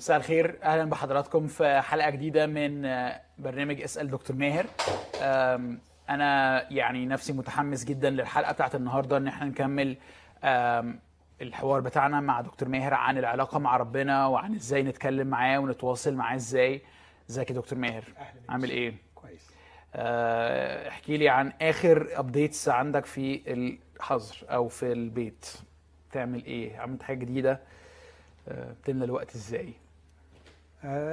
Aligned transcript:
مساء 0.00 0.16
الخير 0.16 0.58
أهلا 0.62 0.84
بحضراتكم 0.84 1.46
في 1.46 1.80
حلقة 1.80 2.10
جديدة 2.10 2.46
من 2.46 2.84
آه، 2.84 3.20
برنامج 3.38 3.80
اسأل 3.80 4.10
دكتور 4.10 4.36
ماهر. 4.36 4.66
أنا 6.10 6.66
يعني 6.72 7.06
نفسي 7.06 7.32
متحمس 7.32 7.84
جدا 7.84 8.10
للحلقة 8.10 8.52
بتاعت 8.52 8.74
النهارده 8.74 9.16
إن 9.16 9.26
إحنا 9.26 9.46
نكمل 9.46 9.96
الحوار 11.42 11.80
بتاعنا 11.80 12.20
مع 12.20 12.40
دكتور 12.40 12.68
ماهر 12.68 12.94
عن 12.94 13.18
العلاقة 13.18 13.58
مع 13.58 13.76
ربنا 13.76 14.26
وعن 14.26 14.54
إزاي 14.54 14.82
نتكلم 14.82 15.26
معاه 15.26 15.58
ونتواصل 15.58 16.14
معاه 16.14 16.36
إزاي. 16.36 16.82
إزيك 17.30 17.50
يا 17.50 17.54
دكتور 17.54 17.78
ماهر. 17.78 18.04
عامل 18.48 18.70
إيه؟ 18.70 18.94
كويس. 19.14 19.50
آه، 19.94 20.88
احكي 20.88 21.16
لي 21.16 21.28
عن 21.28 21.52
آخر 21.62 22.08
ابديتس 22.12 22.68
عندك 22.68 23.04
في 23.04 23.42
الحظر 23.52 24.36
أو 24.50 24.68
في 24.68 24.92
البيت. 24.92 25.46
تعمل 26.12 26.44
إيه؟ 26.44 26.78
عملت 26.78 27.02
حاجة 27.02 27.18
جديدة؟ 27.18 27.60
آه، 28.48 28.72
بتملى 28.72 29.04
الوقت 29.04 29.34
إزاي؟ 29.34 29.72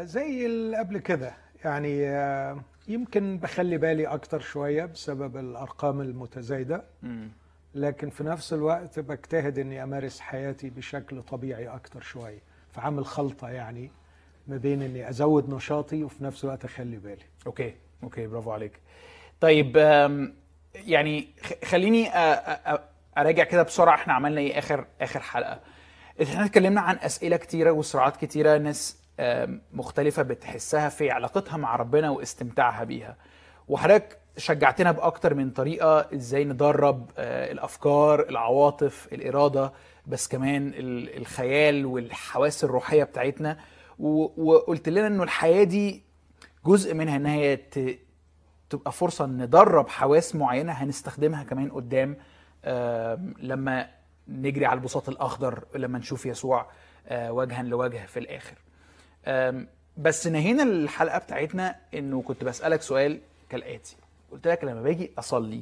زي 0.03 0.45
اللي 0.45 0.77
قبل 0.77 0.97
كده. 0.97 1.33
يعني 1.65 2.07
آه 2.07 2.61
يمكن 2.87 3.37
بخلي 3.37 3.77
بالي 3.77 4.07
أكتر 4.07 4.39
شوية 4.39 4.85
بسبب 4.85 5.37
الأرقام 5.37 6.01
المتزايدة. 6.01 6.83
لكن 7.75 8.09
في 8.09 8.23
نفس 8.23 8.53
الوقت 8.53 8.99
بجتهد 8.99 9.59
إني 9.59 9.83
أمارس 9.83 10.19
حياتي 10.19 10.69
بشكل 10.69 11.21
طبيعي 11.21 11.67
أكتر 11.67 12.01
شوية 12.01 12.39
فعامل 12.71 13.05
خلطة 13.05 13.49
يعني 13.49 13.91
ما 14.47 14.57
بين 14.57 14.81
إني 14.81 15.09
أزود 15.09 15.49
نشاطي 15.49 16.03
وفي 16.03 16.23
نفس 16.23 16.43
الوقت 16.43 16.65
أخلي 16.65 16.97
بالي. 16.97 17.23
okay 17.47 17.75
okay 18.03 18.27
برافو 18.27 18.51
عليك. 18.51 18.79
طيب 19.41 19.77
يعني 20.75 21.27
خليني 21.65 22.09
أراجع 23.17 23.43
كده 23.43 23.63
بسرعة. 23.63 23.95
إحنا 23.95 24.13
عملنا 24.13 24.41
إيه 24.41 24.59
آخر 24.59 24.85
آخر 25.01 25.19
حلقة؟ 25.19 25.59
إحنا 26.23 26.45
اتكلمنا 26.45 26.81
عن 26.81 26.95
أسئلة 26.95 27.37
كتيرة 27.37 27.71
وصراعات 27.71 28.17
كتيرة. 28.17 28.57
ناس 28.57 28.96
مختلفة 29.73 30.23
بتحسها 30.23 30.89
في 30.89 31.11
علاقتها 31.11 31.57
مع 31.57 31.75
ربنا 31.75 32.09
واستمتاعها 32.09 32.83
بيها. 32.83 33.15
وحضرتك 33.67 34.17
شجعتنا 34.37 34.91
بأكتر 34.91 35.33
من 35.33 35.49
طريقة 35.49 36.07
إزاي 36.13 36.45
ندرب 36.45 37.11
آه، 37.17 37.51
الأفكار 37.51 38.19
العواطف 38.29 39.07
الإرادة 39.13 39.73
بس 40.07 40.27
كمان 40.27 40.67
ال- 40.67 41.17
الخيال 41.17 41.85
والحواس 41.85 42.63
الروحية 42.63 43.03
بتاعتنا. 43.03 43.57
وقلت 43.99 44.89
لنا 44.89 45.07
إنه 45.07 45.23
الحياة 45.23 45.63
دي 45.63 46.03
جزء 46.65 46.93
منها 46.93 47.15
إن 47.15 47.25
هي 47.25 47.55
تبقى 48.69 48.91
فرصة 48.91 49.25
ندرب 49.25 49.89
حواس 49.89 50.35
معينة 50.35 50.71
هنستخدمها 50.71 51.43
كمان 51.43 51.69
قدام 51.71 52.17
لما 53.39 53.89
نجري 54.27 54.65
على 54.65 54.77
البساط 54.77 55.09
الأخضر 55.09 55.63
لما 55.75 55.99
نشوف 55.99 56.25
يسوع 56.25 56.69
آه، 57.07 57.31
وجها 57.31 57.63
لوجه 57.63 58.05
في 58.05 58.19
الآخر. 58.19 58.55
بس 59.97 60.27
نهينا 60.27 60.63
الحلقة 60.63 61.17
بتاعتنا 61.17 61.75
إنه 61.93 62.21
كنت 62.21 62.43
بسألك 62.43 62.81
سؤال 62.81 63.19
كالآتي. 63.49 63.95
قلت 64.31 64.47
لك 64.47 64.63
لما 64.63 64.81
باجي 64.81 65.11
أصلي 65.19 65.61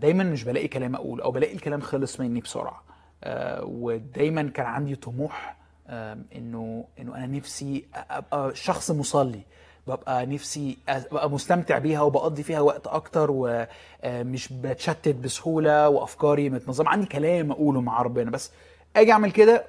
دايما 0.00 0.24
مش 0.24 0.44
بلاقي 0.44 0.68
كلام 0.68 0.94
أقول 0.94 1.20
أو 1.20 1.30
بلاقي 1.30 1.54
الكلام 1.54 1.80
خلص 1.80 2.20
مني 2.20 2.40
بسرعة. 2.40 2.82
آه، 3.24 3.64
ودايما 3.64 4.42
كان 4.42 4.66
عندي 4.66 4.96
طموح 4.96 5.56
إنه 5.88 6.84
إنه 6.98 7.16
أنا 7.16 7.26
نفسي 7.26 7.84
أبقى 7.94 8.54
شخص 8.54 8.90
مصلي. 8.90 9.40
ببقى 9.86 10.26
نفسي 10.26 10.78
ابقى 10.88 11.30
مستمتع 11.30 11.78
بيها 11.78 12.00
وبقضي 12.02 12.42
فيها 12.42 12.60
وقت 12.60 12.86
أكتر 12.86 13.28
ومش 13.30 14.52
بتشتت 14.52 15.14
بسهولة 15.14 15.88
وأفكاري 15.88 16.50
متنظمة. 16.50 16.88
عندي 16.90 17.06
كلام 17.06 17.50
أقوله 17.52 17.80
مع 17.80 18.02
ربنا 18.02 18.30
بس 18.30 18.50
أجي 18.96 19.12
أعمل 19.12 19.32
كده 19.32 19.64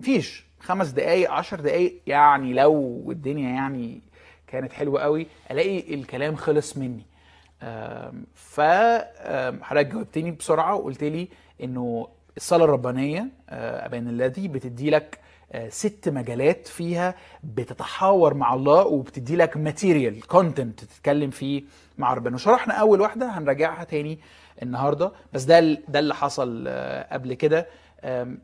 مفيش. 0.00 0.46
خمس 0.62 0.88
دقايق 0.88 1.30
عشر 1.30 1.60
دقايق 1.60 2.00
يعني 2.06 2.52
لو 2.52 3.06
الدنيا 3.10 3.48
يعني 3.50 4.00
كانت 4.46 4.72
حلوة 4.72 5.00
قوي 5.02 5.26
ألاقي 5.50 5.94
الكلام 5.94 6.36
خلص 6.36 6.76
مني. 6.76 7.06
ف 8.34 8.60
حضرتك 9.62 9.86
جاوبتني 9.86 10.30
بسرعة 10.30 10.74
وقلت 10.74 11.04
لي 11.04 11.28
إنه 11.62 12.08
الصلاة 12.36 12.64
الربانية 12.64 13.28
آه، 13.50 13.86
أبانا 13.86 14.08
الذي 14.08 14.48
بتدي 14.48 14.90
لك 14.90 15.18
آه، 15.52 15.68
ست 15.68 16.08
مجالات 16.08 16.66
فيها 16.66 17.14
بتتحاور 17.44 18.34
مع 18.34 18.54
الله 18.54 18.86
وبتدي 18.86 19.36
لك 19.36 19.56
material 19.56 20.26
content 20.26 20.84
تتكلم 20.84 21.30
فيه 21.30 21.62
مع 21.98 22.14
ربنا. 22.14 22.34
وشرحنا 22.34 22.74
أول 22.74 23.00
واحدة 23.00 23.26
هنراجعها 23.38 23.84
تاني 23.84 24.18
النهارده. 24.62 25.12
بس 25.32 25.42
ده 25.44 25.60
ده 25.88 25.98
اللي 25.98 26.14
حصل 26.14 26.64
آه، 26.68 27.14
قبل 27.14 27.34
كده. 27.34 27.66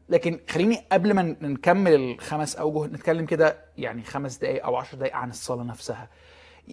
لكن 0.08 0.40
خليني 0.48 0.84
قبل 0.92 1.14
ما 1.14 1.22
نكمل 1.22 1.94
الخمس 1.94 2.56
اوجه 2.56 2.92
نتكلم 2.92 3.26
كده 3.26 3.56
يعني 3.78 4.02
خمس 4.02 4.36
دقائق 4.36 4.64
أو 4.64 4.76
عشر 4.76 4.98
دقائق 4.98 5.16
عن 5.16 5.30
الصلاة 5.30 5.64
نفسها. 5.64 6.08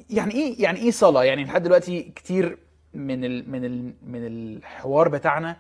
يعني 0.10 0.34
إيه 0.34 0.64
يعني 0.64 0.80
إيه 0.80 0.92
صلاة؟ 0.92 1.24
يعني 1.24 1.44
لحد 1.44 1.64
دلوقتي 1.64 2.02
كتير 2.02 2.58
من 2.94 3.26
ال 3.26 3.52
من 3.52 3.66
ال 3.66 3.94
من 4.08 4.28
الحوار 4.28 5.10
بتاعنا 5.10 5.58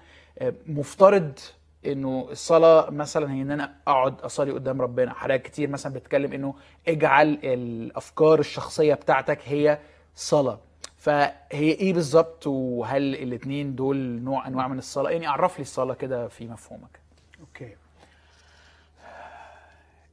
مفترض 0.67 1.39
إنه 1.85 2.27
الصلاة 2.31 2.89
مثلا 2.89 3.33
هي 3.33 3.41
إن 3.41 3.51
أنا 3.51 3.75
أقعد 3.87 4.21
أصلي 4.21 4.51
قدام 4.51 4.81
ربنا. 4.81 5.13
حضرتك 5.13 5.41
كتير 5.41 5.69
مثلا 5.69 5.93
بتتكلم 5.93 6.33
إنه 6.33 6.55
اجعل 6.87 7.39
الأفكار 7.43 8.39
الشخصية 8.39 8.93
بتاعتك 8.93 9.39
هي 9.45 9.79
صلاة. 10.15 10.59
فهي 10.97 11.35
إيه 11.71 11.93
بالظبط؟ 11.93 12.47
وهل 12.47 13.15
الاثنين 13.15 13.75
دول 13.75 13.97
نوع 13.97 14.47
أنواع 14.47 14.67
من 14.67 14.77
الصلاة؟ 14.77 15.11
يعني 15.11 15.27
اعرف 15.27 15.57
لي 15.57 15.61
الصلاة 15.61 15.93
كده 15.93 16.27
في 16.27 16.47
مفهومك. 16.47 17.04
أوكي. 17.39 17.75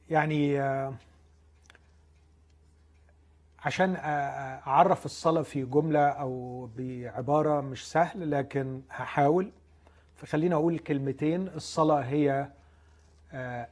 يعني 0.09 0.61
آه، 0.61 0.93
عشان 3.59 3.95
آه، 3.95 3.99
آه، 3.99 4.67
أعرف 4.67 5.05
الصلاة 5.05 5.41
في 5.41 5.65
جملة 5.65 6.07
أو 6.07 6.65
بعبارة 6.77 7.61
مش 7.61 7.91
سهل 7.91 8.31
لكن 8.31 8.81
هحاول. 8.91 9.51
فخليني 10.15 10.55
أقول 10.55 10.79
كلمتين. 10.79 11.47
الصلاة 11.47 12.01
هي 12.01 12.49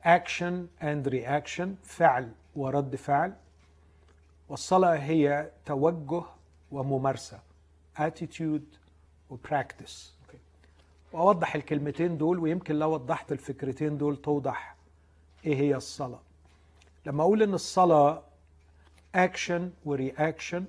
action 0.03 0.67
and 0.83 1.07
reaction 1.07 1.75
فعل 1.83 2.31
ورد 2.55 2.95
فعل. 2.95 3.33
والصلاة 4.49 4.95
هي 4.97 5.49
توجه 5.65 6.23
وممارسة 6.71 7.39
attitude 7.99 8.77
و 9.29 9.39
practice 9.39 10.15
وأوضح 11.13 11.55
الكلمتين 11.55 12.17
دول 12.17 12.39
ويمكن 12.39 12.75
لو 12.75 12.93
وضحت 12.93 13.31
الفكرتين 13.31 13.97
دول 13.97 14.17
توضح 14.17 14.75
إيه 15.45 15.55
هي 15.55 15.75
الصلاة. 15.75 16.19
لما 17.05 17.23
أقول 17.23 17.43
إن 17.43 17.53
الصلاة 17.53 18.23
action 19.15 19.71
و 19.85 19.94
reaction 19.94 20.65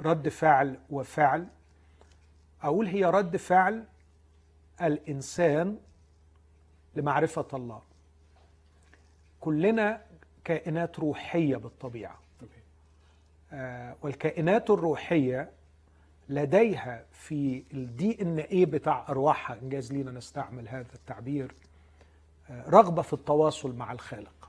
رد 0.00 0.28
فعل 0.28 0.78
وفعل 0.90 1.46
أقول 2.62 2.86
هي 2.86 3.04
رد 3.04 3.36
فعل 3.36 3.84
الإنسان 4.82 5.78
لمعرفة 6.96 7.46
الله. 7.54 7.82
كلنا 9.40 10.02
كائنات 10.44 10.98
روحية 10.98 11.56
بالطبيعة. 11.56 12.18
آه، 13.52 13.96
والكائنات 14.02 14.70
الروحية 14.70 15.50
لديها 16.30 17.04
في 17.12 17.62
ال 17.72 18.22
DNA 18.22 18.66
بتاع 18.66 19.06
أرواحها. 19.08 19.58
إن 19.62 19.72
جاز 19.72 19.92
لينا 19.92 20.10
نستعمل 20.10 20.68
هذا 20.68 20.94
التعبير. 20.94 21.54
آه، 22.50 22.70
رغبة 22.70 23.02
في 23.02 23.12
التواصل 23.12 23.76
مع 23.76 23.92
الخالق. 23.92 24.48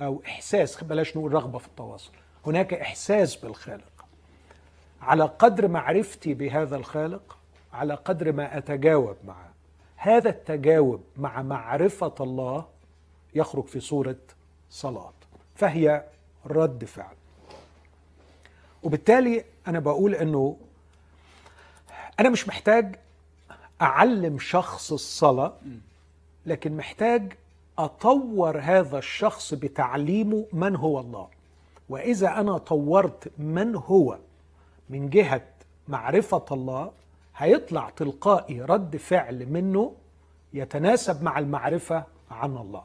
أو 0.00 0.22
إحساس 0.26 0.84
بلاش 0.84 1.16
نقول 1.16 1.32
رغبة 1.32 1.58
في 1.58 1.66
التواصل. 1.66 2.12
هناك 2.46 2.74
إحساس 2.74 3.36
بالخالق. 3.36 4.04
على 5.02 5.24
قدر 5.24 5.68
معرفتي 5.68 6.34
بهذا 6.34 6.76
الخالق 6.76 7.38
على 7.72 7.94
قدر 7.94 8.32
ما 8.32 8.58
أتجاوب 8.58 9.16
معه. 9.24 9.50
هذا 9.96 10.30
التجاوب 10.30 11.02
مع 11.16 11.42
معرفة 11.42 12.14
الله 12.20 12.66
يخرج 13.34 13.64
في 13.66 13.80
صورة 13.80 14.16
صلاة. 14.70 15.12
فهي 15.54 16.04
رد 16.46 16.84
فعل. 16.84 17.14
وبالتالي 18.82 19.44
أنا 19.68 19.78
بقول 19.78 20.14
إنه 20.14 20.56
أنا 22.20 22.28
مش 22.28 22.48
محتاج 22.48 22.96
أعلم 23.82 24.38
شخص 24.38 24.92
الصلاة 24.92 25.52
لكن 26.46 26.76
محتاج 26.76 27.32
أطور 27.78 28.58
هذا 28.58 28.98
الشخص 28.98 29.54
بتعليمه 29.54 30.46
من 30.52 30.76
هو 30.76 31.00
الله. 31.00 31.28
وإذا 31.88 32.40
أنا 32.40 32.58
طورت 32.58 33.32
من 33.38 33.76
هو 33.76 34.18
من 34.90 35.10
جهة 35.10 35.42
معرفة 35.88 36.44
الله 36.52 36.90
هيطلع 37.36 37.90
تلقائي 37.90 38.62
رد 38.62 38.96
فعل 38.96 39.46
منه 39.46 39.94
يتناسب 40.52 41.22
مع 41.22 41.38
المعرفة 41.38 42.04
عن 42.30 42.56
الله. 42.56 42.84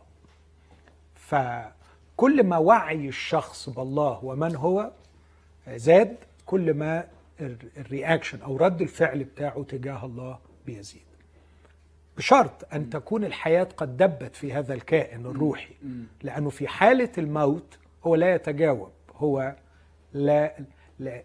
فكل 1.16 2.44
ما 2.44 2.58
وعي 2.58 3.08
الشخص 3.08 3.70
بالله 3.70 4.20
ومن 4.24 4.56
هو 4.56 4.92
زاد 5.68 6.16
كل 6.46 6.74
ما 6.74 7.08
الرياكشن 7.78 8.42
أو 8.42 8.58
رد 8.58 8.82
الفعل 8.82 9.24
بتاعه 9.24 9.64
تجاه 9.64 10.06
الله 10.06 10.40
بيزيد. 10.66 11.02
بشرط 12.18 12.74
أن 12.74 12.90
تكون 12.90 13.26
الحياة 13.26 13.64
قد 13.78 13.98
دبت 13.98 14.36
في 14.36 14.54
هذا 14.54 14.74
الكائن 14.74 15.26
الروحي 15.26 15.74
لأنه 16.24 16.50
في 16.50 16.68
حالة 16.68 17.10
الموت 17.18 17.78
هو 18.04 18.16
لا 18.16 18.36
يتجاوب 18.36 18.90
هو 19.16 19.56
لا, 20.14 20.56
لا 21.00 21.24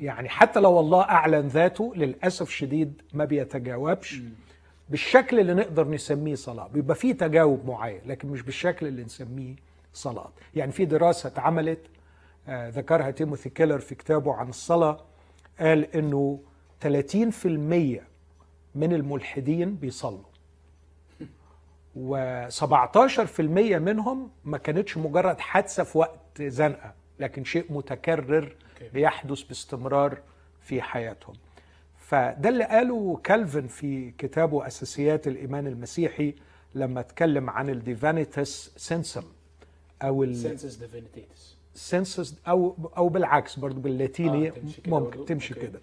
يعني 0.00 0.28
حتى 0.28 0.60
لو 0.60 0.80
الله 0.80 1.02
أعلن 1.02 1.46
ذاته 1.46 1.92
للأسف 1.96 2.50
شديد 2.50 3.02
ما 3.14 3.24
بيتجاوبش. 3.24 4.20
بالشكل 4.88 5.40
اللي 5.40 5.54
نقدر 5.54 5.88
نسميه 5.88 6.34
صلاة 6.34 6.68
بيبقى 6.68 6.94
فيه 6.96 7.12
تجاوب 7.12 7.66
معين 7.66 8.00
لكن 8.06 8.28
مش 8.28 8.42
بالشكل 8.42 8.86
اللي 8.86 9.04
نسميه 9.04 9.54
صلاة. 9.92 10.30
يعني 10.54 10.72
في 10.72 10.84
دراسة 10.84 11.26
اتعملت 11.26 11.78
آه 12.48 12.68
ذكرها 12.68 13.10
تيموثي 13.10 13.50
كيلر 13.50 13.78
في 13.78 13.94
كتابه 13.94 14.34
عن 14.34 14.48
الصلاة 14.48 15.04
قال 15.60 15.96
إنه 15.96 16.40
30% 16.84 16.86
من 18.74 18.92
الملحدين 18.92 19.74
بيصلوا. 19.74 20.30
و17% 21.96 23.40
منهم 23.40 24.30
ما 24.44 24.58
كانتش 24.58 24.96
مجرد 24.96 25.40
حادثة 25.40 25.84
في 25.84 25.98
وقت 25.98 26.42
زنقة 26.42 26.94
لكن 27.20 27.44
شيء 27.44 27.72
متكرر 27.72 28.54
بيحدث 28.92 29.42
باستمرار 29.42 30.18
في 30.60 30.82
حياتهم. 30.82 31.34
فده 31.98 32.48
اللي 32.48 32.64
قاله 32.64 33.20
كالفن 33.24 33.66
في 33.66 34.10
كتابه 34.10 34.66
أساسيات 34.66 35.26
الإيمان 35.28 35.66
المسيحي 35.66 36.34
لما 36.74 37.00
اتكلم 37.00 37.50
عن 37.50 37.70
الديفانيتس 37.70 38.72
سنسم 38.76 39.22
أو 40.02 40.32
سنسس 40.32 40.74
ديفينيتيتس 40.74 41.56
سنسس 41.88 42.34
أو 42.48 42.76
أو 42.96 43.08
بالعكس 43.08 43.58
برضو 43.58 43.80
باللاتيني 43.80 44.48
آه، 44.48 44.50
تمشي 44.50 44.80
كده 44.80 44.98
ممكن 44.98 45.10
برضو؟ 45.10 45.24
تمشي 45.24 45.54
أوكي. 45.54 45.66
كده 45.66 45.80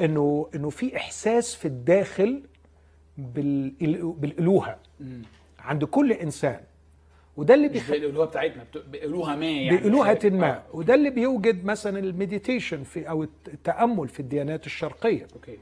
انه 0.00 0.48
إنه 0.54 0.70
في 0.70 0.96
إحساس 0.96 1.54
في 1.54 1.64
الداخل 1.68 2.42
بال- 3.18 3.72
بالألوهة 4.18 4.78
عند 5.58 5.84
كل 5.84 6.12
إنسان 6.12 6.60
وده 7.36 7.54
اللي 7.54 7.68
بيخ... 7.68 7.90
بالألوهة 7.90 8.26
بتاعتنا 8.26 8.62
بت- 8.64 8.84
بألوهة 8.86 9.36
ما 9.36 9.50
يعني 9.50 9.76
بألوهة 9.76 10.04
خارج. 10.18 10.32
ما 10.32 10.50
آه. 10.56 10.62
وده 10.72 10.94
اللي 10.94 11.10
بيوجد 11.10 11.64
مثلا 11.64 11.98
المديتيشن 11.98 12.82
في 12.82 13.08
أو 13.08 13.22
التأمل 13.48 14.08
في 14.08 14.20
الديانات 14.20 14.66
الشرقية 14.66 15.26
أوكي 15.34 15.58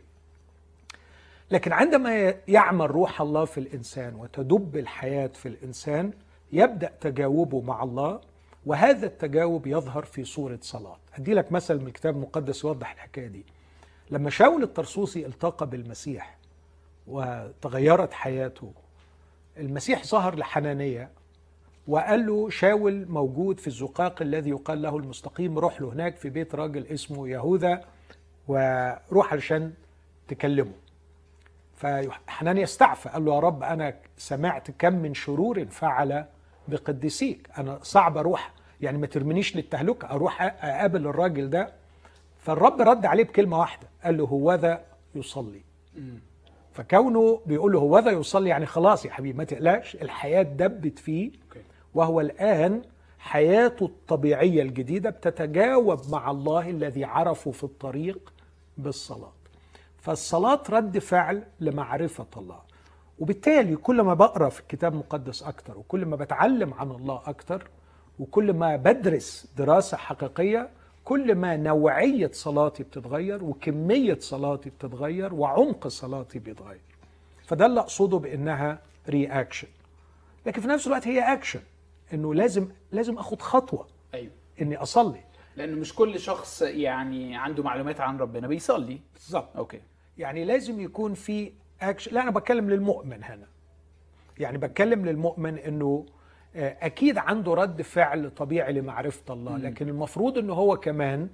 لكن 1.50 1.72
عندما 1.72 2.34
يعمل 2.48 2.90
روح 2.90 3.20
الله 3.20 3.44
في 3.44 3.58
الإنسان 3.58 4.14
وتدب 4.14 4.76
الحياة 4.76 5.26
في 5.26 5.48
الإنسان 5.48 6.10
يبدأ 6.52 6.92
تجاوبه 7.00 7.60
مع 7.60 7.82
الله 7.82 8.20
وهذا 8.66 9.06
التجاوب 9.06 9.66
يظهر 9.66 10.04
في 10.04 10.24
صورة 10.24 10.58
صلاة. 10.62 10.96
ادي 11.18 11.34
لك 11.34 11.52
مثل 11.52 11.80
من 11.80 11.86
الكتاب 11.86 12.16
المقدس 12.16 12.64
يوضح 12.64 12.92
الحكاية 12.92 13.26
دي. 13.26 13.44
لما 14.10 14.30
شاول 14.30 14.62
الطرسوسي 14.62 15.26
التقى 15.26 15.66
بالمسيح 15.66 16.38
وتغيرت 17.06 18.12
حياته 18.12 18.72
المسيح 19.56 20.04
ظهر 20.04 20.36
لحنانية 20.36 21.10
وقال 21.88 22.26
له 22.26 22.50
شاول 22.50 23.06
موجود 23.08 23.60
في 23.60 23.66
الزقاق 23.66 24.22
الذي 24.22 24.50
يقال 24.50 24.82
له 24.82 24.96
المستقيم 24.96 25.58
روح 25.58 25.80
له 25.80 25.92
هناك 25.92 26.16
في 26.16 26.30
بيت 26.30 26.54
راجل 26.54 26.86
اسمه 26.86 27.28
يهوذا 27.28 27.84
وروح 28.48 29.32
علشان 29.32 29.72
تكلمه. 30.28 30.72
فحنانيا 31.76 32.64
استعفى 32.64 33.08
قال 33.08 33.24
له 33.24 33.34
يا 33.34 33.40
رب 33.40 33.62
أنا 33.62 33.94
سمعت 34.18 34.70
كم 34.70 34.92
من 34.94 35.14
شرور 35.14 35.64
فعل 35.64 36.24
بقديسيك. 36.68 37.48
أنا 37.58 37.78
صعب 37.82 38.16
أروح 38.16 38.52
يعني 38.80 38.98
ما 38.98 39.06
ترمنيش 39.06 39.56
للتهلكة 39.56 40.10
أروح 40.10 40.42
أقابل 40.42 41.06
الراجل 41.06 41.50
ده. 41.50 41.72
فالرب 42.38 42.80
رد 42.80 43.06
عليه 43.06 43.24
بكلمة 43.24 43.58
واحدة 43.58 43.88
قال 44.04 44.16
له 44.16 44.24
هوذا 44.24 44.84
يصلي. 45.14 45.60
فكونه 46.72 47.40
بيقول 47.46 47.72
له 47.72 47.78
هوذا 47.78 48.10
يصلي 48.10 48.48
يعني 48.48 48.66
خلاص 48.66 49.04
يا 49.04 49.10
حبيبي 49.10 49.38
ما 49.38 49.44
تقلقش 49.44 49.94
الحياة 49.94 50.42
دبت 50.42 50.98
فيه. 50.98 51.30
وهو 51.94 52.20
الآن 52.20 52.82
حياته 53.18 53.86
الطبيعية 53.86 54.62
الجديدة 54.62 55.10
بتتجاوب 55.10 56.00
مع 56.10 56.30
الله 56.30 56.70
الذي 56.70 57.04
عرفه 57.04 57.50
في 57.50 57.64
الطريق 57.64 58.32
بالصلاة. 58.78 59.32
فالصلاة 59.98 60.62
رد 60.70 60.98
فعل 60.98 61.42
لمعرفة 61.60 62.26
الله. 62.36 62.58
وبالتالي 63.20 63.76
كل 63.76 64.00
ما 64.00 64.14
بقرأ 64.14 64.48
في 64.48 64.60
الكتاب 64.60 64.92
المقدس 64.92 65.42
أكتر 65.42 65.78
وكل 65.78 66.06
ما 66.06 66.16
بتعلم 66.16 66.74
عن 66.74 66.90
الله 66.90 67.22
أكتر 67.26 67.68
وكل 68.18 68.52
ما 68.52 68.76
بدرس 68.76 69.46
دراسة 69.56 69.96
حقيقية 69.96 70.68
كل 71.04 71.34
ما 71.34 71.56
نوعية 71.56 72.30
صلاتي 72.32 72.82
بتتغير 72.82 73.44
وكمية 73.44 74.18
صلاتي 74.20 74.70
بتتغير 74.70 75.34
وعمق 75.34 75.88
صلاتي 75.88 76.38
بيتغير. 76.38 76.80
فده 77.46 77.66
اللي 77.66 77.80
أقصده 77.80 78.18
بأنها 78.18 78.78
reaction 79.08 79.68
لكن 80.46 80.60
في 80.60 80.68
نفس 80.68 80.86
الوقت 80.86 81.08
هي 81.08 81.32
اكشن 81.32 81.60
إنه 82.14 82.34
لازم 82.34 82.68
لازم 82.92 83.18
آخد 83.18 83.42
خطوة 83.42 83.86
أيوه. 84.14 84.32
إني 84.62 84.76
أصلي. 84.76 85.20
لأنه 85.56 85.76
مش 85.76 85.94
كل 85.94 86.20
شخص 86.20 86.62
يعني 86.62 87.36
عنده 87.36 87.62
معلومات 87.62 88.00
عن 88.00 88.18
ربنا 88.18 88.48
بيصلي. 88.48 89.00
بالظبط. 89.14 89.56
okay. 89.56 89.80
يعني 90.18 90.44
لازم 90.44 90.80
يكون 90.80 91.14
في 91.14 91.52
اكشن 91.82 92.14
لا 92.14 92.22
أنا 92.22 92.30
بتكلم 92.30 92.70
للمؤمن 92.70 93.24
هنا. 93.24 93.46
يعني 94.38 94.58
بتكلم 94.58 95.06
للمؤمن 95.06 95.58
إنه 95.58 96.06
آه، 96.56 96.76
أكيد 96.80 97.18
عنده 97.18 97.54
رد 97.54 97.82
فعل 97.82 98.30
طبيعي 98.30 98.72
لمعرفة 98.72 99.34
الله 99.34 99.56
لكن 99.56 99.88
المفروض 99.88 100.38
إنه 100.38 100.52
هو 100.54 100.76
كمان 100.76 101.28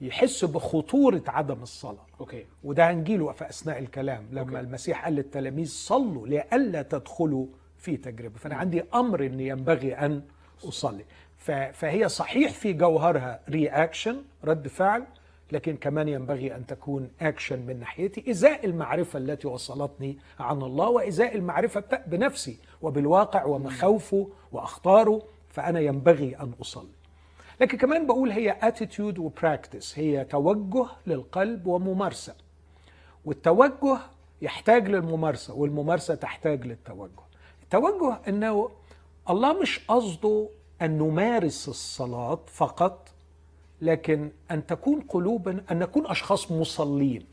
يحس 0.00 0.44
بخطورة 0.44 1.22
عدم 1.28 1.62
الصلاة. 1.62 2.06
okay. 2.20 2.46
وده 2.64 2.90
هنجيله 2.90 3.32
في 3.32 3.48
أثناء 3.48 3.78
الكلام 3.78 4.26
لما 4.30 4.40
أوكي. 4.40 4.60
المسيح 4.60 5.04
قال 5.04 5.14
للتلاميذ 5.14 5.66
صلوا 5.68 6.26
لئلا 6.28 6.82
تدخلوا 6.82 7.46
في 7.78 7.96
تجربة. 7.96 8.38
فأنا 8.38 8.54
عندي 8.54 8.84
أمر 8.94 9.26
ان 9.26 9.40
ينبغي 9.40 9.94
أن 9.94 10.22
أصلي. 10.64 11.04
فهي 11.72 12.08
صحيح 12.08 12.52
في 12.52 12.72
جوهرها 12.72 13.40
reaction 13.48 14.22
رد 14.44 14.68
فعل 14.68 15.04
لكن 15.52 15.76
كمان 15.76 16.08
ينبغي 16.08 16.54
أن 16.56 16.66
تكون 16.66 17.10
اكشن 17.20 17.58
من 17.66 17.80
ناحيتي 17.80 18.30
إزاء 18.30 18.66
المعرفة 18.66 19.18
التي 19.18 19.48
وصلتني 19.48 20.18
عن 20.40 20.62
الله 20.62 20.88
وإزاء 20.88 21.36
المعرفة 21.36 21.80
بتا- 21.80 22.06
بنفسي 22.06 22.58
وبالواقع 22.82 23.44
ومخاوفه 23.44 24.28
وأخطاره 24.52 25.22
فأنا 25.48 25.80
ينبغي 25.80 26.36
أن 26.36 26.52
أصلي. 26.60 26.88
لكن 27.60 27.78
كمان 27.78 28.06
بقول 28.06 28.30
هي 28.30 28.56
attitude 28.62 29.18
و 29.18 29.27
practice 29.27 29.98
هي 29.98 30.24
توجه 30.24 30.86
للقلب 31.06 31.66
وممارسة. 31.66 32.34
والتوجه 33.24 33.98
يحتاج 34.42 34.88
للممارسة 34.88 35.54
والممارسة 35.54 36.14
تحتاج 36.14 36.66
للتوجه. 36.66 37.10
التوجه 37.62 38.18
إنه 38.28 38.70
الله 39.30 39.60
مش 39.60 39.80
قصده 39.88 40.48
أن 40.82 40.98
نمارس 40.98 41.68
الصلاة 41.68 42.38
فقط 42.46 43.08
لكن 43.80 44.30
أن 44.50 44.66
تكون 44.66 45.00
قلوبا 45.00 45.64
أن 45.70 45.78
نكون 45.78 46.06
أشخاص 46.06 46.52
مصلين. 46.52 47.26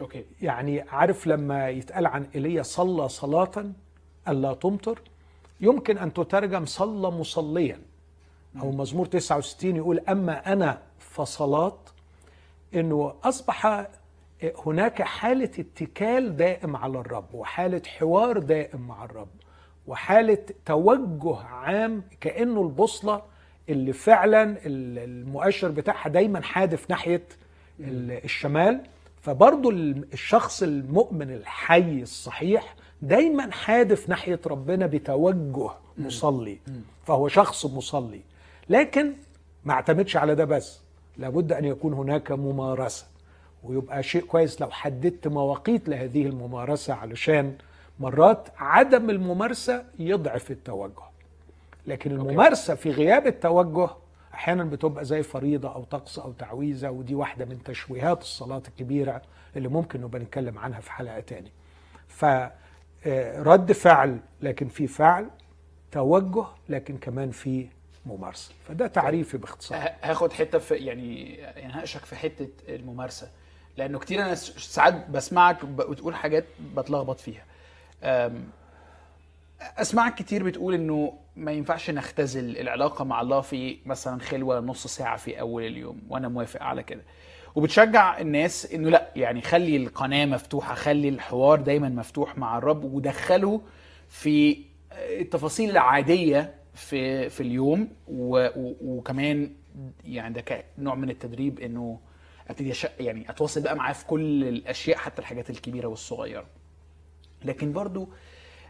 أوكي. 0.00 0.24
يعني 0.42 0.80
عارف 0.80 1.26
لما 1.26 1.68
يتقال 1.68 2.06
عن 2.06 2.26
إيليا 2.34 2.62
صلى 2.62 3.08
صلاة 3.08 3.64
الا 4.28 4.54
تمطر؟ 4.54 5.00
يمكن 5.60 5.98
أن 5.98 6.12
تترجم 6.12 6.66
صلى 6.66 7.10
مصليا. 7.10 7.80
أو 8.60 8.70
مزمور 8.72 9.06
69 9.06 9.76
يقول 9.76 9.98
أما 9.98 10.52
أنا 10.52 10.82
فصلاه 10.98 11.78
إنه 12.74 13.14
أصبح 13.24 13.86
هناك 14.66 15.02
حالة 15.02 15.50
اتكال 15.58 16.36
دائم 16.36 16.76
على 16.76 16.98
الرب 16.98 17.34
وحالة 17.34 17.82
حوار 17.86 18.38
دائم 18.38 18.80
مع 18.80 19.04
الرب 19.04 19.28
وحالة 19.86 20.38
توجه 20.66 21.36
عام 21.36 22.02
كأنه 22.20 22.62
البوصلة 22.62 23.22
اللي 23.68 23.92
فعلا 23.92 24.56
المؤشر 24.66 25.68
بتاعها 25.68 26.08
دايما 26.08 26.40
حادف 26.42 26.90
ناحية 26.90 27.22
ال- 27.80 28.24
الشمال. 28.24 28.80
فبرضه 29.22 29.70
الشخص 30.12 30.62
المؤمن 30.62 31.30
الحي 31.30 32.02
الصحيح 32.02 32.74
دايما 33.02 33.50
حادف 33.52 34.08
ناحية 34.08 34.40
ربنا 34.46 34.86
بتوجه 34.86 35.70
مصلي. 35.98 36.58
فهو 37.06 37.28
شخص 37.28 37.66
مصلي. 37.66 38.20
لكن 38.68 39.12
ما 39.64 39.72
اعتمدش 39.72 40.16
على 40.16 40.34
ده 40.34 40.44
بس. 40.44 40.80
لابد 41.16 41.52
أن 41.52 41.64
يكون 41.64 41.92
هناك 41.92 42.32
ممارسة. 42.32 43.06
ويبقى 43.64 44.02
شيء 44.02 44.22
كويس 44.22 44.60
لو 44.60 44.70
حددت 44.70 45.28
مواقيت 45.28 45.88
لهذه 45.88 46.26
الممارسة 46.26 46.94
علشان 46.94 47.54
مرات 48.00 48.48
عدم 48.58 49.10
الممارسة 49.10 49.84
يضعف 49.98 50.50
التوجه. 50.50 50.92
لكن 51.88 52.10
الممارسة 52.12 52.74
في 52.74 52.90
غياب 52.90 53.26
التوجه 53.26 53.90
أحيانا 54.34 54.64
بتبقى 54.64 55.04
زي 55.04 55.22
فريضة 55.22 55.74
أو 55.74 55.84
طقس 55.84 56.18
أو 56.18 56.32
تعويذة 56.32 56.88
ودي 56.88 57.14
واحدة 57.14 57.44
من 57.44 57.62
تشويهات 57.62 58.22
الصلاة 58.22 58.62
الكبيرة 58.68 59.22
اللي 59.56 59.68
ممكن 59.68 60.00
نبقى 60.00 60.20
نتكلم 60.20 60.58
عنها 60.58 60.80
في 60.80 60.92
حلقة 60.92 61.20
تاني. 61.20 61.52
فرد 62.08 63.72
فعل 63.72 64.18
لكن 64.40 64.68
في 64.68 64.86
فعل 64.86 65.30
توجه 65.92 66.44
لكن 66.68 66.98
كمان 66.98 67.30
في 67.30 67.66
ممارسة. 68.06 68.52
فده 68.68 68.86
تعريفي 68.86 69.38
باختصار. 69.38 69.78
هاخد 70.02 70.32
حتة 70.32 70.58
في 70.58 70.74
يعني 70.74 71.34
يعني 71.34 71.72
هناقشك 71.72 72.04
في 72.04 72.16
حتة 72.16 72.48
الممارسة. 72.68 73.30
لأنه 73.76 73.98
كتير 73.98 74.22
أنا 74.22 74.34
ساعات 74.34 75.10
بسمعك 75.10 75.64
بتقول 75.64 76.14
حاجات 76.14 76.44
بتلخبط 76.76 77.20
فيها. 77.20 77.44
أسمعك 79.60 80.14
كتير 80.14 80.42
بتقول 80.44 80.74
إنه 80.74 81.18
ما 81.36 81.52
ينفعش 81.52 81.90
نختزل 81.90 82.56
العلاقة 82.58 83.04
مع 83.04 83.20
الله 83.20 83.40
في 83.40 83.78
مثلا 83.86 84.20
خلوة 84.20 84.60
نص 84.60 84.86
ساعة 84.86 85.16
في 85.16 85.40
أول 85.40 85.62
اليوم 85.66 86.02
وأنا 86.08 86.28
موافق 86.28 86.62
على 86.62 86.82
كده. 86.82 87.02
وبتشجع 87.54 88.18
الناس 88.20 88.72
إنه 88.72 88.90
لأ 88.90 89.10
يعني 89.16 89.40
خلي 89.42 89.76
القناة 89.76 90.26
مفتوحة 90.26 90.74
خلي 90.74 91.08
الحوار 91.08 91.60
دايما 91.60 91.88
مفتوح 91.88 92.38
مع 92.38 92.58
الرب 92.58 92.84
ودخله 92.84 93.60
في 94.08 94.64
التفاصيل 94.92 95.70
العادية 95.70 96.54
في 96.74 97.28
في 97.28 97.40
اليوم 97.40 97.88
و 98.08 98.48
وكمان 98.82 99.50
يعني 100.04 100.34
ده 100.34 100.40
كنوع 100.76 100.94
من 100.94 101.10
التدريب 101.10 101.60
إنه 101.60 102.00
أبتدي 102.48 102.72
يعني 103.00 103.30
أتواصل 103.30 103.62
بقى 103.62 103.76
معاه 103.76 103.92
في 103.92 104.06
كل 104.06 104.44
الأشياء 104.44 104.98
حتى 104.98 105.18
الحاجات 105.20 105.50
الكبيرة 105.50 105.86
والصغيرة. 105.86 106.46
لكن 107.44 107.72
برضو 107.72 108.08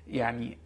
يعني 0.09 0.59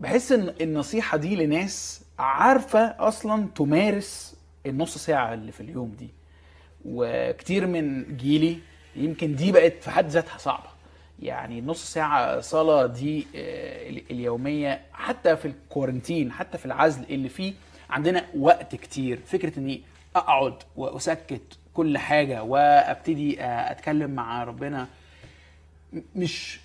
بحس 0.00 0.32
إن 0.32 0.54
النصيحة 0.60 1.16
دي 1.18 1.36
لناس 1.36 2.02
عارفة 2.18 2.80
أصلا 3.08 3.46
تمارس 3.54 4.36
النص 4.66 4.98
ساعة 4.98 5.34
اللي 5.34 5.52
في 5.52 5.60
اليوم 5.60 5.88
دي. 5.98 6.08
وكتير 6.84 7.66
من 7.66 8.16
جيلي 8.16 8.58
يمكن 8.96 9.34
دي 9.36 9.52
بقت 9.52 9.74
في 9.82 9.90
حد 9.90 10.08
ذاتها 10.08 10.38
صعبة. 10.38 10.68
يعني 11.22 11.60
نص 11.60 11.92
ساعة 11.92 12.40
صلاة 12.40 12.86
دي 12.86 13.26
آه، 13.36 13.88
ال- 13.90 14.10
اليومية 14.10 14.80
حتى 14.92 15.36
في 15.36 15.48
الكورنتين 15.48 16.32
حتى 16.32 16.58
في 16.58 16.66
العزل 16.66 17.04
اللي 17.10 17.28
فيه 17.28 17.52
عندنا 17.90 18.24
وقت 18.36 18.74
كتير. 18.74 19.18
فكرة 19.26 19.58
إني 19.58 19.82
أقعد 20.16 20.54
وأسكت 20.76 21.58
كل 21.74 21.98
حاجة 21.98 22.42
وأبتدي 22.42 23.40
آه، 23.42 23.70
أتكلم 23.70 24.10
مع 24.10 24.44
ربنا 24.44 24.86
مش 26.16 26.60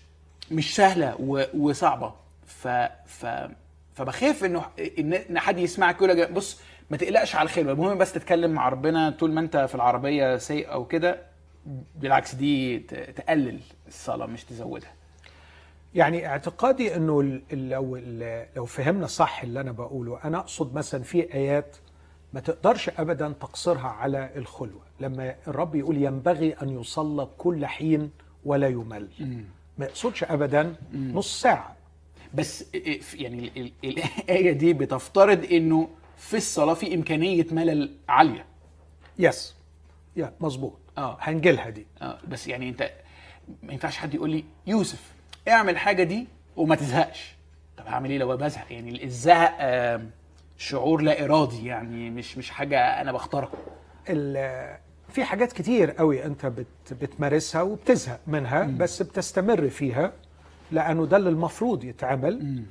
مش 0.51 0.75
سهلة 0.75 1.15
و- 1.19 1.45
وصعبة. 1.57 2.13
ف 2.63 2.67
ف 3.05 3.25
فبخاف 3.93 4.43
إنه 4.43 4.65
إن 5.29 5.39
حد 5.39 5.57
يسمعك 5.59 5.95
يقول 6.01 6.33
بص 6.33 6.61
ما 6.89 6.97
تقلقش 6.97 7.35
على 7.35 7.45
الخلوه 7.45 7.71
المهم 7.73 7.97
بس 7.97 8.13
تتكلم 8.13 8.51
مع 8.51 8.69
ربنا. 8.69 9.09
طول 9.09 9.31
ما 9.31 9.41
أنت 9.41 9.57
في 9.57 9.75
العربية 9.75 10.37
سايق 10.37 10.71
أو 10.71 10.85
كده 10.85 11.21
بالعكس 11.95 12.35
دي 12.35 12.79
تقلل 13.15 13.59
الصلاة 13.87 14.25
مش 14.25 14.43
تزودها. 14.43 14.91
يعني 15.95 16.27
اعتقادي 16.27 16.95
إنه 16.95 17.41
لو 17.51 17.97
لو 18.55 18.65
فهمنا 18.65 19.07
صح 19.07 19.43
اللي 19.43 19.61
أنا 19.61 19.71
بقوله 19.71 20.19
أنا 20.23 20.37
أقصد 20.37 20.73
مثلا 20.73 21.03
في 21.03 21.33
آيات 21.33 21.77
ما 22.33 22.39
تقدرش 22.39 22.89
ابدا 22.89 23.29
تقصرها 23.39 23.87
على 23.87 24.29
الخلوة. 24.35 24.81
لما 24.99 25.35
الرب 25.47 25.75
يقول 25.75 25.97
ينبغي 25.97 26.53
أن 26.61 26.69
يصلى 26.69 27.27
كل 27.37 27.65
حين 27.65 28.11
ولا 28.45 28.67
يمل. 28.67 29.07
ما 29.77 29.85
يقصدش 29.85 30.23
ابدا 30.23 30.75
نص 30.93 31.41
ساعة. 31.41 31.75
بس 32.33 32.65
يعني 33.13 33.37
ال- 33.57 33.71
ال- 33.83 33.97
الآية 33.99 34.51
دي 34.51 34.73
بتفترض 34.73 35.45
إنه 35.51 35.89
في 36.17 36.37
الصلاة 36.37 36.73
في 36.73 36.95
إمكانية 36.95 37.45
ملل 37.51 37.95
عاليه 38.09 38.45
يس 39.19 39.55
يا 40.15 40.33
مظبوط. 40.39 40.79
آه. 40.97 41.17
هنجيلها 41.21 41.69
دي. 41.69 41.87
آه 42.01 42.19
بس 42.27 42.47
يعني 42.47 42.69
أنت 42.69 42.91
ما 43.63 43.73
ينفعش 43.73 43.97
حد 43.97 44.13
يقول 44.13 44.29
لي 44.29 44.43
يوسف 44.67 45.13
اعمل 45.47 45.77
حاجة 45.77 46.03
دي 46.03 46.27
وما 46.55 46.75
تزهقش. 46.75 47.35
طب 47.77 47.85
هعمل 47.87 48.09
إيه 48.11 48.17
لو 48.17 48.37
بزهق؟ 48.37 48.65
يعني 48.73 49.03
الزهق 49.03 49.55
آه، 49.59 50.01
شعور 50.57 51.01
لا 51.01 51.23
إرادي 51.25 51.65
يعني 51.65 52.09
مش 52.09 52.37
مش 52.37 52.49
حاجة 52.49 53.01
أنا 53.01 53.11
بختارها. 53.11 53.49
ال- 54.09 54.77
في 55.09 55.23
حاجات 55.23 55.51
كتير 55.53 55.91
قوي 55.91 56.25
أنت 56.25 56.45
بت 56.45 56.67
بتمارسها 57.01 57.61
وبتزهق 57.61 58.19
منها 58.27 58.63
بس 58.63 59.01
بتستمر 59.01 59.69
فيها. 59.69 60.13
لأنه 60.71 61.05
ده 61.05 61.17
اللي 61.17 61.29
المفروض 61.29 61.83
يتعمل. 61.83 62.63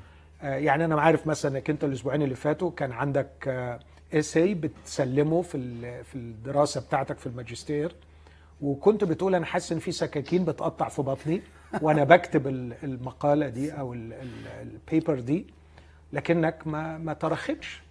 آه، 0.42 0.54
يعني 0.56 0.84
أنا 0.84 1.00
عارف 1.00 1.26
مثلا 1.26 1.56
إنك 1.56 1.70
أنت 1.70 1.84
الأسبوعين 1.84 2.22
اللي 2.22 2.34
فاتوا 2.34 2.70
كان 2.70 2.92
عندك 2.92 3.49
essay 4.14 4.54
بتسلمه 4.54 5.42
في 5.42 5.58
في 6.04 6.14
الدراسة 6.14 6.80
بتاعتك 6.80 7.18
في 7.18 7.26
الماجستير 7.26 7.94
وكنت 8.62 9.04
بتقول 9.04 9.34
أنا 9.34 9.46
حاسس 9.46 9.72
إن 9.72 9.78
في 9.78 9.92
سكاكين 9.92 10.44
بتقطع 10.44 10.88
في 10.88 11.02
بطني 11.02 11.42
وأنا 11.82 12.04
بكتب 12.04 12.46
ال- 12.49 12.75
المقالة 12.82 13.49
دي 13.49 13.72
أو 13.72 13.92
ال- 13.92 14.12
ال- 14.12 14.46
ال 14.62 14.72
paper 14.72 15.21
دي 15.20 15.46
لكنك 16.12 16.66
ما 16.66 16.99
ما 16.99 17.12
تراختش. 17.12 17.82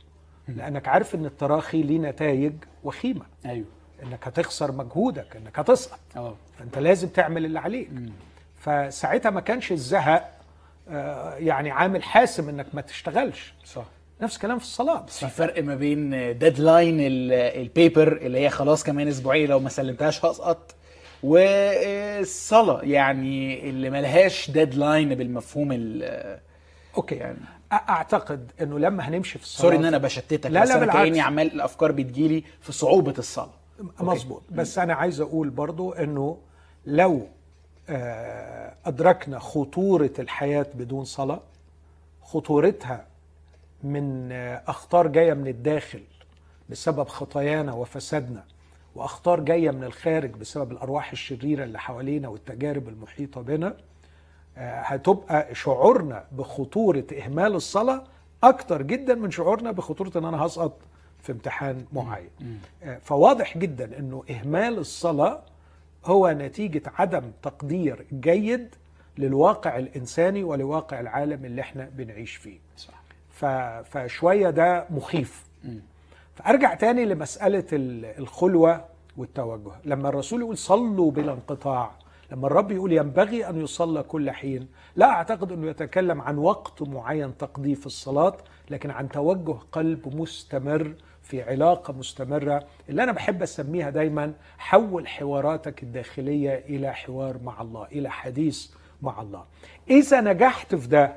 لأنك 0.47 0.87
عارف 0.87 1.15
إن 1.15 1.25
التراخي 1.25 1.83
ليه 1.83 1.97
نتائج 1.99 2.53
وخيمة. 2.83 3.25
أيوه. 3.45 3.65
إنك 4.03 4.27
هتخسر 4.27 4.71
مجهودك 4.71 5.35
إنك 5.35 5.59
هتسقط. 5.59 5.99
فأنت 6.59 6.77
لازم 6.77 7.07
تعمل 7.07 7.45
اللي 7.45 7.59
عليك. 7.59 7.89
فساعتها 8.61 9.29
ما 9.29 9.41
كانش 9.41 9.71
الزهق 9.71 10.31
آه، 10.89 11.35
يعني 11.35 11.71
عامل 11.71 12.03
حاسم 12.03 12.49
إنك 12.49 12.65
ما 12.73 12.81
تشتغلش. 12.81 13.53
صح. 13.65 13.85
نفس 14.21 14.35
الكلام 14.35 14.57
في 14.59 14.63
الصلاة. 14.65 15.01
بس 15.07 15.19
في 15.25 15.27
فرق 15.31 15.63
ما 15.63 15.75
بين 15.75 16.09
deadline 16.37 16.97
ال 17.01 17.20
paper 17.20 18.17
اللي 18.17 18.39
هي 18.39 18.49
خلاص 18.49 18.83
كمان 18.83 19.07
أسبوعين 19.07 19.49
لو 19.49 19.59
ما 19.59 19.69
سلمتهاش 19.69 20.25
هسقط 20.25 20.75
والصلاة 21.23 22.81
يعني 22.83 23.69
اللي 23.69 23.89
ملهاش 23.89 24.51
deadline 24.51 25.15
بالمفهوم 25.15 25.69
ال- 25.71 26.39
okay. 26.97 27.15
يعني. 27.15 27.37
أعتقد 27.71 28.51
إنه 28.61 28.79
لما 28.79 29.03
هنمشي 29.09 29.37
في 29.39 29.43
الصلاة 29.45 29.61
sorry 29.61 29.77
إن 29.77 29.85
أنا 29.85 29.97
بشتتك 29.97 30.45
لا، 30.51 30.65
لا، 30.65 30.77
بالعكس. 30.79 30.97
كأني 30.99 31.21
عمال 31.21 31.53
الأفكار 31.53 31.91
بتجيلي 31.91 32.43
في 32.61 32.71
صعوبة 32.71 33.13
الصلاة. 33.17 33.53
مظبوط. 33.99 34.43
بس 34.51 34.77
أنا 34.77 34.93
عايز 34.93 35.21
أقول 35.21 35.49
برضو 35.49 35.91
إنه 35.91 36.37
لو 36.85 37.27
آه، 37.91 38.73
أدركنا 38.85 39.39
خطورة 39.39 40.11
الحياة 40.19 40.65
بدون 40.75 41.05
صلاة. 41.05 41.39
خطورتها 42.23 43.05
من 43.83 44.31
أخطار 44.67 45.07
جاية 45.07 45.33
من 45.33 45.47
الداخل 45.47 46.03
بسبب 46.69 47.07
خطايانا 47.07 47.73
وفسادنا 47.73 48.43
وأخطار 48.95 49.39
جاية 49.39 49.71
من 49.71 49.83
الخارج 49.83 50.29
بسبب 50.31 50.71
الأرواح 50.71 51.11
الشريرة 51.11 51.63
اللي 51.63 51.79
حوالينا 51.79 52.27
والتجارب 52.27 52.89
المحيطة 52.89 53.41
بنا. 53.41 53.77
آه، 54.57 54.81
هتبقى 54.81 55.55
شعورنا 55.55 56.23
بخطورة 56.31 57.05
إهمال 57.25 57.55
الصلاة 57.55 58.03
أكتر 58.43 58.81
جدا 58.81 59.15
من 59.15 59.31
شعورنا 59.31 59.71
بخطورة 59.71 60.11
إن 60.15 60.25
أنا 60.25 60.45
هسقط 60.45 60.77
في 61.21 61.31
امتحان 61.31 61.85
معين. 61.93 62.29
آه، 62.83 62.97
فواضح 62.97 63.57
جدا 63.57 63.99
إنه 63.99 64.23
إهمال 64.29 64.77
الصلاة 64.77 65.41
هو 66.05 66.31
نتيجة 66.31 66.81
عدم 66.95 67.31
تقدير 67.43 68.05
جيد 68.13 68.75
للواقع 69.17 69.77
الإنساني 69.77 70.43
ولواقع 70.43 70.99
العالم 70.99 71.45
اللي 71.45 71.61
إحنا 71.61 71.89
بنعيش 71.93 72.35
فيه. 72.35 72.59
صح. 72.77 73.01
ف... 73.29 73.45
فشوية 73.97 74.49
ده 74.49 74.85
مخيف. 74.89 75.45
فأرجع 76.35 76.73
تاني 76.73 77.05
لمسألة 77.05 77.65
ال- 77.73 78.05
الخلوة 78.05 78.85
والتوجه. 79.17 79.71
لما 79.85 80.09
الرسول 80.09 80.41
يقول 80.41 80.57
صلوا 80.57 81.11
بلا 81.11 81.33
انقطاع 81.33 81.91
لما 82.31 82.47
الرب 82.47 82.71
يقول 82.71 82.91
ينبغي 82.93 83.49
أن 83.49 83.61
يصلى 83.61 84.03
كل 84.03 84.31
حين 84.31 84.67
لا 84.95 85.05
أعتقد 85.09 85.51
أنه 85.51 85.67
يتكلم 85.69 86.21
عن 86.21 86.37
وقت 86.37 86.81
معين 86.81 87.37
تقضيه 87.37 87.73
في 87.75 87.85
الصلاة 87.85 88.37
لكن 88.69 88.89
عن 88.91 89.09
توجه 89.09 89.55
قلب 89.71 90.15
مستمر 90.15 90.93
في 91.23 91.41
علاقة 91.43 91.93
مستمرة 91.93 92.63
اللي 92.89 93.03
أنا 93.03 93.11
بحب 93.11 93.41
أسميها 93.43 93.89
دايما 93.89 94.33
حول 94.57 95.07
حواراتك 95.07 95.83
الداخلية 95.83 96.63
إلى 96.69 96.93
حوار 96.93 97.37
مع 97.43 97.61
الله 97.61 97.85
إلى 97.85 98.09
حديث 98.11 98.67
مع 99.01 99.21
الله. 99.21 99.45
إذا 99.89 100.21
نجحت 100.21 100.75
في 100.75 100.87
ده 100.87 101.15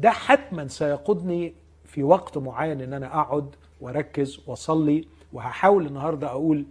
ده 0.00 0.10
حتما 0.10 0.68
سيقودني 0.68 1.52
في 1.84 2.02
وقت 2.02 2.38
معين 2.38 2.80
إن 2.80 2.92
أنا 2.92 3.06
أقعد 3.20 3.54
وأركز 3.80 4.40
وأصلي 4.46 5.04
وهحاول 5.32 5.86
النهارده 5.86 6.26
أقول 6.26 6.64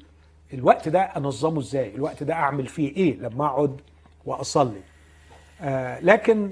الوقت 0.54 0.90
ده 0.90 1.02
أنظمه 1.02 1.60
إزاي؟ 1.60 1.96
الوقت 1.96 2.24
ده 2.24 2.34
أعمل 2.34 2.68
فيه 2.68 2.96
إيه 2.96 3.18
لما 3.18 3.46
أقعد 3.46 3.82
وأصلي؟ 4.26 4.82
آه 5.62 6.00
لكن 6.00 6.52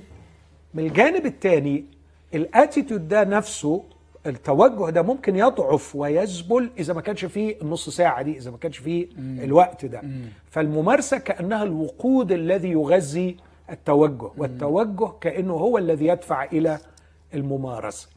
من 0.74 0.86
الجانب 0.86 1.26
الثاني 1.26 1.86
الأتيتيود 2.34 3.08
ده 3.08 3.24
نفسه 3.24 3.84
التوجه 4.28 4.90
ده 4.90 5.02
ممكن 5.02 5.36
يضعف 5.36 5.96
ويذبل 5.96 6.70
إذا 6.80 6.94
ما 6.94 7.02
كانش 7.02 7.26
فيه 7.26 7.62
النص 7.62 7.90
ساعة 7.90 8.22
دي 8.22 8.38
إذا 8.38 8.52
ما 8.52 8.58
كانش 8.58 8.78
فيه 8.78 9.08
الوقت 9.20 9.86
ده. 9.86 10.02
فالممارسة 10.50 11.18
كأنها 11.18 11.64
الوقود 11.64 12.32
الذي 12.32 12.72
يغذي 12.72 13.38
التوجه 13.70 14.30
والتوجه 14.38 15.12
كأنه 15.22 15.54
هو 15.54 15.78
الذي 15.78 16.06
يدفع 16.08 16.44
إلى 16.44 16.80
الممارسة. 17.34 18.08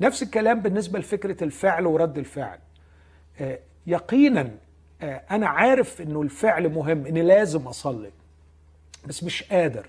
نفس 0.00 0.22
الكلام 0.22 0.60
بالنسبة 0.60 0.98
لفكرة 0.98 1.44
الفعل 1.44 1.86
ورد 1.86 2.18
الفعل. 2.18 2.58
آه، 3.40 3.58
يقينا 3.86 4.50
آه، 5.02 5.22
أنا 5.30 5.46
عارف 5.48 6.00
إنه 6.02 6.22
الفعل 6.22 6.68
مهم 6.68 7.06
إني 7.06 7.22
لازم 7.22 7.60
أصلي 7.66 8.10
بس 9.06 9.24
مش 9.24 9.42
قادر. 9.42 9.86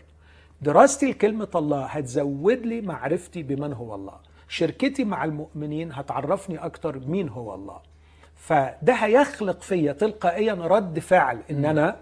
دراستي 0.61 1.05
لكلمة 1.11 1.47
الله 1.55 1.85
هتزود 1.85 2.65
لي 2.65 2.81
معرفتي 2.81 3.43
بمن 3.43 3.73
هو 3.73 3.95
الله. 3.95 4.13
شركتي 4.47 5.03
مع 5.03 5.23
المؤمنين 5.23 5.91
هتعرفني 5.91 6.57
أكتر 6.57 6.99
مين 6.99 7.29
هو 7.29 7.55
الله. 7.55 7.79
فده 8.35 8.93
هيخلق 8.93 9.61
فيا 9.61 9.93
تلقائيا 9.93 10.53
رد 10.53 10.99
فعل 10.99 11.41
إن 11.51 11.65
أنا 11.65 12.01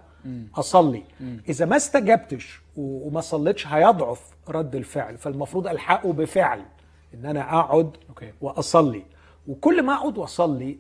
أصلي. 0.56 1.04
إذا 1.50 1.66
ما 1.66 1.76
استجبتش 1.76 2.62
وما 2.76 3.22
صليتش 3.22 3.68
هيضعف 3.68 4.22
رد 4.50 4.76
الفعل. 4.76 5.18
فالمفروض 5.18 5.68
ألحقه 5.68 6.14
بفعل. 6.14 6.66
إن 7.14 7.26
أنا 7.26 7.60
أقعد. 7.60 7.98
وأصلي. 8.42 9.04
وكل 9.48 9.84
ما 9.84 9.94
أقعد 9.94 10.18
وأصلي 10.18 10.80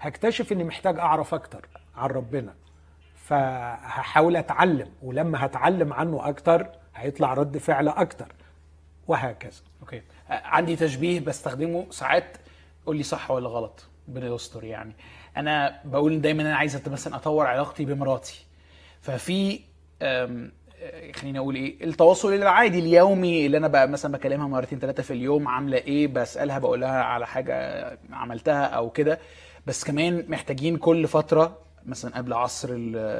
هكتشف 0.00 0.52
إني 0.52 0.64
محتاج 0.64 0.98
أعرف 0.98 1.34
أكتر 1.34 1.68
عن 1.96 2.10
ربنا. 2.10 2.54
فهحاول 3.14 4.36
أتعلم. 4.36 4.88
ولما 5.02 5.44
هتعلم 5.46 5.92
عنه 5.92 6.28
أكتر 6.28 6.68
هيطلع 6.94 7.34
رد 7.34 7.58
فعل 7.58 7.88
أكتر. 7.88 8.34
وهكذا. 9.08 9.60
أوكي. 9.82 10.02
عندي 10.44 10.76
تشبيه 10.76 11.20
بستخدمه 11.20 11.86
ساعات 11.90 12.36
قول 12.86 12.96
لي 12.96 13.02
صح 13.02 13.30
ولا 13.30 13.48
غلط 13.48 13.84
ربنا 14.08 14.34
يستر 14.34 14.64
يعني. 14.64 14.92
أنا 15.36 15.80
بقول 15.84 16.20
دايما 16.20 16.42
أنا 16.42 16.56
عايز 16.56 16.88
مثلا 16.88 17.16
أطور 17.16 17.46
علاقتي 17.46 17.84
بمراتي. 17.84 18.46
ففي 19.00 19.60
آه، 20.02 20.48
خليني 21.14 21.38
أقول 21.38 21.54
إيه 21.54 21.84
التواصل 21.84 22.32
العادي 22.34 22.78
اليومي 22.78 23.46
اللي 23.46 23.56
أنا 23.56 23.68
بقى 23.68 23.88
مثلا 23.88 24.12
بكلمها 24.12 24.46
مرتين 24.46 24.78
ثلاثة 24.78 25.02
في 25.02 25.12
اليوم 25.12 25.48
عاملة 25.48 25.76
إيه 25.78 26.08
بسألها 26.08 26.58
بقول 26.58 26.80
لها 26.80 27.02
على 27.02 27.26
حاجة 27.26 27.98
عملتها 28.12 28.64
أو 28.64 28.90
كده. 28.90 29.18
بس 29.66 29.84
كمان 29.84 30.24
محتاجين 30.28 30.76
كل 30.76 31.08
فترة 31.08 31.58
مثلا 31.86 32.16
قبل 32.16 32.32
عصر 32.32 32.68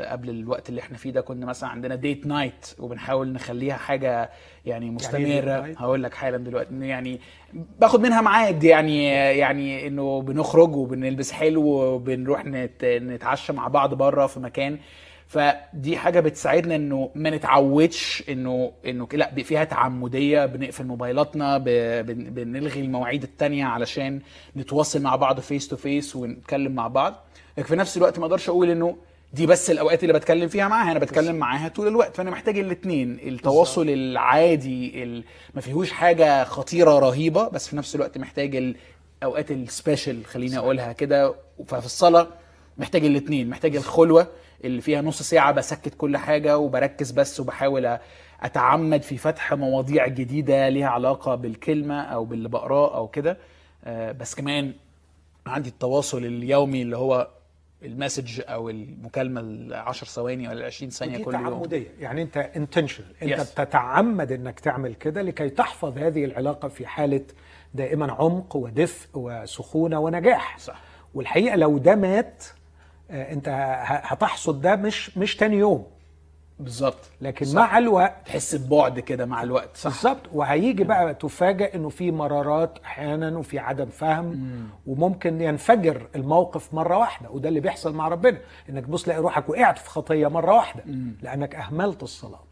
قبل 0.05 0.31
الوقت 0.31 0.69
اللي 0.69 0.81
إحنا 0.81 0.97
فيه 0.97 1.11
ده 1.11 1.21
كنا 1.21 1.47
مثلا 1.47 1.71
عندنا 1.71 1.95
ديت 1.95 2.27
نايت 2.27 2.67
وبنحاول 2.79 3.33
نخليها 3.33 3.77
حاجة 3.77 4.31
يعني 4.67 4.91
مستمرة. 4.91 5.63
date 5.63 5.77
night؟ 5.77 5.81
هقول 5.83 6.03
لك 6.03 6.15
حالا 6.15 6.37
دلوقتي 6.37 6.79
يعني 6.81 7.21
باخد 7.81 8.01
منها 8.01 8.21
ميعاد 8.21 8.65
يعني 8.65 9.05
يعني 9.15 9.87
إنه 9.87 10.23
بنخرج 10.23 10.77
وبنلبس 10.77 11.33
حلو 11.33 11.63
وبنروح 11.67 12.45
نت 12.45 12.85
نتعشى 12.85 13.53
مع 13.53 13.69
بعض 13.69 13.95
بره 13.95 14.27
في 14.27 14.41
مكان. 14.41 14.79
فدي 15.27 15.97
حاجة 15.97 16.21
بتساعدنا 16.21 16.77
إنه 16.77 17.11
ما 17.15 17.31
نتعودش 17.31 18.25
إنه 18.29 18.73
إنه 18.87 19.09
لا 19.13 19.35
فيها 19.43 19.65
تعمدية. 19.65 20.47
بنقفل 20.47 20.87
موبايلاتنا 20.87 21.59
بنلغي 21.59 22.81
المواعيد 22.81 23.23
التانية 23.23 23.65
علشان 23.65 24.21
نتواصل 24.57 25.03
مع 25.03 25.17
بعض 25.17 25.41
face 25.41 25.69
to 25.69 25.77
face 25.77 26.17
ونتكلم 26.17 26.73
مع 26.73 26.89
بعض. 26.89 27.15
لكن 27.59 27.69
في 27.69 27.77
نفس 27.77 27.97
الوقت 27.97 28.19
ما 28.19 28.25
أقدرش 28.25 28.49
أقول 28.49 28.71
انه 28.71 28.97
دي 29.33 29.47
بس 29.47 29.71
الاوقات 29.71 30.03
اللي 30.03 30.13
بتكلم 30.15 30.49
فيها 30.49 30.69
معاها 30.69 30.91
أنا 30.93 30.99
بتكلم 30.99 31.37
معاها 31.37 31.69
طول 31.69 31.89
الوقت. 31.89 32.17
فانا 32.17 32.31
محتاج 32.31 32.59
الاثنين 32.59 33.19
التواصل 33.27 33.89
العادي 33.89 35.03
ال- 35.03 35.25
ما 35.55 35.61
فيهوش 35.61 35.91
حاجة 35.93 36.45
خطيرة 36.45 36.99
رهيبة 36.99 37.49
بس 37.49 37.69
في 37.69 37.77
نفس 37.77 37.95
الوقت 37.95 38.19
محتاج 38.19 38.75
الاوقات 39.23 39.51
ال 39.51 39.60
special 39.60 40.25
خليني 40.27 40.59
أقولها 40.59 40.93
كده. 40.93 41.35
ففي 41.67 41.87
الصلاة 41.87 42.27
محتاج 42.79 43.05
الاثنين 43.05 43.51
محتاج 43.51 43.77
الخلوة 43.77 44.27
اللي 44.65 44.81
فيها 44.81 45.03
نص 45.03 45.23
ساعة 45.23 45.53
بسكت 45.53 45.95
كل 45.95 46.17
حاجة 46.17 46.59
وبركز 46.59 47.11
بس 47.11 47.41
وبحاول 47.41 47.99
أتعمد 48.43 49.03
في 49.03 49.17
فتح 49.17 49.55
مواضيع 49.55 50.07
جديدة 50.07 50.69
ليها 50.69 50.89
علاقة 50.89 51.35
بالكلمة 51.35 52.01
أو 52.03 52.25
باللي 52.25 52.49
بقراه 52.49 52.97
أو 52.97 53.09
كده. 53.09 53.39
آه، 53.85 54.13
بس 54.13 54.35
كمان 54.35 54.73
عندي 55.47 55.69
التواصل 55.69 56.25
اليومي 56.25 56.83
اللي 56.83 56.97
هو 56.97 57.29
ال 57.85 57.92
message 57.92 58.41
أو 58.49 58.71
المكالمة 58.71 59.41
ال 59.41 59.75
10 59.75 60.07
ثواني 60.07 60.49
ولا 60.49 60.67
20 60.67 60.91
ثانية 60.91 61.25
كل 61.25 61.35
يوم. 61.35 61.43
تعمدية. 61.51 61.87
يعني 62.01 62.23
أنت 62.23 62.37
intentional 62.37 63.09
أنت 63.23 63.41
Yes. 63.41 63.61
بتتعمد 63.61 64.33
إنك 64.33 64.61
تعمل 64.61 64.95
كده 64.95 65.23
لكي 65.23 65.49
تحفظ 65.51 65.99
هذه 65.99 66.25
العلاقة 66.25 66.69
في 66.69 66.87
حالة 66.87 67.25
دائما 67.75 68.13
عمق 68.13 68.57
ودفء 68.57 69.09
وسخونة 69.15 69.99
ونجاح. 70.01 70.59
صح. 70.59 70.81
والحقيقة 71.15 71.57
لو 71.57 71.79
ده 71.79 71.95
مات 71.95 72.45
آه، 73.11 73.33
أنت 73.33 73.49
هتحصد 73.85 74.61
ده 74.61 74.77
مش 74.77 75.19
مش 75.19 75.37
تاني 75.37 75.57
يوم. 75.57 75.87
بالظبط. 76.63 76.99
لكن 77.21 77.47
صح. 77.47 77.55
مع 77.55 77.79
الوقت 77.79 78.17
تحس 78.27 78.55
ببعد 78.55 79.01
كده 79.01 79.27
مع 79.27 79.43
الوقت. 79.43 79.77
صح. 79.77 79.91
بالظبط. 79.91 80.21
وهيجي 80.33 80.85
بقى 80.85 81.15
تفاجئ 81.15 81.75
إنه 81.75 81.89
في 81.89 82.11
مرارات 82.11 82.79
أحيانا 82.85 83.39
وفي 83.39 83.59
عدم 83.59 83.87
فهم 83.87 84.53
وممكن 84.87 85.41
ينفجر 85.41 86.07
الموقف 86.17 86.75
مرة 86.75 86.97
واحدة. 86.99 87.31
وده 87.31 87.49
اللي 87.49 87.61
بيحصل 87.61 87.95
مع 87.95 88.09
ربنا. 88.09 88.39
إنك 88.71 88.85
تبص 88.87 89.03
تلاقي 89.03 89.21
روحك 89.21 89.49
وقعت 89.49 89.79
في 89.79 89.91
خطية 89.91 90.27
مرة 90.27 90.55
واحدة. 90.55 90.85
لأنك 91.23 91.55
أهملت 91.55 92.03
الصلاة. 92.03 92.43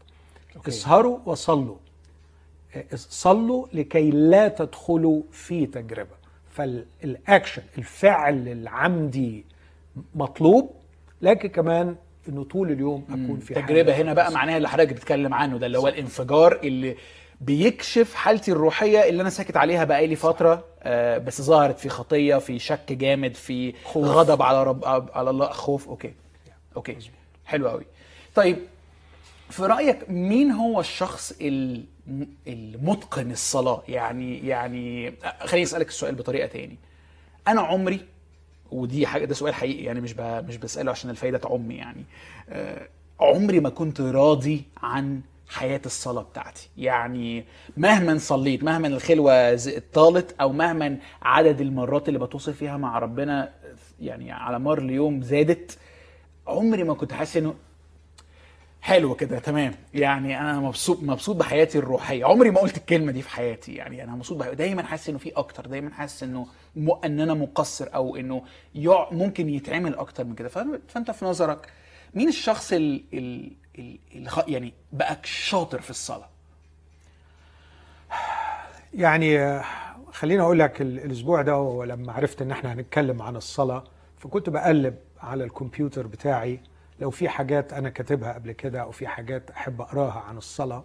اسهروا 0.67 1.19
وصلوا. 1.25 1.75
صلوا 2.95 3.67
لكي 3.73 4.11
لا 4.11 4.47
تدخلوا 4.47 5.21
في 5.31 5.65
تجربة. 5.65 6.21
فالأكشن 6.51 7.61
الفعل 7.77 8.47
العمدي 8.47 9.45
مطلوب. 10.15 10.71
لكن 11.21 11.49
كمان 11.49 11.95
انه 12.29 12.43
طول 12.43 12.71
اليوم 12.71 13.05
اكون 13.09 13.39
في 13.39 13.53
تجربة 13.53 13.95
هنا 13.95 14.13
بقى 14.13 14.31
معناها 14.31 14.57
اللي 14.57 14.69
حضرتك 14.69 14.93
بتتكلم 14.93 15.33
عنه 15.33 15.57
ده 15.57 15.65
اللي 15.65 15.77
هو 15.79 15.87
الانفجار 15.87 16.59
اللي 16.63 16.95
بيكشف 17.41 18.13
حالتي 18.15 18.51
الروحية 18.51 19.09
اللي 19.09 19.21
أنا 19.21 19.29
ساكت 19.29 19.57
عليها 19.57 19.83
بقالي 19.83 20.15
فترة 20.15 20.63
آه، 20.83 21.17
بس 21.17 21.41
ظهرت 21.41 21.79
في 21.79 21.89
خطية 21.89 22.35
في 22.35 22.59
شك 22.59 22.91
جامد 22.93 23.35
في 23.35 23.73
خوف. 23.83 24.05
غضب 24.05 24.41
على 24.41 24.63
رب 24.63 24.85
على 25.13 25.29
الله 25.29 25.47
خوف. 25.51 25.87
okay. 25.87 26.13
أوكي. 26.75 26.97
حلو 27.45 27.67
قوي 27.69 27.85
طيب 28.35 28.57
في 29.49 29.63
رأيك 29.65 30.09
مين 30.09 30.51
هو 30.51 30.79
الشخص 30.79 31.33
الم- 31.41 32.27
المتقن 32.47 33.31
الصلاة؟ 33.31 33.83
يعني 33.87 34.47
يعني 34.47 35.13
خليني 35.45 35.63
أسألك 35.65 35.87
السؤال 35.87 36.15
بطريقة 36.15 36.47
تاني. 36.47 36.77
أنا 37.47 37.61
عمري 37.61 37.99
ودي 38.71 39.07
حاجة 39.07 39.25
ده 39.25 39.33
سؤال 39.33 39.53
حقيقي 39.53 39.83
يعني 39.83 40.01
مش 40.01 40.15
مش 40.19 40.57
بسأله 40.57 40.91
عشان 40.91 41.09
الفايدة 41.09 41.37
تعمي 41.37 41.75
يعني. 41.75 42.03
آه، 42.49 42.87
عمري 43.19 43.59
ما 43.59 43.69
كنت 43.69 44.01
راضي 44.01 44.63
عن 44.83 45.21
حياة 45.49 45.81
الصلاة 45.85 46.21
بتاعتي. 46.21 46.69
يعني 46.77 47.45
مهما 47.77 48.17
صليت 48.17 48.63
مهما 48.63 48.87
الخلوة 48.87 49.55
ز- 49.55 49.79
طالت 49.93 50.35
أو 50.41 50.51
مهما 50.51 50.97
عدد 51.21 51.61
المرات 51.61 52.07
اللي 52.07 52.19
بتوصل 52.19 52.53
فيها 52.53 52.77
مع 52.77 52.99
ربنا 52.99 53.53
يعني 54.01 54.31
على 54.31 54.59
مر 54.59 54.77
اليوم 54.79 55.21
زادت 55.21 55.77
عمري 56.47 56.83
ما 56.83 56.93
كنت 56.93 57.13
حاسس 57.13 57.37
إنه 57.37 57.53
حلو 58.81 59.15
كده 59.15 59.39
تمام 59.39 59.73
يعني 59.93 60.39
أنا 60.41 60.59
مبسوط 60.59 61.03
مبسوط 61.03 61.35
بحياتي 61.35 61.77
الروحية 61.77 62.25
عمري 62.25 62.51
ما 62.51 62.59
قلت 62.59 62.77
الكلمة 62.77 63.11
دي 63.11 63.21
في 63.21 63.29
حياتي 63.29 63.73
يعني 63.75 64.03
أنا 64.03 64.11
مبسوط 64.11 64.37
بحياتي. 64.37 64.55
دايما 64.55 64.83
حاسس 64.83 65.09
إنه 65.09 65.17
في 65.17 65.29
أكتر 65.35 65.65
دايما 65.65 65.91
حاسس 65.93 66.23
إنه 66.23 66.47
م... 66.75 66.91
إن 67.05 67.19
أنا 67.19 67.33
مقصر 67.33 67.87
أو 67.95 68.15
إنه 68.15 68.43
يع... 68.75 69.07
ممكن 69.11 69.49
يتعمل 69.49 69.95
أكتر 69.95 70.23
من 70.23 70.35
كده. 70.35 70.49
فأنت 70.87 71.11
في 71.11 71.25
نظرك 71.25 71.67
مين 72.13 72.27
الشخص 72.27 72.73
ال... 72.73 73.03
ال... 73.13 73.51
ال... 73.79 73.97
ال... 74.15 74.27
يعني 74.47 74.73
بقى 74.93 75.17
شاطر 75.23 75.81
في 75.81 75.89
الصلاة 75.89 76.29
يعني 78.93 79.61
خليني 80.11 80.41
أقول 80.41 80.59
لك 80.59 80.81
ال- 80.81 80.99
الأسبوع 80.99 81.41
ده 81.41 81.57
ولما 81.57 82.13
عرفت 82.13 82.41
إن 82.41 82.51
إحنا 82.51 82.73
هنتكلم 82.73 83.21
عن 83.21 83.35
الصلاة 83.35 83.83
فكنت 84.17 84.49
بقلب 84.49 84.95
على 85.21 85.43
الكمبيوتر 85.43 86.07
بتاعي 86.07 86.59
لو 87.01 87.09
في 87.09 87.29
حاجات 87.29 87.73
أنا 87.73 87.89
كاتبها 87.89 88.33
قبل 88.33 88.51
كده 88.51 88.81
أو 88.81 88.91
في 88.91 89.07
حاجات 89.07 89.51
أحب 89.51 89.81
أقراها 89.81 90.19
عن 90.19 90.37
الصلاة 90.37 90.83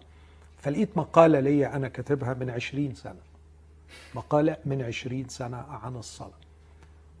فلقيت 0.57 0.97
مقالة 0.97 1.39
ليا 1.39 1.75
أنا 1.75 1.87
كاتبها 1.87 2.33
من 2.33 2.49
عشرين 2.49 2.95
سنة. 2.95 3.19
مقالة 4.15 4.57
من 4.65 4.81
عشرين 4.81 5.27
سنة 5.27 5.57
عن 5.57 5.95
الصلاة. 5.95 6.39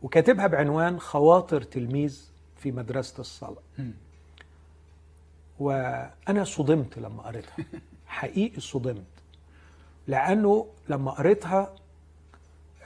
وكاتبها 0.03 0.47
بعنوان 0.47 0.99
خواطر 0.99 1.61
تلميذ 1.61 2.21
في 2.57 2.71
مدرسة 2.71 3.19
الصلاة. 3.19 3.61
وأنا 5.59 6.43
صدمت 6.43 6.97
لما 6.97 7.23
قريتها. 7.23 7.55
حقيقي 8.07 8.61
صدمت. 8.61 9.03
لأنه 10.07 10.67
لما 10.89 11.11
قريتها 11.11 11.75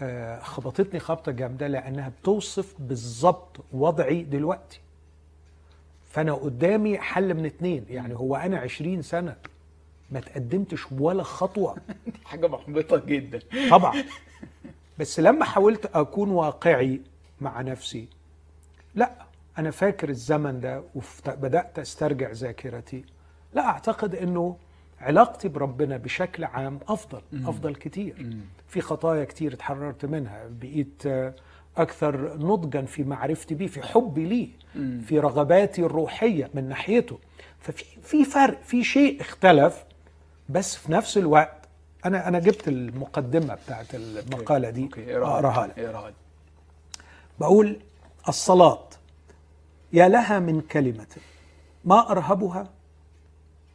آه، 0.03 0.39
خبطتني 0.39 0.99
خبطة 0.99 1.31
جامدة 1.31 1.67
لأنها 1.67 2.09
بتوصف 2.09 2.75
بالظبط 2.79 3.57
وضعي 3.73 4.23
دلوقتي. 4.23 4.79
فأنا 6.11 6.33
قدامي 6.33 6.97
حل 6.97 7.33
من 7.33 7.45
اتنين. 7.45 7.85
يعني 7.89 8.15
هو 8.15 8.35
أنا 8.35 8.57
عشرين 8.57 9.01
سنة 9.01 9.35
ما 10.11 10.19
تقدمتش 10.19 10.91
ولا 10.91 11.23
خطوة. 11.23 11.75
دي 12.05 12.13
حاجة 12.25 12.47
محبطة 12.47 12.97
جدا. 12.97 13.39
طبعا. 13.69 14.03
بس 14.99 15.19
لما 15.19 15.45
حاولت 15.45 15.85
أكون 15.95 16.29
واقعي 16.29 17.01
مع 17.41 17.61
نفسي 17.61 18.07
لا 18.95 19.11
أنا 19.57 19.71
فاكر 19.71 20.09
الزمن 20.09 20.59
ده 20.59 20.83
وبدات 20.95 21.79
أسترجع 21.79 22.31
ذاكرتي. 22.31 23.05
لا 23.53 23.65
أعتقد 23.65 24.15
إنه 24.15 24.57
علاقتي 25.01 25.47
بربنا 25.47 25.97
بشكل 25.97 26.43
عام 26.43 26.79
أفضل 26.87 27.21
أفضل 27.33 27.75
كتير. 27.75 28.35
في 28.67 28.81
خطايا 28.81 29.25
كتير 29.25 29.53
اتحررت 29.53 30.05
منها. 30.05 30.43
بقيت 30.61 31.03
آه، 31.05 31.33
أكثر 31.77 32.37
نضجا 32.37 32.81
في 32.81 33.03
معرفتي 33.03 33.55
بيه 33.55 33.67
في 33.67 33.81
حبي 33.81 34.25
ليه 34.25 34.47
في 35.01 35.19
رغباتي 35.19 35.81
الروحية 35.81 36.49
من 36.53 36.69
ناحيته. 36.69 37.19
ففي 37.59 37.85
في 38.03 38.25
فرق 38.25 38.61
في 38.63 38.83
شيء 38.83 39.21
اختلف 39.21 39.83
بس 40.49 40.75
في 40.75 40.91
نفس 40.91 41.17
الوقت 41.17 41.67
أنا 42.05 42.27
أنا 42.27 42.39
جبت 42.39 42.67
المقدمة 42.67 43.55
بتاعت 43.55 43.95
المقالة 43.95 44.69
دي 44.69 44.89
أقراها 45.37 45.67
لك. 45.67 45.79
بقول 47.39 47.79
الصلاة 48.27 48.87
يا 49.93 50.07
لها 50.07 50.39
من 50.39 50.61
كلمة 50.61 51.07
ما 51.85 52.11
أرهبها 52.11 52.69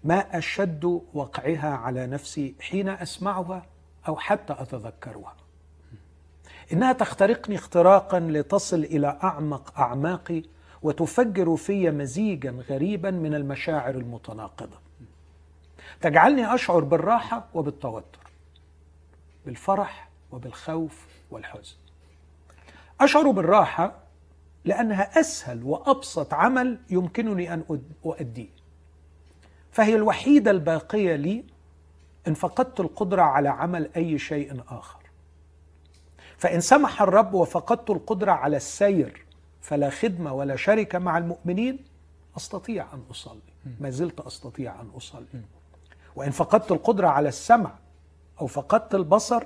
ما 0.04 0.38
أشد 0.38 1.00
وقعها 1.14 1.68
على 1.76 2.06
نفسي 2.06 2.54
حين 2.60 2.88
أسمعها 2.88 3.66
أو 4.08 4.16
حتى 4.16 4.52
أتذكرها. 4.58 5.34
إنها 6.72 6.92
تخترقني 6.92 7.56
اختراقا 7.56 8.20
لتصل 8.20 8.84
إلى 8.84 9.18
أعمق 9.24 9.80
أعماقي 9.80 10.42
وتفجر 10.82 11.56
في 11.56 11.90
مزيجا 11.90 12.50
غريبا 12.50 13.10
من 13.10 13.34
المشاعر 13.34 13.94
المتناقضة. 13.94 14.78
تجعلني 16.00 16.54
أشعر 16.54 16.80
بالراحة 16.80 17.44
وبالتوتر 17.54 18.18
بالفرح 19.46 20.08
وبالخوف 20.32 21.06
والحزن. 21.30 21.74
أشعر 23.00 23.30
بالراحة 23.30 23.94
لأنها 24.64 25.20
أسهل 25.20 25.62
وأبسط 25.64 26.34
عمل 26.34 26.78
يمكنني 26.90 27.54
أن 27.54 27.80
أؤديه. 28.06 28.48
فهي 29.72 29.94
الوحيدة 29.94 30.50
الباقية 30.50 31.16
لي 31.16 31.44
إن 32.28 32.34
فقدت 32.34 32.80
القدرة 32.80 33.22
على 33.22 33.48
عمل 33.48 33.90
أي 33.96 34.18
شيء 34.18 34.62
آخر. 34.68 34.95
فإن 36.38 36.60
سمح 36.60 37.02
الرب 37.02 37.34
وفقدت 37.34 37.90
القدرة 37.90 38.32
على 38.32 38.56
السير 38.56 39.26
فلا 39.60 39.90
خدمة 39.90 40.32
ولا 40.32 40.56
شركة 40.56 40.98
مع 40.98 41.18
المؤمنين 41.18 41.84
أستطيع 42.36 42.86
أن 42.94 43.02
أصلي. 43.10 43.40
ما 43.80 43.90
زلت 43.90 44.20
أستطيع 44.20 44.80
أن 44.80 44.90
أصلي. 44.96 45.26
وإن 46.16 46.30
فقدت 46.30 46.72
القدرة 46.72 47.08
على 47.08 47.28
السمع 47.28 47.70
أو 48.40 48.46
فقدت 48.46 48.94
البصر 48.94 49.44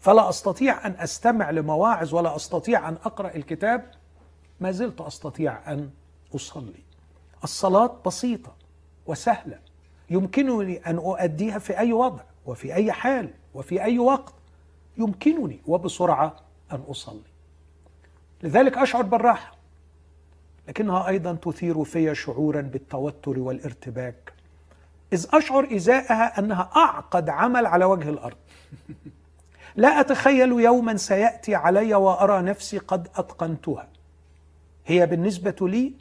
فلا 0.00 0.28
أستطيع 0.28 0.86
أن 0.86 0.94
أستمع 0.98 1.50
لمواعظ 1.50 2.14
ولا 2.14 2.36
أستطيع 2.36 2.88
أن 2.88 2.94
أقرأ 3.04 3.36
الكتاب. 3.36 3.90
ما 4.60 4.70
زلت 4.72 5.00
أستطيع 5.00 5.72
أن 5.72 5.90
أصلي. 6.34 6.84
الصلاة 7.44 7.96
بسيطة 8.06 8.54
وسهلة 9.06 9.58
يمكنني 10.10 10.76
أن 10.86 10.96
أؤديها 10.96 11.58
في 11.58 11.78
أي 11.78 11.92
وضع 11.92 12.22
وفي 12.46 12.74
أي 12.74 12.92
حال 12.92 13.30
وفي 13.54 13.82
أي 13.82 13.98
وقت. 13.98 14.34
يمكنني 14.98 15.60
وبسرعة 15.66 16.36
أن 16.72 16.80
أصلي. 16.88 17.20
لذلك 18.42 18.78
أشعر 18.78 19.02
بالراحة 19.02 19.56
لكنها 20.68 21.08
أيضا 21.08 21.34
تثير 21.34 21.84
في 21.84 22.14
شعورا 22.14 22.60
بالتوتر 22.60 23.38
والارتباك. 23.38 24.32
إذ 25.12 25.26
أشعر 25.32 25.68
إزاءها 25.76 26.38
أنها 26.38 26.70
أعقد 26.76 27.28
عمل 27.28 27.66
على 27.66 27.84
وجه 27.84 28.08
الأرض. 28.08 28.36
لا 29.76 30.00
أتخيل 30.00 30.52
يوما 30.52 30.96
سيأتي 30.96 31.54
علي 31.54 31.94
وأرى 31.94 32.42
نفسي 32.42 32.78
قد 32.78 33.08
أتقنتها. 33.16 33.88
هي 34.86 35.06
بالنسبة 35.06 35.56
لي 35.60 35.92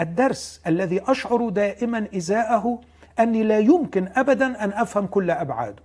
الدرس 0.00 0.60
الذي 0.66 1.02
أشعر 1.06 1.48
دائما 1.48 2.08
إزاءه 2.16 2.80
أني 3.18 3.42
لا 3.42 3.58
يمكن 3.58 4.08
ابدا 4.16 4.64
أن 4.64 4.72
أفهم 4.72 5.06
كل 5.06 5.30
أبعاده. 5.30 5.82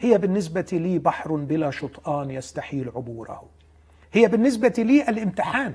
هي 0.00 0.18
بالنسبة 0.18 0.66
لي 0.72 0.98
بحر 0.98 1.36
بلا 1.36 1.70
شطآن 1.70 2.30
يستحيل 2.30 2.88
عبوره. 2.88 3.42
هي 4.12 4.28
بالنسبة 4.28 4.74
لي 4.78 5.08
الامتحان 5.08 5.74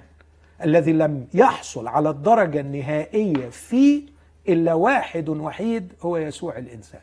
الذي 0.63 0.93
لم 0.93 1.27
يحصل 1.33 1.87
على 1.87 2.09
الدرجة 2.09 2.59
النهائية 2.59 3.49
فيه 3.49 4.03
إلا 4.49 4.73
واحد 4.73 5.29
وحيد 5.29 5.93
هو 6.01 6.17
يسوع 6.17 6.57
الإنسان. 6.57 7.01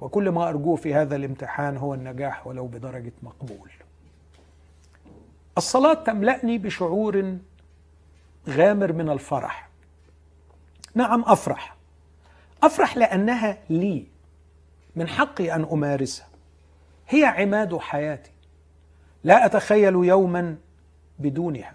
وكل 0.00 0.28
ما 0.28 0.48
أرجوه 0.48 0.76
في 0.76 0.94
هذا 0.94 1.16
الامتحان 1.16 1.76
هو 1.76 1.94
النجاح 1.94 2.46
ولو 2.46 2.66
بدرجة 2.66 3.12
مقبول. 3.22 3.70
الصلاة 5.58 5.94
تملأني 5.94 6.58
بشعور 6.58 7.36
غامر 8.48 8.92
من 8.92 9.10
الفرح. 9.10 9.68
نعم 10.94 11.24
أفرح. 11.26 11.76
أفرح 12.62 12.96
لأنها 12.96 13.58
لي. 13.70 14.15
من 14.96 15.08
حقي 15.08 15.54
أن 15.54 15.62
أمارسها. 15.72 16.26
هي 17.08 17.24
عماد 17.24 17.76
حياتي. 17.76 18.30
لا 19.24 19.46
أتخيل 19.46 19.94
يوما 19.94 20.56
بدونها. 21.18 21.74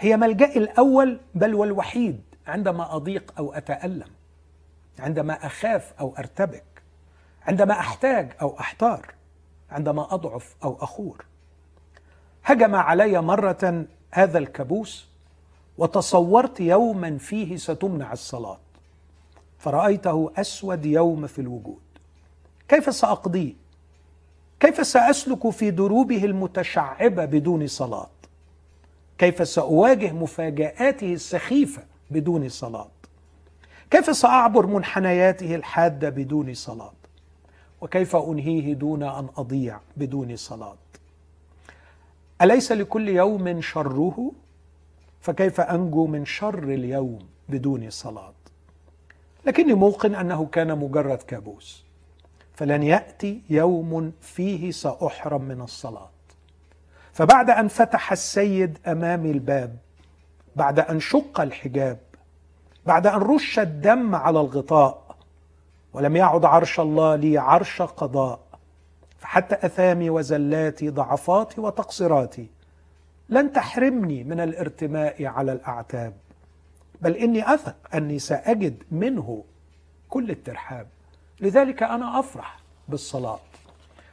هي 0.00 0.16
ملجئي 0.16 0.58
الأول 0.58 1.20
بل 1.34 1.54
والوحيد. 1.54 2.20
عندما 2.46 2.96
أضيق 2.96 3.32
أو 3.38 3.52
أتألم. 3.52 4.08
عندما 4.98 5.46
أخاف 5.46 5.92
أو 6.00 6.14
أرتبك. 6.18 6.64
عندما 7.42 7.72
أحتاج 7.72 8.32
أو 8.42 8.58
أحتار. 8.60 9.14
عندما 9.70 10.14
أضعف 10.14 10.56
أو 10.64 10.78
أخور. 10.80 11.24
هجم 12.44 12.74
علي 12.74 13.22
مرة 13.22 13.84
هذا 14.10 14.38
الكابوس 14.38 15.08
وتصورت 15.78 16.60
يوما 16.60 17.18
فيه 17.18 17.56
ستمنع 17.56 18.12
الصلاة. 18.12 18.58
فرأيته 19.58 20.32
أسود 20.36 20.86
يوم 20.86 21.26
في 21.26 21.40
الوجود. 21.40 21.89
كيف 22.70 22.94
ساقضيه 22.94 23.52
كيف 24.60 24.86
سأسلك 24.86 25.50
في 25.50 25.70
دروبه 25.70 26.24
المتشعبة 26.24 27.24
بدون 27.24 27.66
صلاة؟ 27.66 28.10
كيف 29.18 29.48
سأواجه 29.48 30.12
مفاجآته 30.12 31.12
السخيفة 31.12 31.82
بدون 32.10 32.48
صلاة؟ 32.48 32.88
كيف 33.90 34.16
سأعبر 34.16 34.66
منحنياته 34.66 35.54
الحادة 35.54 36.08
بدون 36.08 36.54
صلاة؟ 36.54 36.92
وكيف 37.80 38.16
أنهيه 38.16 38.74
دون 38.74 39.02
أن 39.02 39.28
أضيع 39.36 39.80
بدون 39.96 40.36
صلاة؟ 40.36 40.76
أليس 42.42 42.72
لكل 42.72 43.08
يوم 43.08 43.60
شره؟ 43.60 44.32
فكيف 45.20 45.60
أنجو 45.60 46.06
من 46.06 46.24
شر 46.24 46.64
اليوم 46.64 47.18
بدون 47.48 47.90
صلاة؟ 47.90 48.34
لكني 49.46 49.74
موقن 49.74 50.14
أنه 50.14 50.46
كان 50.46 50.78
مجرد 50.78 51.18
كابوس. 51.22 51.89
فلن 52.60 52.82
يأتي 52.82 53.42
يوم 53.50 54.12
فيه 54.20 54.70
سأحرم 54.70 55.42
من 55.42 55.60
الصلاة. 55.60 56.10
فبعد 57.12 57.50
أن 57.50 57.68
فتح 57.68 58.12
السيد 58.12 58.78
امامي 58.86 59.30
الباب 59.30 59.76
بعد 60.56 60.80
أن 60.80 61.00
شق 61.00 61.40
الحجاب 61.40 61.98
بعد 62.86 63.06
أن 63.06 63.18
رش 63.20 63.58
الدم 63.58 64.14
على 64.14 64.40
الغطاء 64.40 65.16
ولم 65.92 66.16
يعد 66.16 66.44
عرش 66.44 66.80
الله 66.80 67.16
لي 67.16 67.38
عرش 67.38 67.82
قضاء 67.82 68.40
فحتى 69.18 69.66
أثامي 69.66 70.10
وزلاتي 70.10 70.88
ضعفاتي 70.88 71.60
وتقصيراتي 71.60 72.46
لن 73.28 73.52
تحرمني 73.52 74.24
من 74.24 74.40
الارتماء 74.40 75.24
على 75.24 75.52
الأعتاب 75.52 76.12
بل 77.00 77.16
إني 77.16 77.54
أثق 77.54 77.76
أني 77.94 78.18
سأجد 78.18 78.82
منه 78.90 79.44
كل 80.08 80.30
الترحاب. 80.30 80.86
لذلك 81.40 81.82
أنا 81.82 82.18
أفرح 82.18 82.58
بالصلاة. 82.88 83.40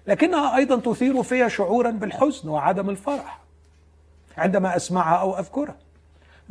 لكنها 0.08 0.56
أيضا 0.56 0.92
تثير 0.92 1.24
في 1.24 1.50
شعورا 1.50 1.92
بالحزن 1.92 2.50
وعدم 2.50 2.90
الفرح 2.90 3.40
عندما 4.38 4.76
أسمعها 4.76 5.16
أو 5.16 5.40
أذكرها. 5.40 5.76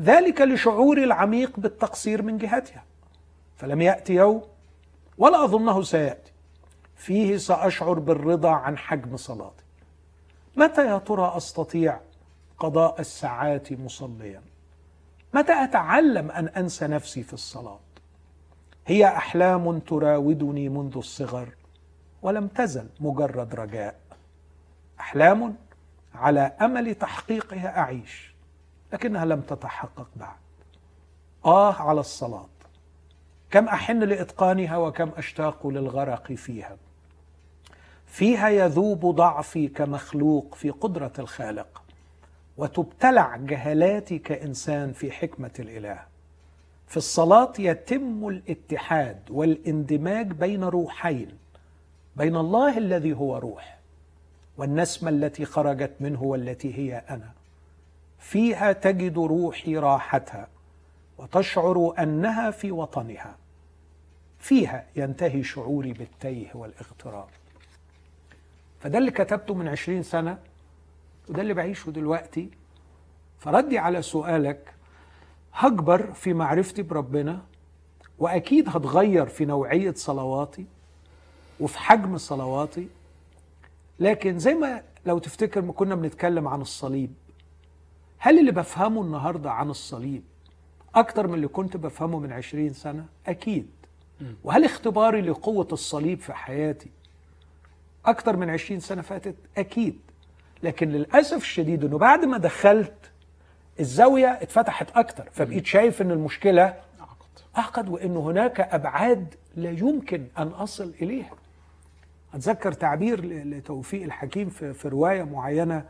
ذلك 0.00 0.40
لشعوري 0.40 1.04
العميق 1.04 1.60
بالتقصير 1.60 2.22
من 2.22 2.38
جهتها. 2.38 2.84
فلم 3.56 3.80
يأتي 3.80 4.14
يوم 4.14 4.42
ولا 5.18 5.44
أظنه 5.44 5.82
سيأتي. 5.82 6.32
فيه 6.96 7.36
سأشعر 7.36 7.98
بالرضا 7.98 8.50
عن 8.50 8.78
حجم 8.78 9.16
صلاتي. 9.16 9.64
متى 10.56 10.86
يا 10.86 10.98
ترى 10.98 11.32
أستطيع 11.36 12.00
قضاء 12.58 13.00
الساعات 13.00 13.72
مصليا؟ 13.72 14.42
متى 15.34 15.64
أتعلم 15.64 16.30
أن 16.30 16.48
أنسى 16.48 16.86
نفسي 16.86 17.22
في 17.22 17.32
الصلاة؟ 17.32 17.78
هي 18.86 19.06
أحلام 19.06 19.78
تراودني 19.78 20.68
منذ 20.68 20.96
الصغر 20.96 21.48
ولم 22.22 22.46
تزل 22.46 22.88
مجرد 23.00 23.54
رجاء. 23.54 23.94
أحلام 25.00 25.56
على 26.14 26.40
أمل 26.40 26.94
تحقيقها 26.94 27.78
أعيش 27.78 28.34
لكنها 28.92 29.24
لم 29.24 29.40
تتحقق 29.40 30.08
بعد. 30.16 30.36
آه 31.44 31.72
على 31.72 32.00
الصلاة. 32.00 32.48
كم 33.50 33.68
أحن 33.68 33.98
لإتقانها 33.98 34.76
وكم 34.76 35.10
أشتاق 35.16 35.66
للغرق 35.66 36.32
فيها. 36.32 36.76
فيها 38.06 38.48
يذوب 38.48 39.06
ضعفي 39.06 39.68
كمخلوق 39.68 40.54
في 40.54 40.70
قدرة 40.70 41.12
الخالق 41.18 41.82
وتبتلع 42.56 43.36
جهلاتي 43.36 44.18
كإنسان 44.18 44.92
في 44.92 45.12
حكمة 45.12 45.50
الإله. 45.58 46.15
في 46.86 46.96
الصلاة 46.96 47.52
يتم 47.58 48.28
الاتحاد 48.28 49.20
والاندماج 49.30 50.32
بين 50.32 50.64
روحين 50.64 51.38
بين 52.16 52.36
الله 52.36 52.78
الذي 52.78 53.12
هو 53.12 53.38
روح 53.38 53.78
والنسمة 54.56 55.10
التي 55.10 55.44
خرجت 55.44 55.92
منه 56.00 56.22
والتي 56.22 56.78
هي 56.78 57.02
أنا. 57.10 57.30
فيها 58.18 58.72
تجد 58.72 59.18
روحي 59.18 59.76
راحتها 59.76 60.48
وتشعر 61.18 61.94
أنها 61.98 62.50
في 62.50 62.72
وطنها. 62.72 63.36
فيها 64.38 64.86
ينتهي 64.96 65.42
شعوري 65.42 65.92
بالتيه 65.92 66.50
والاغتراب. 66.54 67.28
فده 68.80 68.98
اللي 68.98 69.10
كتبته 69.10 69.54
من 69.54 69.68
عشرين 69.68 70.02
سنة 70.02 70.38
وده 71.28 71.42
اللي 71.42 71.54
بعيشه 71.54 71.90
دلوقتي. 71.90 72.50
فردي 73.38 73.78
على 73.78 74.02
سؤالك 74.02 74.74
هكبر 75.56 76.12
في 76.12 76.34
معرفتي 76.34 76.82
بربنا 76.82 77.42
وأكيد 78.18 78.68
هتغير 78.68 79.26
في 79.26 79.44
نوعية 79.44 79.94
صلواتي 79.96 80.66
وفي 81.60 81.78
حجم 81.78 82.18
صلواتي. 82.18 82.88
لكن 84.00 84.38
زي 84.38 84.54
ما 84.54 84.82
لو 85.06 85.18
تفتكر 85.18 85.62
ما 85.62 85.72
كنا 85.72 85.94
بنتكلم 85.94 86.48
عن 86.48 86.60
الصليب 86.60 87.12
هل 88.18 88.38
اللي 88.38 88.52
بفهمه 88.52 89.02
النهارده 89.02 89.50
عن 89.50 89.70
الصليب 89.70 90.22
أكتر 90.94 91.26
من 91.26 91.34
اللي 91.34 91.48
كنت 91.48 91.76
بفهمه 91.76 92.18
من 92.18 92.32
عشرين 92.32 92.72
سنة؟ 92.72 93.06
أكيد. 93.26 93.66
وهل 94.44 94.64
اختباري 94.64 95.20
لقوة 95.20 95.68
الصليب 95.72 96.20
في 96.20 96.32
حياتي 96.32 96.90
أكتر 98.06 98.36
من 98.36 98.50
عشرين 98.50 98.80
سنة 98.80 99.02
فاتت؟ 99.02 99.34
أكيد. 99.58 99.98
لكن 100.62 100.88
للأسف 100.88 101.36
الشديد 101.36 101.84
إنه 101.84 101.98
بعد 101.98 102.24
ما 102.24 102.38
دخلت 102.38 103.10
الزاوية 103.80 104.26
اتفتحت 104.28 104.96
أكتر 104.96 105.28
فبقيت 105.32 105.66
شايف 105.66 106.02
إن 106.02 106.10
المشكلة 106.10 106.62
أعقد. 107.00 107.26
أعقد 107.58 107.88
وإن 107.88 108.16
هناك 108.16 108.60
أبعاد 108.60 109.34
لا 109.56 109.70
يمكن 109.70 110.26
أن 110.38 110.46
أصل 110.48 110.94
إليها. 111.02 111.30
أتذكر 112.34 112.72
تعبير 112.72 113.24
لتوفيق 113.24 114.02
الحكيم 114.02 114.48
في, 114.48 114.72
في 114.74 114.88
رواية 114.88 115.22
معينة 115.22 115.84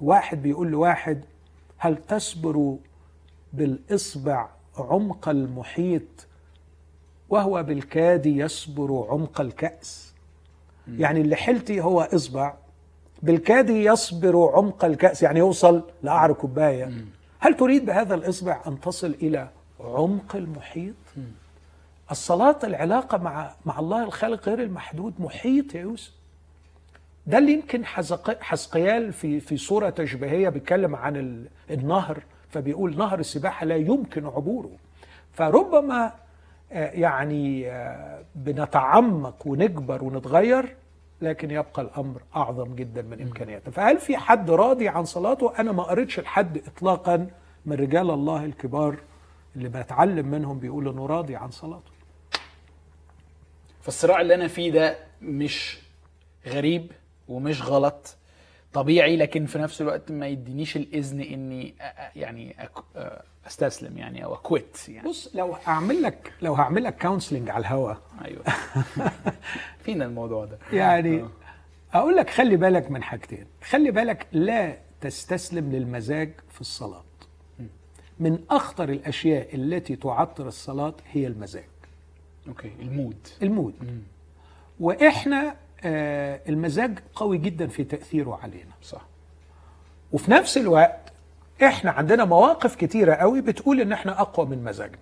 واحد 0.00 0.42
بيقول 0.42 0.68
لواحد 0.68 1.24
هل 1.78 1.96
تصبر 1.96 2.76
بالإصبع 3.52 4.48
عمق 4.78 5.28
المحيط 5.28 6.26
وهو 7.28 7.62
بالكاد 7.62 8.26
يصبر 8.26 9.06
عمق 9.10 9.40
الكأس؟ 9.40 10.14
يعني 10.88 11.20
اللي 11.20 11.36
حيلتي 11.36 11.80
هو 11.80 12.00
إصبع 12.00 12.54
بالكاد 13.22 13.70
يصبر 13.70 14.50
عمق 14.56 14.84
الكأس 14.84 15.22
يعني 15.22 15.38
يوصل 15.38 15.82
لقعر 16.02 16.32
كوباية. 16.32 16.90
هل 17.38 17.54
تريد 17.56 17.86
بهذا 17.86 18.14
الإصبع 18.14 18.60
أن 18.66 18.80
تصل 18.80 19.14
إلى 19.22 19.48
عمق 19.80 20.36
المحيط؟ 20.36 20.94
الصلاة 22.10 22.58
العلاقة 22.64 23.18
مع 23.18 23.50
مع 23.64 23.78
الله 23.78 24.02
الخالق 24.04 24.48
غير 24.48 24.62
المحدود 24.62 25.14
محيط 25.18 25.74
يا 25.74 25.80
يوسف. 25.80 26.12
ده 27.26 27.38
اللي 27.38 27.52
يمكن 27.52 27.84
حزقيال 28.40 29.12
في 29.12 29.40
في 29.40 29.56
صورة 29.56 29.90
تشبيهية 29.90 30.48
بيتكلم 30.48 30.96
عن 30.96 31.16
ال- 31.16 31.46
النهر 31.70 32.22
فبيقول 32.50 32.96
نهر 32.96 33.18
السباحة 33.18 33.66
لا 33.66 33.76
يمكن 33.76 34.26
عبوره. 34.26 34.70
فربما 35.32 36.12
آه، 36.72 36.90
يعني 36.90 37.70
آه، 37.70 38.22
بنتعمق 38.34 39.46
ونكبر 39.46 40.04
ونتغير 40.04 40.76
لكن 41.20 41.50
يبقى 41.50 41.82
الأمر 41.82 42.22
أعظم 42.36 42.74
جدا 42.74 43.02
من 43.02 43.22
إمكانياته. 43.22 43.70
فهل 43.70 43.98
في 43.98 44.16
حد 44.16 44.50
راضي 44.50 44.88
عن 44.88 45.04
صلاته؟ 45.04 45.52
أنا 45.58 45.72
ما 45.72 45.82
قريتش 45.82 46.20
لحد 46.20 46.58
اطلاقا 46.66 47.30
من 47.66 47.76
رجال 47.76 48.10
الله 48.10 48.44
الكبار 48.44 48.98
اللي 49.56 49.68
بتعلم 49.68 50.26
منهم 50.26 50.58
بيقول 50.58 50.88
إنه 50.88 51.06
راضي 51.06 51.36
عن 51.36 51.50
صلاته. 51.50 51.90
فالصراع 53.80 54.20
اللي 54.20 54.34
أنا 54.34 54.48
فيه 54.48 54.70
ده 54.70 54.98
مش 55.22 55.78
غريب 56.46 56.92
ومش 57.28 57.62
غلط. 57.62 58.16
طبيعي 58.76 59.16
لكن 59.16 59.46
في 59.46 59.58
نفس 59.58 59.80
الوقت 59.80 60.12
ما 60.12 60.26
يدينيش 60.26 60.76
الإذن 60.76 61.20
إني 61.20 61.74
يعني 62.16 62.56
أستسلم 63.46 63.98
يعني 63.98 64.24
أو 64.24 64.34
أ 64.34 64.45
quit 64.45 64.88
يعني. 64.88 65.08
بص 65.08 65.30
لو 65.34 65.56
اعمل 65.68 66.02
لك 66.02 66.32
لو 66.42 66.54
هعمل 66.54 66.84
لك 66.84 67.02
counseling 67.02 67.50
على 67.50 67.60
الهوا. 67.60 67.94
أيوه. 68.24 68.44
فينا 69.84 70.04
الموضوع 70.04 70.44
ده. 70.44 70.58
يعني 70.72 71.20
آه. 71.20 71.30
أقول 71.94 72.16
لك 72.16 72.30
خلي 72.30 72.56
بالك 72.56 72.90
من 72.90 73.02
حاجتين. 73.02 73.46
خلي 73.62 73.90
بالك 73.90 74.26
لا 74.32 74.78
تستسلم 75.00 75.72
للمزاج 75.72 76.32
في 76.50 76.60
الصلاة. 76.60 77.04
من 78.18 78.38
أخطر 78.50 78.88
الأشياء 78.88 79.54
التي 79.54 79.96
تعطل 79.96 80.48
الصلاة 80.48 80.94
هي 81.12 81.26
المزاج. 81.26 81.68
okay 82.48 82.70
ال 82.80 82.88
mood. 82.88 83.28
ال 83.42 83.47
mood. 83.47 83.74
وإحنا 84.80 85.48
آه 85.48 85.65
المزاج 85.84 86.98
قوي 87.14 87.38
جدا 87.38 87.66
في 87.66 87.84
تأثيره 87.84 88.38
علينا. 88.42 88.70
صح. 88.82 89.02
وفي 90.12 90.30
نفس 90.30 90.56
الوقت 90.58 91.12
إحنا 91.62 91.90
عندنا 91.90 92.24
مواقف 92.24 92.74
كتيرة 92.74 93.14
قوي 93.14 93.40
بتقول 93.40 93.80
إن 93.80 93.92
إحنا 93.92 94.20
أقوى 94.20 94.46
من 94.46 94.64
مزاجنا. 94.64 94.98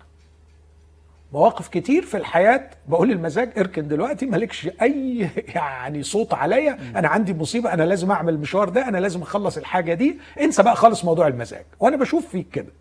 مواقف 1.32 1.68
كتير 1.68 2.02
في 2.02 2.16
الحياة 2.16 2.70
بقول 2.88 3.10
المزاج 3.10 3.58
اركن 3.58 3.88
دلوقتي 3.88 4.26
مالكش 4.26 4.68
أي 4.82 5.28
يعني 5.54 6.02
صوت 6.02 6.34
عليا. 6.34 6.78
أنا 6.96 7.08
عندي 7.08 7.34
مصيبة 7.34 7.72
أنا 7.72 7.82
لازم 7.82 8.10
أعمل 8.10 8.34
المشوار 8.34 8.68
ده 8.68 8.88
أنا 8.88 8.98
لازم 8.98 9.22
أخلص 9.22 9.56
الحاجة 9.56 9.94
دي. 9.94 10.18
انسى 10.40 10.62
بقى 10.62 10.76
خالص 10.76 11.04
موضوع 11.04 11.26
المزاج. 11.26 11.64
وأنا 11.80 11.96
بشوف 11.96 12.28
فيك 12.28 12.50
كده. 12.50 12.72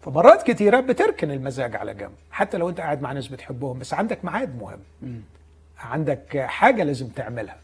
فمرات 0.00 0.42
كتيرة 0.50 0.80
بتركن 0.80 1.30
المزاج 1.30 1.76
على 1.76 1.94
جنب 1.94 2.12
حتى 2.30 2.58
لو 2.58 2.68
أنت 2.68 2.80
قاعد 2.80 3.02
مع 3.02 3.12
ناس 3.12 3.28
بتحبهم 3.28 3.78
بس 3.78 3.94
عندك 3.94 4.24
ميعاد 4.24 4.62
مهم. 4.62 5.22
عندك 5.82 6.38
حاجة 6.38 6.82
لازم 6.82 7.08
تعملها 7.08 7.56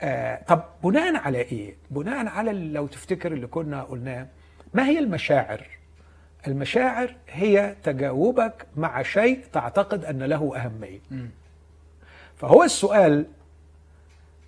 آه 0.00 0.42
طب 0.48 0.62
بناء 0.84 1.16
على 1.16 1.38
إيه؟ 1.38 1.74
بناء 1.90 2.26
على 2.26 2.52
لو 2.52 2.86
تفتكر 2.86 3.32
اللي 3.32 3.46
كنا 3.46 3.82
قلناه 3.82 4.26
ما 4.74 4.86
هي 4.86 4.98
المشاعر؟ 4.98 5.66
المشاعر 6.46 7.14
هي 7.28 7.74
تجاوبك 7.82 8.66
مع 8.76 9.02
شيء 9.02 9.40
تعتقد 9.52 10.04
أن 10.04 10.22
له 10.22 10.56
أهمية. 10.56 11.00
فهو 12.36 12.62
السؤال 12.64 13.26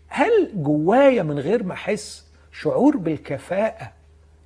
هل 0.09 0.51
جوايا 0.55 1.23
من 1.23 1.39
غير 1.39 1.63
ما 1.63 1.73
أحس 1.75 2.27
شعور 2.53 2.97
بالكفاءة 2.97 3.93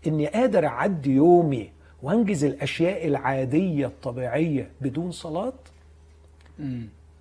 إني 0.06 0.26
قادر 0.26 0.66
أعدي 0.66 1.10
يومي 1.14 1.70
وأنجز 2.02 2.44
الأشياء 2.44 3.06
العادية 3.06 3.86
الطبيعية 3.86 4.70
بدون 4.80 5.12
صلاة؟ 5.12 5.52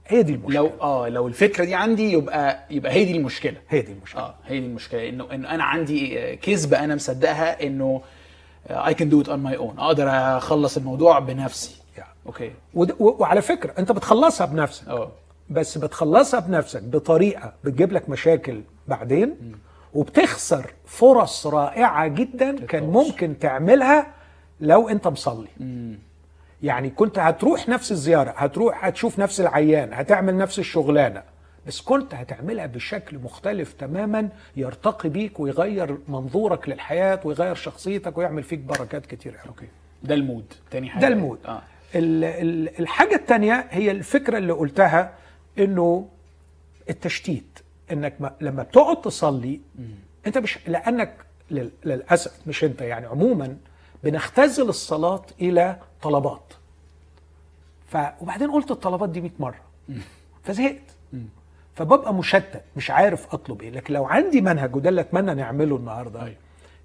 هي 0.08 0.24
دي 0.24 0.34
المشكلة. 0.34 0.56
لو 0.62 0.72
آه 0.82 1.10
لو 1.10 1.28
الفكرة 1.28 1.66
دي 1.66 1.76
عندي 1.76 2.12
يبقى 2.14 2.60
يبقى 2.70 2.92
هي 2.92 3.06
دي 3.06 3.18
المشكلة. 3.18 3.58
هي 3.70 3.82
دي 3.82 3.92
المشكلة. 3.92 4.22
آه 4.22 4.36
هي 4.46 4.60
دي 4.60 4.66
المشكلة. 4.66 5.10
انه 5.10 5.28
إنه 5.34 5.50
أنا 5.50 5.64
عندي 5.64 6.20
آه، 6.20 6.36
كذبه 6.36 6.84
أنا 6.84 6.96
مصدقها 6.96 7.64
إنه 7.64 8.02
I 8.70 8.94
can 8.94 9.10
do 9.10 9.22
it 9.22 9.30
on 9.30 9.40
my 9.40 9.58
own 9.58 9.80
أقدر 9.80 10.08
أخلص 10.10 10.78
الموضوع 10.78 11.20
بنفسي. 11.20 11.76
يعني. 11.98 12.10
okay. 12.26 12.52
ود- 12.74 12.96
و- 13.00 13.16
وعلى 13.20 13.42
فكرة 13.42 13.74
أنت 13.80 13.92
بتخلصها 13.92 14.48
بنفسك. 14.48 14.88
آه 14.88 15.12
بس 15.50 15.78
بتخلصها 15.78 16.40
بنفسك 16.40 16.84
بطريقة 16.84 17.54
بتجيب 17.64 17.92
لك 17.92 18.10
مشاكل 18.10 18.62
بعدين 18.88 19.36
وبتخسر 19.94 20.74
فرص 20.86 21.48
رائعة 21.48 22.08
جدا 22.08 22.66
كان. 22.66 22.84
ممكن 22.84 23.40
تعملها 23.40 24.08
لو 24.62 24.90
أنت 24.90 25.08
مصلي. 25.08 25.48
يعني 26.64 26.90
كنت 26.90 27.20
هتروح 27.20 27.70
نفس 27.70 27.92
الزيارة 27.92 28.32
هتروح 28.32 28.86
هتشوف 28.86 29.20
نفس 29.20 29.42
العيان 29.42 29.94
هتعمل 29.94 30.38
نفس 30.38 30.60
الشغلانة 30.60 31.24
بس 31.68 31.82
كنت 31.82 32.14
هتعملها 32.16 32.66
بشكل 32.66 33.18
مختلف 33.20 33.74
تماما 33.74 34.30
يرتقي 34.56 35.10
بيك 35.10 35.40
ويغير 35.40 35.98
منظورك 36.08 36.70
للحياة 36.70 37.20
ويغير 37.24 37.56
شخصيتك 37.56 38.18
ويعمل 38.18 38.44
فيك 38.44 38.60
بركات 38.60 39.06
كتير 39.06 39.36
okay. 39.48 39.66
ده 40.04 40.16
ال 40.16 40.22
mood. 40.22 40.54
تاني 40.72 40.90
حاجة. 40.90 41.02
ده 41.02 41.08
ال 41.08 41.13
mood. 41.13 41.40
ال- 41.96 42.24
ال- 42.24 42.80
الحاجة 42.80 43.16
التانية 43.16 43.68
هي 43.70 43.92
الفكرة 43.92 44.38
اللي 44.38 44.54
قلتها 44.54 45.14
إنه 45.60 46.08
التشتيت 46.90 47.60
إنك 47.92 48.14
ما 48.20 48.34
لما 48.42 48.64
بتقعد 48.64 49.02
تصلي 49.02 49.62
أنت 50.28 50.38
مش 50.38 50.58
لأنك 50.68 51.14
لل- 51.52 51.72
للأسف 51.86 52.32
مش 52.48 52.64
أنت 52.64 52.82
يعني 52.82 53.06
عموما 53.06 53.58
بنختزل 54.04 54.70
الصلاة 54.70 55.26
إلى 55.42 55.76
طلبات 56.04 56.54
ف 57.88 57.98
وبعدين 58.22 58.52
قلت 58.52 58.72
الطلبات 58.72 59.10
دي 59.10 59.22
100 59.22 59.32
مرة. 59.40 59.62
فزهقت. 60.44 60.82
فببقى 61.76 62.14
مشتت 62.14 62.64
مش 62.76 62.92
عارف 62.92 63.34
أطلب 63.34 63.62
إيه. 63.62 63.70
لكن 63.70 63.94
لو 63.94 64.06
عندي 64.06 64.42
منهج 64.42 64.76
وده 64.76 64.90
اللي 64.90 65.02
أتمنى 65.02 65.34
نعمله 65.34 65.76
النهارده 65.76 66.24
أيوة. 66.24 66.36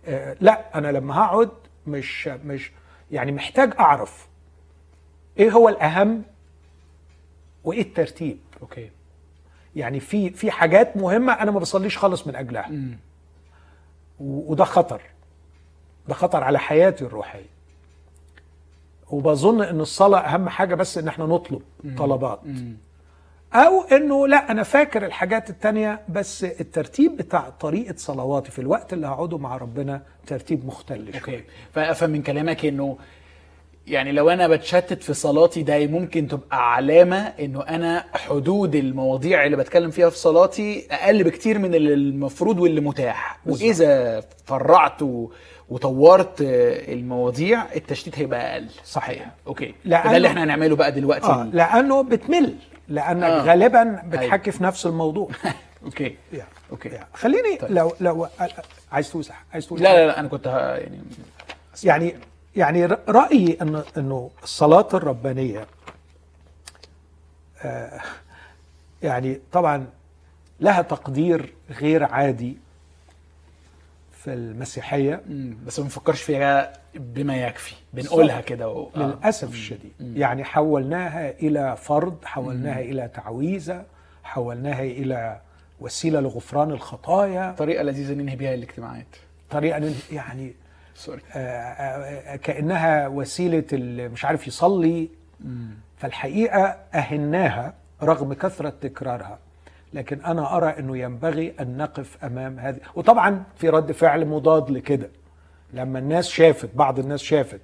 آه 0.06 0.36
لا 0.40 0.78
أنا 0.78 0.88
لما 0.92 1.14
هقعد 1.18 1.50
مش 1.86 2.28
مش 2.28 2.72
يعني 3.10 3.32
محتاج 3.32 3.72
أعرف 3.78 4.28
إيه 5.38 5.50
هو 5.50 5.68
الأهم 5.68 6.22
وإيه 7.64 7.82
الترتيب. 7.82 8.38
أوكي. 8.62 8.90
يعني 9.76 10.00
في 10.00 10.30
في 10.30 10.50
حاجات 10.50 10.96
مهمة 10.96 11.32
أنا 11.32 11.50
ما 11.50 11.58
بصليش 11.60 11.98
خالص 11.98 12.26
من 12.26 12.36
أجلها. 12.36 12.70
وده 14.20 14.64
خطر. 14.64 15.02
ده 16.08 16.14
خطر 16.14 16.44
على 16.44 16.58
حياتي 16.58 17.04
الروحية. 17.04 17.57
وبظن 19.10 19.62
إن 19.62 19.80
الصلاة 19.80 20.18
أهم 20.20 20.48
حاجة 20.48 20.74
بس 20.74 20.98
إن 20.98 21.08
إحنا 21.08 21.26
نطلب 21.26 21.60
طلبات. 21.98 22.40
أو 23.54 23.80
إنه 23.82 24.26
لا 24.28 24.50
أنا 24.50 24.62
فاكر 24.62 25.06
الحاجات 25.06 25.50
التانية 25.50 26.00
بس 26.08 26.44
الترتيب 26.44 27.16
بتاع 27.16 27.48
طريقة 27.60 27.94
صلواتي 27.96 28.50
في 28.50 28.58
الوقت 28.58 28.92
اللي 28.92 29.06
هقعده 29.06 29.38
مع 29.38 29.56
ربنا 29.56 30.02
ترتيب 30.26 30.66
مختلف 30.66 31.14
أوكي. 31.16 31.44
فافهم 31.72 32.10
من 32.10 32.22
كلامك 32.22 32.64
إنه 32.66 32.98
يعني 33.86 34.12
لو 34.12 34.30
أنا 34.30 34.48
بتشتت 34.48 35.02
في 35.02 35.14
صلاتي 35.14 35.62
ده 35.62 35.86
ممكن 35.86 36.28
تبقى 36.28 36.74
علامة 36.74 37.16
إنه 37.16 37.62
أنا 37.62 38.04
حدود 38.14 38.74
المواضيع 38.74 39.44
اللي 39.46 39.56
بتكلم 39.56 39.90
فيها 39.90 40.10
في 40.10 40.18
صلاتي 40.18 40.86
أقل 40.90 41.24
بكتير 41.24 41.58
من 41.58 41.74
اللي 41.74 41.94
المفروض 41.94 42.58
واللي 42.58 42.80
متاح. 42.80 43.38
وإذا 43.46 44.20
فرعت. 44.44 45.00
وطورت 45.70 46.34
المواضيع 46.40 47.64
التشتيت 47.76 48.18
هيبقى 48.18 48.52
أقل 48.54 48.68
صحيح. 48.84 49.30
okay 49.46 49.74
لأنه- 49.84 49.88
ده 50.08 50.16
اللي 50.16 50.28
إحنا 50.28 50.44
هنعمله 50.44 50.76
بقى 50.76 50.92
دلوقتي 50.92 51.26
آه 51.26 51.44
لأنه 51.52 52.02
بتمل 52.02 52.54
لأنك 52.88 53.22
آه. 53.24 53.40
آه. 53.40 53.44
غالبا 53.44 54.02
بتحكي 54.06 54.50
في 54.50 54.62
نفس 54.64 54.86
الموضوع 54.86 55.28
okay 55.84 56.16
يا. 56.32 56.46
okay 56.70 56.88
يا. 56.88 57.06
خليني 57.14 57.56
طيب. 57.56 57.70
لو 57.72 57.92
لو 58.00 58.28
عايز 58.92 59.12
توسع 59.12 59.34
عايز 59.52 59.66
توسع 59.66 59.82
لا 59.84 59.92
لا 59.96 60.06
لا 60.06 60.20
أنا 60.20 60.28
كنت 60.28 60.46
يعني 60.46 60.98
يعني 61.84 62.14
يعني 62.56 62.86
رأيي 63.08 63.58
انه 63.62 63.84
إنه 63.96 64.30
الصلاة 64.42 64.88
الربانية 64.94 65.66
آه 67.62 68.00
يعني 69.02 69.40
طبعا 69.52 69.86
لها 70.60 70.82
تقدير 70.82 71.52
غير 71.70 72.04
عادي 72.04 72.56
في 74.28 74.34
المسيحية. 74.34 75.22
مم، 75.28 75.56
بس 75.66 75.78
ما 75.78 75.82
بنفكرش 75.82 76.22
فيها 76.22 76.72
بما 76.94 77.36
يكفي. 77.36 77.74
بنقولها 77.92 78.40
كده 78.40 78.68
و... 78.68 78.88
آه. 78.96 78.98
للأسف 78.98 79.48
الشديد. 79.50 79.92
يعني 80.00 80.44
حولناها 80.44 81.30
إلى 81.30 81.76
فرض 81.76 82.24
حولناها 82.24 82.80
إلى 82.80 83.08
تعويذة 83.14 83.84
حولناها 84.24 84.82
إلى 84.82 85.40
وسيلة 85.80 86.20
لغفران 86.20 86.70
الخطايا. 86.70 87.52
طريقة 87.58 87.82
لذيذة 87.82 88.14
ننهي 88.14 88.36
بيها 88.36 88.54
الاجتماعات. 88.54 89.06
طريقة 89.50 89.78
نن- 89.78 89.94
يعني 90.12 90.54
سوري 90.94 91.20
آه، 91.34 91.38
آه، 91.38 92.36
كأنها 92.36 93.08
وسيلة 93.08 93.64
اللي 93.72 94.08
مش 94.08 94.24
عارف 94.24 94.46
يصلي. 94.46 95.08
فالحقيقة 95.96 96.64
أهناها 96.94 97.74
رغم 98.02 98.32
كثرة 98.34 98.72
تكرارها. 98.80 99.38
لكن 99.92 100.20
أنا 100.24 100.56
أرى 100.56 100.66
إنه 100.78 100.98
ينبغي 100.98 101.54
أن 101.60 101.76
نقف 101.76 102.24
أمام 102.24 102.58
هذه. 102.58 102.78
وطبعا 102.94 103.42
في 103.56 103.68
رد 103.68 103.92
فعل 103.92 104.26
مضاد 104.26 104.70
لكده. 104.70 105.10
لما 105.72 105.98
الناس 105.98 106.28
شافت 106.28 106.70
بعض 106.74 106.98
الناس 106.98 107.20
شافت 107.20 107.60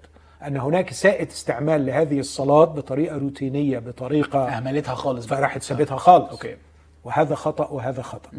أن 0.47 0.57
هناك 0.57 0.93
ساءة 0.93 1.29
استعمال 1.29 1.87
لهذه 1.87 2.21
الصلاة 2.21 2.65
بطريقة 2.65 3.19
روتينية 3.19 3.79
بطريقة 3.79 4.49
اهملتها 4.49 4.95
خالص. 4.95 5.27
فراحت 5.27 5.63
سابتها 5.63 5.97
خالص. 5.97 6.31
أوكي. 6.31 6.57
وهذا 7.05 7.35
خطأ 7.35 7.69
وهذا 7.69 8.03
خطأ. 8.03 8.31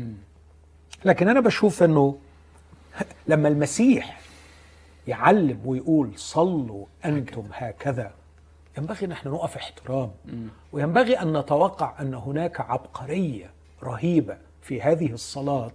لكن 1.06 1.28
أنا 1.30 1.40
بشوف 1.40 1.84
إنه 1.84 2.18
لما 3.28 3.48
المسيح 3.48 4.20
يعلم 5.08 5.60
ويقول 5.66 6.12
صلوا 6.16 6.86
أنتم 7.06 7.44
هكذا. 7.54 8.12
ينبغي 8.78 9.06
ان 9.06 9.12
إحنا 9.12 9.32
نقف 9.32 9.56
احترام. 9.58 10.12
وينبغي 10.74 11.22
أن 11.22 11.38
نتوقع 11.38 11.94
أن 12.02 12.14
هناك 12.14 12.62
عبقرية 12.62 13.55
رهيبة 13.86 14.38
في 14.62 14.82
هذه 14.82 15.12
الصلاة 15.14 15.72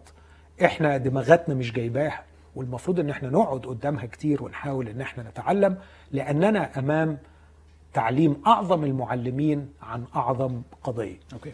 إحنا 0.65 0.97
دماغاتنا 0.97 1.55
مش 1.55 1.73
جايباها 1.73 2.23
والمفروض 2.57 3.01
إن 3.01 3.11
إحنا 3.11 3.31
نقعد 3.31 3.67
قدامها 3.67 4.07
كتير 4.07 4.43
ونحاول 4.43 4.89
إن 4.89 5.01
إحنا 5.01 5.23
نتعلم 5.23 5.77
لأننا 6.13 6.79
أمام 6.79 7.19
تعليم 7.95 8.43
أعظم 8.47 8.85
المعلمين 8.85 9.69
عن 9.83 10.05
أعظم 10.17 10.63
قضية. 10.85 11.19
أوكي. 11.33 11.53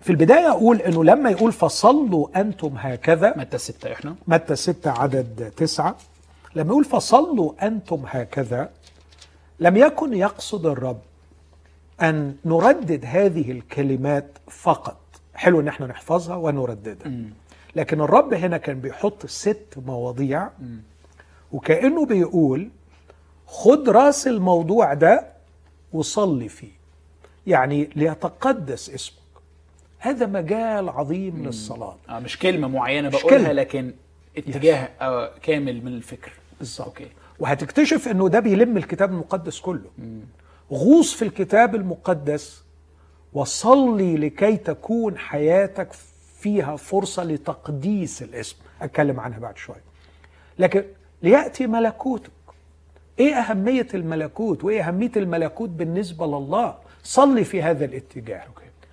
في 0.00 0.10
البداية 0.10 0.50
أقول 0.50 0.76
أنه 0.80 1.04
لما 1.04 1.30
يقول 1.30 1.52
فصلوا 1.52 2.40
أنتم 2.40 2.74
هكذا 2.78 3.34
متى 3.36 3.58
ستة 3.58 3.92
إحنا؟ 3.92 4.14
متى 4.28 4.56
ستة 4.56 4.90
عدد 4.90 5.52
تسعة؟ 5.56 5.96
لما 6.54 6.68
يقول 6.68 6.84
فصلوا 6.84 7.66
أنتم 7.66 8.02
هكذا 8.06 8.70
لم 9.60 9.76
يكن 9.76 10.14
يقصد 10.14 10.66
الرب 10.66 11.00
أن 12.02 12.36
نردد 12.44 13.04
هذه 13.04 13.50
الكلمات 13.52 14.38
فقط. 14.50 15.00
حلو 15.34 15.60
أن 15.60 15.68
إحنا 15.68 15.86
نحفظها 15.86 16.36
ونرددها. 16.36 17.12
لكن 17.76 18.00
الرب 18.00 18.34
هنا 18.34 18.56
كان 18.58 18.80
بيحط 18.80 19.26
ست 19.26 19.74
مواضيع 19.86 20.48
وكأنه 21.52 22.06
بيقول 22.06 22.68
خد 23.46 23.88
رأس 23.88 24.26
الموضوع 24.26 24.94
ده 24.94 25.26
وصلي 25.92 26.48
فيه. 26.48 26.78
يعني 27.46 27.90
ليتقدس 27.96 28.90
اسمك. 28.90 29.18
هذا 29.98 30.26
مجال 30.26 30.88
عظيم 30.88 31.46
للصلاة. 31.46 31.96
آه 32.08 32.18
مش 32.18 32.38
كلمة 32.38 32.68
معينة 32.68 33.08
مش 33.08 33.14
بقولها 33.14 33.38
كلمة. 33.38 33.52
لكن 33.52 33.92
اتجاه 34.36 34.88
آه 35.00 35.30
كامل 35.42 35.84
من 35.84 35.92
الفكر. 35.92 36.32
بالظبط. 36.58 36.98
وهتكتشف 37.38 38.08
إنه 38.08 38.28
ده 38.28 38.40
بيلم 38.40 38.76
الكتاب 38.76 39.10
المقدس 39.10 39.60
كله. 39.60 39.90
غوص 40.72 41.14
في 41.14 41.22
الكتاب 41.22 41.74
المقدس 41.74 42.64
وصلي 43.32 44.16
لكي 44.16 44.56
تكون 44.56 45.18
حياتك 45.18 45.92
فيها 46.38 46.76
فرصة 46.76 47.24
لتقديس 47.24 48.22
الاسم. 48.22 48.56
أتكلم 48.82 49.20
عنها 49.20 49.38
بعد 49.38 49.56
شوية 49.56 49.82
لكن 50.58 50.84
ليأتي 51.22 51.66
ملكوتك. 51.66 52.30
إيه 53.18 53.34
أهمية 53.34 53.86
الملكوت 53.94 54.64
وإيه 54.64 54.88
أهمية 54.88 55.12
الملكوت 55.16 55.68
بالنسبة 55.68 56.26
لله؟ 56.26 56.74
صلي 57.02 57.44
في 57.44 57.62
هذا 57.62 57.84
الاتجاه. 57.84 58.44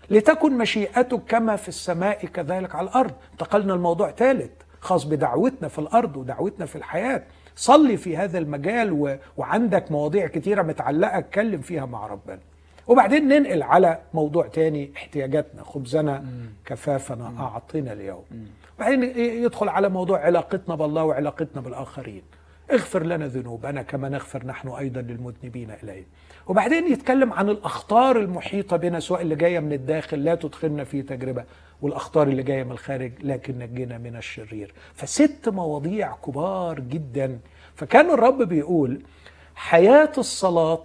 لتكن 0.10 0.58
مشيئتك 0.58 1.22
كما 1.28 1.56
في 1.56 1.68
السماء 1.68 2.26
كذلك 2.26 2.76
على 2.76 2.88
الأرض. 2.88 3.12
انتقلنا 3.32 3.74
الموضوع 3.74 4.12
ثالث 4.12 4.52
خاص 4.80 5.04
بدعوتنا 5.04 5.68
في 5.68 5.80
الأرض 5.80 6.18
ودعوتنا 6.18 6.66
في 6.66 6.76
الحياة. 6.76 7.24
صلي 7.56 7.98
في 7.98 8.18
هذا 8.18 8.38
المجال 8.38 8.94
و... 8.94 9.16
وعندك 9.38 9.92
مواضيع 9.92 10.28
كتيرة 10.28 10.62
متعلقة 10.62 11.18
اتكلم 11.18 11.62
فيها 11.62 11.86
مع 11.86 12.08
ربنا. 12.08 12.40
وبعدين 12.88 13.28
ننقل 13.28 13.64
على 13.64 14.00
موضوع 14.14 14.48
تاني 14.48 14.92
احتياجاتنا 14.96 15.64
خبزنا 15.64 16.26
كفافنا 16.66 17.34
أعطنا 17.40 17.94
اليوم. 17.94 18.24
بعدين 18.80 19.04
يدخل 19.44 19.70
على 19.70 19.90
موضوع 19.90 20.20
علاقتنا 20.20 20.76
بالله 20.76 21.04
وعلاقتنا 21.04 21.62
بالآخرين. 21.62 22.22
اغفر 22.72 23.04
لنا 23.04 23.28
ذنوبنا 23.28 23.82
كما 23.82 24.10
نغفر 24.10 24.46
نحن 24.46 24.68
أيضا 24.68 25.02
للمذنبين 25.02 25.72
إليه 25.84 26.04
وبعدين 26.48 26.92
يتكلم 26.92 27.34
عن 27.34 27.50
الأخطار 27.50 28.20
المحيطة 28.20 28.78
بنا 28.78 29.00
سواء 29.00 29.22
اللي 29.22 29.36
جاية 29.36 29.60
من 29.60 29.74
الداخل 29.74 30.24
لا 30.24 30.36
تدخلنا 30.36 30.84
في 30.84 31.02
تجربة. 31.02 31.44
والأخطار 31.82 32.28
اللي 32.28 32.44
جاية 32.44 32.64
من 32.64 32.72
الخارج 32.72 33.12
لكن 33.24 33.60
نجينا 33.60 33.98
من 33.98 34.16
الشرير. 34.16 34.74
فست 34.94 35.50
مواضيع 35.50 36.16
كبار 36.26 36.80
جدا. 36.80 37.40
فكان 37.76 38.10
الرب 38.12 38.42
بيقول 38.42 39.02
حياة 39.56 40.12
الصلاة 40.18 40.82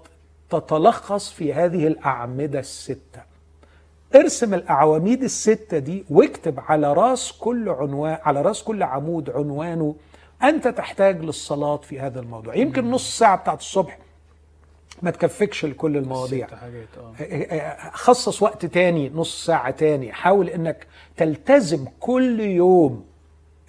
تتلخص 0.50 1.30
في 1.32 1.54
هذه 1.54 1.86
الأعمدة 1.86 2.58
الستة. 2.58 3.22
ارسم 4.14 4.54
الأعواميد 4.54 5.22
الستة 5.22 5.78
دي 5.78 6.04
واكتب 6.10 6.60
على 6.60 6.92
راس 6.92 7.32
كل 7.32 7.68
عنوان 7.68 8.18
على 8.22 8.42
راس 8.42 8.62
كل 8.62 8.82
عمود 8.82 9.30
عنوانه 9.30 9.94
أنت 10.42 10.68
تحتاج 10.68 11.24
للصلاة 11.24 11.76
في 11.76 12.00
هذا 12.00 12.20
الموضوع. 12.20 12.54
يمكن 12.54 12.90
نص 12.90 13.18
ساعة 13.18 13.36
بتاعت 13.36 13.58
الصبح 13.60 13.98
ما 15.02 15.10
تكفكش 15.10 15.64
لكل 15.64 15.96
المواضيع. 15.96 16.46
ست 16.46 16.54
حاجات 16.54 16.88
آه. 16.98 17.90
خصص 17.92 18.42
وقت 18.42 18.66
تاني 18.66 19.08
نص 19.14 19.44
ساعة 19.46 19.70
تاني. 19.70 20.12
حاول 20.12 20.48
إنك 20.48 20.86
تلتزم 21.16 21.84
كل 22.00 22.40
يوم 22.40 23.04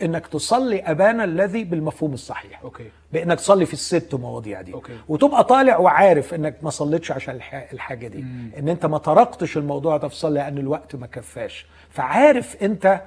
إنك 0.02 0.28
تصلي 0.28 0.80
أبانا 0.82 1.24
الذي 1.24 1.64
بالمفهوم 1.64 2.14
الصحيح. 2.14 2.62
okay. 2.64 2.90
بإنك 3.14 3.38
تصلي 3.38 3.66
في 3.66 3.74
الست 3.74 4.16
مواضيع 4.16 4.62
دي. 4.62 4.74
okay. 4.74 4.94
وتبقى 5.10 5.44
طالع 5.44 5.78
وعارف 5.78 6.34
إنك 6.34 6.58
ما 6.62 6.70
صليتش 6.70 7.12
عشان 7.12 7.36
الح- 7.36 7.70
الحاجة 7.74 8.08
دي. 8.08 8.20
إن 8.58 8.70
أنت 8.70 8.86
ما 8.86 8.98
طرقتش 8.98 9.58
الموضوع 9.58 9.98
ده 9.98 10.08
في 10.08 10.16
صلاة 10.16 10.32
لأن 10.44 10.58
الوقت 10.58 10.96
ما 10.96 11.08
كفاش. 11.08 11.66
فعارف 11.90 12.64
أنت 12.64 13.02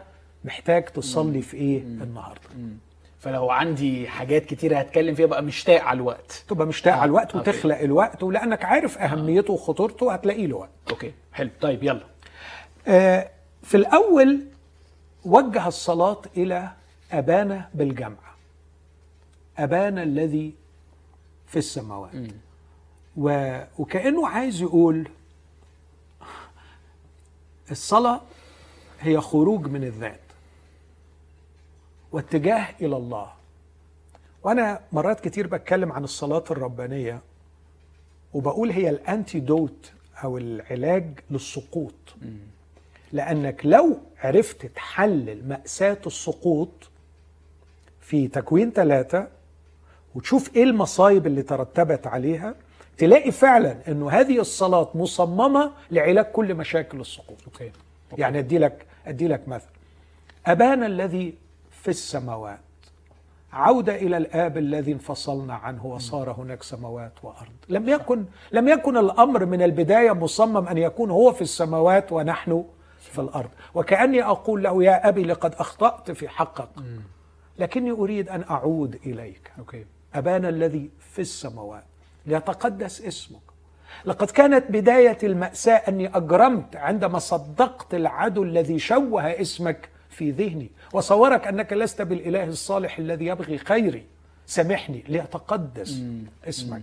محتاج 0.44 0.84
تصلي 0.84 1.42
في 1.42 1.56
إيه 1.56 1.78
النهارده. 1.82 2.48
فلو 3.24 3.50
عندي 3.50 4.08
حاجات 4.08 4.46
كتيرة 4.46 4.76
هتكلم 4.78 5.14
فيها 5.14 5.26
بقى 5.26 5.42
مشتاق 5.42 5.82
على 5.82 5.96
الوقت. 5.96 6.44
تبقى 6.48 6.66
مشتاق 6.66 6.94
على 6.94 7.04
الوقت 7.08 7.34
okay. 7.36 7.50
وتخلق 7.50 7.78
الوقت 7.78 8.22
ولأنك 8.22 8.64
عارف 8.64 8.98
أهميته 8.98 9.52
وخطورته 9.52 10.12
هتلاقي 10.12 10.46
له 10.46 10.56
وقت. 10.56 10.70
okay 10.90 11.12
حلو. 11.32 11.50
طيب 11.60 11.82
يلا. 11.82 12.04
آه، 12.88 13.30
في 13.62 13.76
الأول 13.76 14.40
وجه 15.24 15.66
الصلاة 15.66 16.22
إلى 16.36 16.70
أبانا 17.12 17.68
بالجمع. 17.74 18.16
أبانا 19.58 20.02
الذي 20.02 20.54
في 21.46 21.58
السماوات. 21.58 22.12
و... 23.16 23.58
وكأنه 23.78 24.28
عايز 24.28 24.62
يقول 24.62 25.08
الصلاة 27.70 28.20
هي 29.00 29.20
خروج 29.20 29.66
من 29.66 29.84
الذات. 29.84 30.20
واتجاه 32.14 32.66
إلى 32.80 32.96
الله. 32.96 33.32
وأنا 34.42 34.80
مرات 34.92 35.20
كتير 35.20 35.46
بتكلم 35.46 35.92
عن 35.92 36.04
الصلاة 36.04 36.44
الربانية 36.50 37.20
وبقول 38.34 38.70
هي 38.70 38.90
الأنتيدوت 38.90 39.92
أو 40.24 40.38
العلاج 40.38 41.04
للسقوط. 41.30 41.94
لأنك 43.12 43.66
لو 43.66 43.98
عرفت 44.18 44.66
تحلل 44.66 45.48
مأساة 45.48 45.98
السقوط 46.06 46.90
في 48.00 48.28
تكوين 48.28 48.70
ثلاثة 48.70 49.28
وتشوف 50.14 50.56
إيه 50.56 50.64
المصايب 50.64 51.26
اللي 51.26 51.42
ترتبت 51.42 52.06
عليها 52.06 52.54
تلاقي 52.98 53.30
فعلا 53.32 53.76
إنه 53.88 54.10
هذه 54.10 54.40
الصلاة 54.40 54.88
مصممة 54.94 55.72
لعلاج 55.90 56.24
كل 56.24 56.54
مشاكل 56.54 57.00
السقوط. 57.00 57.38
أوكي. 57.46 57.70
يعني 58.18 58.38
أدي 58.38 58.58
لك 58.58 58.86
أدي 59.06 59.28
لك 59.28 59.48
مثل. 59.48 59.68
أبانا 60.46 60.86
الذي 60.86 61.43
في 61.84 61.90
السماوات. 61.90 62.58
عودة 63.52 63.96
إلى 63.96 64.16
الآب 64.16 64.58
الذي 64.58 64.92
انفصلنا 64.92 65.54
عنه 65.54 65.86
وصار 65.86 66.30
هناك 66.30 66.62
سماوات 66.62 67.12
وأرض. 67.22 67.52
لم 67.68 67.88
يكن 67.88 68.24
لم 68.52 68.68
يكن 68.68 68.96
الأمر 68.96 69.44
من 69.46 69.62
البداية 69.62 70.12
مصمم 70.12 70.68
أن 70.68 70.78
يكون 70.78 71.10
هو 71.10 71.32
في 71.32 71.42
السماوات 71.42 72.12
ونحن 72.12 72.64
في 73.00 73.18
الأرض. 73.18 73.50
وكأني 73.74 74.22
أقول 74.22 74.62
له 74.62 74.84
يا 74.84 75.08
أبي 75.08 75.24
لقد 75.24 75.54
أخطأت 75.54 76.10
في 76.10 76.28
حقك. 76.28 76.68
لكني 77.58 77.90
أريد 77.90 78.28
أن 78.28 78.44
أعود 78.50 78.98
إليك. 79.06 79.52
أبانا 80.14 80.48
الذي 80.48 80.90
في 81.12 81.18
السماوات. 81.18 81.84
ليتقدس 82.26 83.02
اسمك. 83.02 83.40
لقد 84.04 84.30
كانت 84.30 84.64
بداية 84.70 85.18
المأساة 85.22 85.82
أني 85.88 86.16
أجرمت 86.16 86.76
عندما 86.76 87.18
صدقت 87.18 87.94
العدو 87.94 88.42
الذي 88.42 88.78
شوه 88.78 89.40
اسمك 89.40 89.93
في 90.14 90.30
ذهني. 90.30 90.70
وصورك 90.92 91.46
أنك 91.46 91.72
لست 91.72 92.02
بالإله 92.02 92.44
الصالح 92.44 92.98
الذي 92.98 93.26
يبغي 93.26 93.58
خيري. 93.58 94.04
سامحني 94.46 95.04
ليتقدس 95.08 96.02
اسمك. 96.48 96.82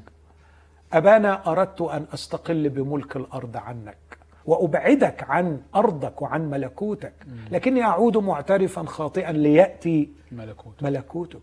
أبانا 0.94 1.52
أردت 1.52 1.82
أن 1.82 2.06
أستقل 2.14 2.70
بملك 2.70 3.16
الأرض 3.16 3.58
عنك 3.58 3.98
وأبعدك 4.46 5.24
عن 5.30 5.62
أرضك 5.76 6.22
وعن 6.22 6.50
ملكوتك. 6.50 7.14
لكني 7.52 7.84
أعود 7.84 8.18
معترفا 8.18 8.84
خاطئا 8.84 9.32
ليأتي 9.32 10.10
ملكوت 10.32 10.84
ملكوتك. 10.84 11.40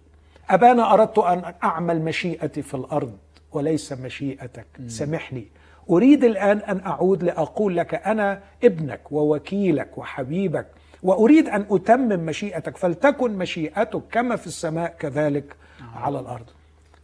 أبانا 0.51 0.95
أردت 0.95 1.19
أن 1.19 1.55
أعمل 1.65 2.03
مشيئتي 2.03 2.63
في 2.63 2.75
الأرض 2.75 3.17
وليس 3.53 3.93
مشيئتك. 3.93 4.67
سامحني. 4.87 5.47
أريد 5.91 6.25
الآن 6.25 6.59
أن 6.59 6.81
أعود 6.81 7.23
لأقول 7.23 7.77
لك 7.77 7.95
أنا 7.95 8.41
ابنك 8.65 9.13
ووكيلك 9.13 9.99
وحبيبك. 9.99 10.67
وأريد 11.03 11.49
أن 11.49 11.67
أتمم 11.71 12.27
مشيئتك 12.27 12.77
فلتكن 12.77 13.39
مشيئتك 13.39 14.03
كما 14.13 14.37
في 14.37 14.47
السماء 14.47 14.97
كذلك 14.99 15.57
على 15.95 16.21
الأرض. 16.21 16.47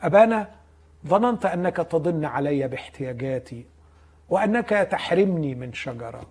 أبانا 0.03 0.49
ظننت 1.07 1.47
أنك 1.47 1.77
تضن 1.77 2.25
علي 2.25 2.69
باحتياجاتي 2.69 3.65
وأنك 4.29 4.69
تحرمني 4.69 5.55
من 5.55 5.73
شجرة 5.73 6.23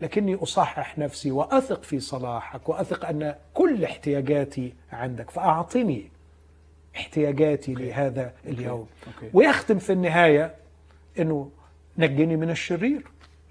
لكني 0.00 0.34
أصحح 0.34 0.98
نفسي 0.98 1.30
وأثق 1.30 1.82
في 1.82 2.00
صلاحك 2.00 2.68
وأثق 2.68 3.06
أن 3.06 3.34
كل 3.54 3.84
احتياجاتي 3.84 4.74
عندك 4.92 5.30
فأعطني 5.30 6.10
احتياجاتي 6.96 7.74
لهذا 7.74 8.32
اليوم. 8.46 8.86
okay. 9.06 9.30
ويختم 9.32 9.78
في 9.78 9.92
النهاية 9.92 10.54
أنه 11.18 11.50
نجني 11.98 12.36
من 12.36 12.50
الشرير. 12.50 13.02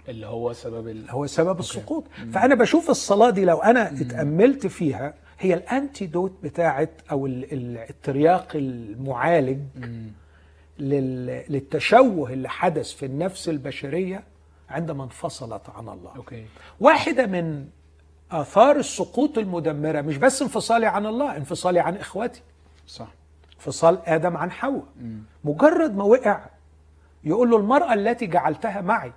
اللي 0.08 0.26
هو 0.26 0.52
سبب 0.52 0.88
ال... 0.88 1.10
هو 1.10 1.26
سبب 1.26 1.58
السقوط. 1.58 2.04
فأنا 2.32 2.54
بشوف 2.54 2.90
الصلاة 2.90 3.30
دي 3.30 3.44
لو 3.44 3.58
أنا 3.58 3.88
اتأملت 4.00 4.66
فيها 4.66 5.14
هي 5.38 5.54
ال 5.54 5.63
antidote 5.63 6.32
بتاعت 6.42 6.90
أو 7.10 7.26
ال- 7.26 7.52
ال- 7.52 7.78
الترياق 7.90 8.48
المعالج 8.54 9.58
لل- 10.78 11.44
للتشوه 11.48 12.32
اللي 12.32 12.48
حدث 12.48 12.92
في 12.92 13.06
النفس 13.06 13.48
البشرية 13.48 14.22
عندما 14.70 15.04
انفصلت 15.04 15.62
عن 15.76 15.88
الله. 15.88 16.10
أوكي. 16.16 16.44
واحدة 16.80 17.26
من 17.26 17.66
آثار 18.30 18.76
السقوط 18.76 19.38
المدمرة 19.38 20.00
مش 20.00 20.16
بس 20.16 20.42
انفصالي 20.42 20.86
عن 20.86 21.06
الله 21.06 21.36
انفصالي 21.36 21.80
عن 21.80 21.96
إخواتي. 21.96 22.42
صح. 22.86 23.08
انفصال 23.56 23.98
آدم 24.06 24.36
عن 24.36 24.50
حواء. 24.50 24.84
مجرد 25.44 25.96
ما 25.96 26.04
وقع 26.04 26.40
يقول 27.24 27.50
له 27.50 27.56
المرأة 27.56 27.94
التي 27.94 28.26
جعلتها 28.26 28.80
معي 28.80 29.12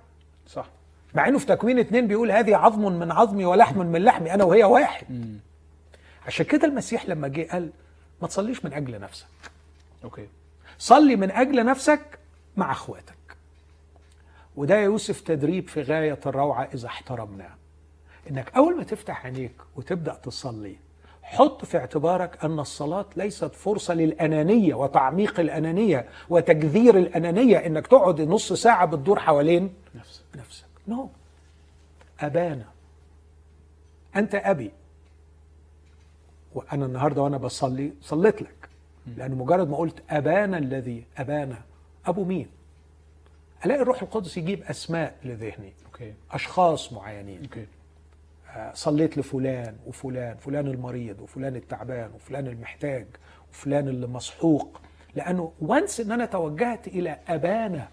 صح. 0.46 0.66
مع 1.14 1.28
إنه 1.28 1.38
في 1.38 1.46
تكوين 1.46 1.78
اتنين 1.78 2.06
بيقول 2.06 2.30
هذه 2.30 2.56
عظم 2.56 2.92
من 2.92 3.12
عظمي 3.12 3.44
ولحم 3.44 3.78
من 3.86 4.04
لحمي 4.04 4.34
أنا 4.34 4.44
وهي 4.44 4.64
واحد. 4.64 5.06
عشان 6.26 6.46
كده 6.46 6.68
المسيح 6.68 7.08
لما 7.08 7.28
جه 7.28 7.48
قال 7.52 7.70
ما 8.22 8.28
تصليش 8.28 8.64
من 8.64 8.72
أجل 8.72 9.00
نفسك. 9.00 9.26
okay. 10.04 10.28
صلي 10.78 11.16
من 11.16 11.30
أجل 11.30 11.64
نفسك 11.64 12.18
مع 12.56 12.72
أخواتك. 12.72 13.14
وده 14.56 14.74
يا 14.76 14.80
يوسف 14.82 15.20
تدريب 15.20 15.68
في 15.68 15.82
غاية 15.82 16.18
الروعة 16.26 16.68
إذا 16.74 16.86
احترمناه 16.86 17.50
إنك 18.30 18.52
أول 18.56 18.76
ما 18.76 18.84
تفتح 18.84 19.26
عينيك 19.26 19.52
وتبدأ 19.76 20.14
تصلي 20.14 20.76
حط 21.22 21.64
في 21.64 21.78
اعتبارك 21.78 22.44
أن 22.44 22.58
الصلاة 22.58 23.06
ليست 23.16 23.54
فرصة 23.54 23.94
للأنانية 23.94 24.74
وتعميق 24.74 25.40
الأنانية 25.40 26.08
وتجذير 26.28 26.98
الأنانية 26.98 27.56
إنك 27.66 27.86
تقعد 27.86 28.20
نص 28.20 28.52
ساعة 28.52 28.86
بتدور 28.86 29.18
حوالين 29.20 29.74
نفسك. 29.94 30.22
نفسك. 30.36 30.67
no. 30.88 31.08
أبانا. 32.24 32.64
أنت 34.16 34.34
أبي. 34.34 34.70
وأنا 36.54 36.86
النهاردة 36.86 37.22
وأنا 37.22 37.36
بصلي 37.36 37.92
صليت 38.02 38.42
لك. 38.42 38.68
لأن 39.16 39.34
مجرد 39.34 39.68
ما 39.68 39.76
قلت 39.76 40.02
أبانا 40.10 40.58
الذي 40.58 41.04
أبانا 41.18 41.62
أبو 42.06 42.24
مين؟ 42.24 42.48
ألاقي 43.64 43.82
الروح 43.82 44.02
القدس 44.02 44.36
يجيب 44.36 44.62
أسماء 44.62 45.16
لذهني. 45.24 45.72
okay. 45.86 46.14
أشخاص 46.30 46.92
معينين. 46.92 47.42
okay. 47.42 47.66
آه، 48.48 48.74
صليت 48.74 49.18
لفلان 49.18 49.76
وفلان 49.86 50.36
فلان 50.36 50.66
المريض 50.66 51.20
وفلان 51.20 51.56
التعبان 51.56 52.10
وفلان 52.14 52.46
المحتاج 52.46 53.06
وفلان 53.52 53.88
اللي 53.88 54.06
مسحوق. 54.06 54.80
لأنه 55.14 55.52
once 55.60 56.00
إن 56.00 56.12
أنا 56.12 56.26
توجهت 56.26 56.88
إلى 56.88 57.18
أبانا 57.28 57.88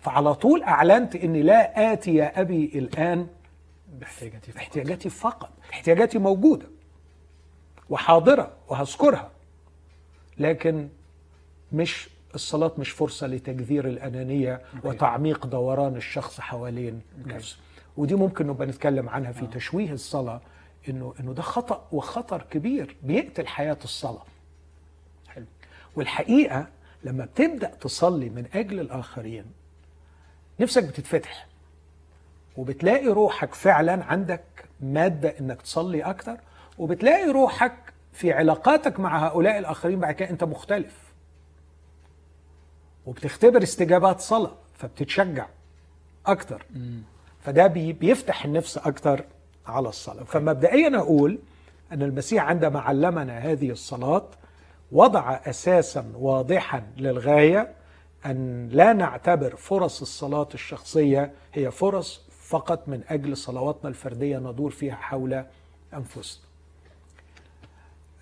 فعلى 0.00 0.34
طول 0.34 0.62
أعلنت 0.62 1.16
إني 1.16 1.42
لا 1.42 1.92
آتي 1.92 2.14
يا 2.14 2.40
أبي 2.40 2.70
الآن 2.74 3.26
باحتياجاتي 4.00 4.52
فقط. 4.52 4.56
احتياجاتي 4.58 5.10
فقط. 5.10 5.50
احتياجاتي 5.72 6.18
موجودة 6.18 6.66
وحاضرة 7.90 8.52
وهذكرها. 8.68 9.30
لكن 10.38 10.88
مش 11.72 12.08
الصلاة 12.34 12.72
مش 12.78 12.90
فرصة 12.90 13.26
لتجذير 13.26 13.86
الأنانية 13.88 14.60
وتعميق 14.84 15.46
دوران 15.46 15.96
الشخص 15.96 16.40
حوالين 16.40 17.00
نفسه. 17.26 17.56
ودي 17.96 18.14
ممكن 18.14 18.46
نبقى 18.46 18.66
نتكلم 18.66 19.08
عنها 19.08 19.32
في 19.32 19.46
تشويه 19.46 19.92
الصلاة 19.92 20.40
إنه 20.88 21.14
إنه 21.20 21.32
ده 21.32 21.42
خطأ 21.42 21.86
وخطر 21.92 22.42
كبير 22.50 22.96
بيقتل 23.02 23.46
حياة 23.46 23.78
الصلاة. 23.84 24.24
حلو. 25.28 25.44
والحقيقة 25.96 26.66
لما 27.04 27.24
بتبدأ 27.24 27.68
تصلي 27.68 28.28
من 28.28 28.46
أجل 28.54 28.80
الآخرين 28.80 29.44
نفسك 30.60 30.84
بتتفتح 30.84 31.46
وبتلاقي 32.56 33.06
روحك 33.06 33.54
فعلا 33.54 34.04
عندك 34.04 34.42
مادة 34.80 35.34
إنك 35.40 35.62
تصلي 35.62 36.02
أكتر 36.02 36.36
وبتلاقي 36.78 37.28
روحك 37.30 37.72
في 38.12 38.32
علاقاتك 38.32 39.00
مع 39.00 39.26
هؤلاء 39.26 39.58
الآخرين 39.58 40.00
بعد 40.00 40.14
كده 40.14 40.30
أنت 40.30 40.44
مختلف. 40.44 40.94
وبتختبر 43.06 43.62
استجابات 43.62 44.20
صلاة 44.20 44.52
فبتتشجع 44.74 45.46
أكتر. 46.26 46.66
فده 47.40 47.66
بي- 47.66 47.92
بيفتح 47.92 48.44
النفس 48.44 48.78
أكتر 48.78 49.24
على 49.66 49.88
الصلاة. 49.88 50.24
فمبدئيا 50.24 50.96
أقول 50.98 51.38
أن 51.92 52.02
المسيح 52.02 52.44
عندما 52.44 52.80
علمنا 52.80 53.38
هذه 53.38 53.70
الصلاة 53.70 54.26
وضع 54.92 55.40
أساسا 55.46 56.12
واضحا 56.14 56.82
للغاية 56.96 57.72
أن 58.26 58.68
لا 58.72 58.92
نعتبر 58.92 59.56
فرص 59.56 60.00
الصلاة 60.00 60.48
الشخصية 60.54 61.32
هي 61.54 61.70
فرص 61.70 62.20
فقط 62.42 62.88
من 62.88 63.00
أجل 63.08 63.36
صلواتنا 63.36 63.88
الفردية 63.90 64.38
ندور 64.38 64.70
فيها 64.70 64.94
حول 64.94 65.44
أنفسنا 65.94 66.42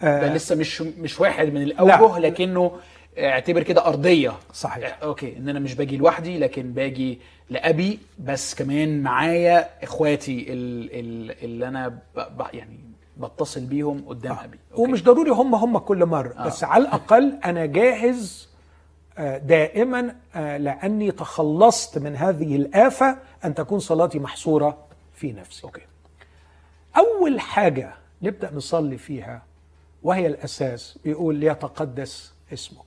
ده 0.03 0.34
لسه 0.34 0.57
مش 0.57 0.80
مش 0.82 1.20
واحد 1.20 1.49
من 1.49 1.62
الأوجه 1.62 2.18
لكنه 2.18 2.72
اعتبر 3.18 3.62
كده 3.62 3.86
أرضية 3.86 4.32
صحيح. 4.53 4.99
okay 5.03 5.37
إن 5.36 5.49
أنا 5.49 5.59
مش 5.59 5.74
باجي 5.74 5.96
لوحدي 5.96 6.38
لكن 6.38 6.72
باجي 6.72 7.18
لأبي 7.51 7.99
بس 8.18 8.55
كمان 8.55 9.03
معايا 9.03 9.68
إخواتي 9.84 10.53
ال- 10.53 10.90
ال- 10.92 11.44
اللي 11.44 11.68
أنا 11.68 11.88
ب... 11.88 12.42
يعني 12.53 12.78
بتصل 13.16 13.61
بيهم 13.61 14.05
قدام 14.09 14.32
أبي 14.32 14.59
okay. 14.72 14.83
ومش 14.82 15.05
ضروري 15.05 15.30
هم 15.30 15.55
هم 15.55 15.78
كل 15.78 16.07
مرة 16.07 16.34
آه. 16.38 16.46
بس 16.46 16.64
على 16.64 16.82
الأقل 16.82 17.38
أنا 17.44 17.66
جاهز 17.66 18.47
آه، 18.47 18.47
دائما 19.19 20.16
آه، 20.35 20.57
لأني 20.57 21.11
تخلصت 21.11 21.99
من 21.99 22.16
هذه 22.16 22.57
الآفة 22.57 23.19
أن 23.45 23.55
تكون 23.55 23.79
صلاتي 23.79 24.19
محصورة 24.19 24.79
في 25.14 25.33
نفسي. 25.33 25.64
أوكي. 25.64 25.81
أول 26.97 27.41
حاجة 27.41 27.95
نبدأ 28.23 28.51
نصلي 28.55 28.99
فيها 28.99 29.43
وهي 30.03 30.27
الأساس 30.27 30.99
بيقول 31.05 31.35
ليتقدس 31.35 32.33
اسمك. 32.53 32.85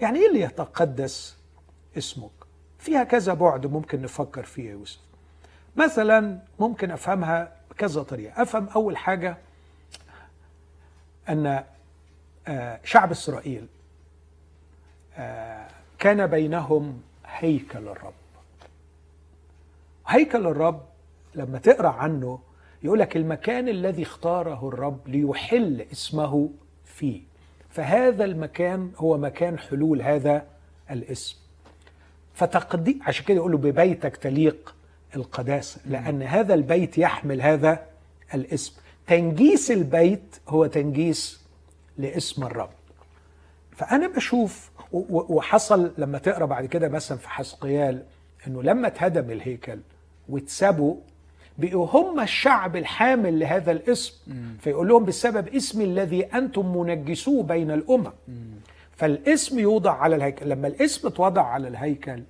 يعني 0.00 0.18
إيه 0.18 0.32
ليتقدس 0.32 1.36
اسمك؟ 1.98 2.30
فيها 2.78 3.04
كذا 3.04 3.34
بعد 3.34 3.66
ممكن 3.66 4.02
نفكر 4.02 4.42
فيه 4.42 4.64
يا 4.68 4.70
يوسف. 4.72 5.00
مثلا 5.76 6.38
ممكن 6.58 6.90
أفهمها 6.90 7.52
بكذا 7.70 8.02
طريقة. 8.02 8.42
أفهم 8.42 8.68
أول 8.68 8.96
حاجة 8.96 9.36
أن 11.28 11.64
آه، 12.48 12.80
شعب 12.84 13.10
إسرائيل 13.10 13.62
آه، 13.62 13.79
كان 15.98 16.26
بينهم 16.26 17.00
هيكل 17.26 17.88
الرب. 17.88 18.14
هيكل 20.06 20.46
الرب 20.46 20.82
لما 21.34 21.58
تقرأ 21.58 21.88
عنه 21.88 22.38
يقول 22.82 22.98
لك 22.98 23.16
المكان 23.16 23.68
الذي 23.68 24.02
اختاره 24.02 24.68
الرب 24.68 25.08
ليحل 25.08 25.86
اسمه 25.92 26.50
فيه. 26.84 27.20
فهذا 27.70 28.24
المكان 28.24 28.92
هو 28.96 29.18
مكان 29.18 29.58
حلول 29.58 30.02
هذا 30.02 30.46
الاسم. 30.90 31.36
فتقدي 32.34 32.98
عشان 33.06 33.24
كده 33.24 33.36
يقولوا 33.36 33.58
ببيتك 33.58 34.16
تليق 34.16 34.74
القداسة 35.16 35.80
لأن 35.86 36.22
هذا 36.22 36.54
البيت 36.54 36.98
يحمل 36.98 37.42
هذا 37.42 37.86
الاسم. 38.34 38.72
تنجيس 39.06 39.70
البيت 39.70 40.36
هو 40.48 40.66
تنجيس 40.66 41.40
لاسم 41.98 42.44
الرب. 42.44 42.70
فأنا 43.76 44.08
بشوف 44.08 44.69
وحصل 44.92 45.92
لما 45.98 46.18
تقرأ 46.18 46.46
بعد 46.46 46.66
كده 46.66 46.88
مثلا 46.88 47.18
في 47.18 47.28
حسقيال 47.28 48.02
إنه 48.46 48.62
لما 48.62 48.86
اتهدم 48.86 49.30
الهيكل 49.30 49.78
واتسابوا 50.28 50.96
بقوا 51.58 51.86
هم 51.86 52.20
الشعب 52.20 52.76
الحامل 52.76 53.38
لهذا 53.40 53.72
الاسم. 53.72 54.14
فيقول 54.60 54.88
لهم 54.88 55.04
بسبب 55.04 55.48
اسمي 55.48 55.84
الذي 55.84 56.24
أنتم 56.24 56.76
منجسوه 56.76 57.42
بين 57.42 57.70
الأمم. 57.70 58.12
فالاسم 58.96 59.58
يوضع 59.58 59.92
على 59.92 60.16
الهيكل. 60.16 60.48
لما 60.48 60.68
الاسم 60.68 61.08
اتوضع 61.08 61.42
على 61.42 61.68
الهيكل 61.68 62.22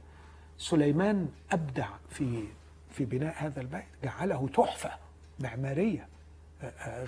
سليمان 0.59 1.29
أبدع 1.53 1.89
في 2.11 2.45
في 2.91 3.05
بناء 3.05 3.35
هذا 3.37 3.61
البيت. 3.61 3.85
جعله 4.05 4.49
تحفة 4.55 4.91
معمارية 5.41 6.09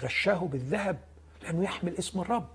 غشاه 0.03 0.49
بالذهب 0.53 0.97
لأنه 1.43 1.63
يحمل 1.63 1.99
اسم 1.99 2.21
الرب. 2.21 2.47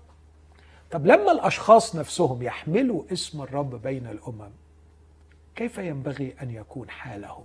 طب 0.90 1.06
لما 1.06 1.32
الأشخاص 1.32 1.96
نفسهم 1.96 2.42
يحملوا 2.42 3.02
اسم 3.12 3.42
الرب 3.42 3.82
بين 3.82 4.06
الأمم 4.06 4.50
كيف 5.56 5.78
ينبغي 5.78 6.34
أن 6.42 6.50
يكون 6.50 6.90
حالهم؟ 6.90 7.44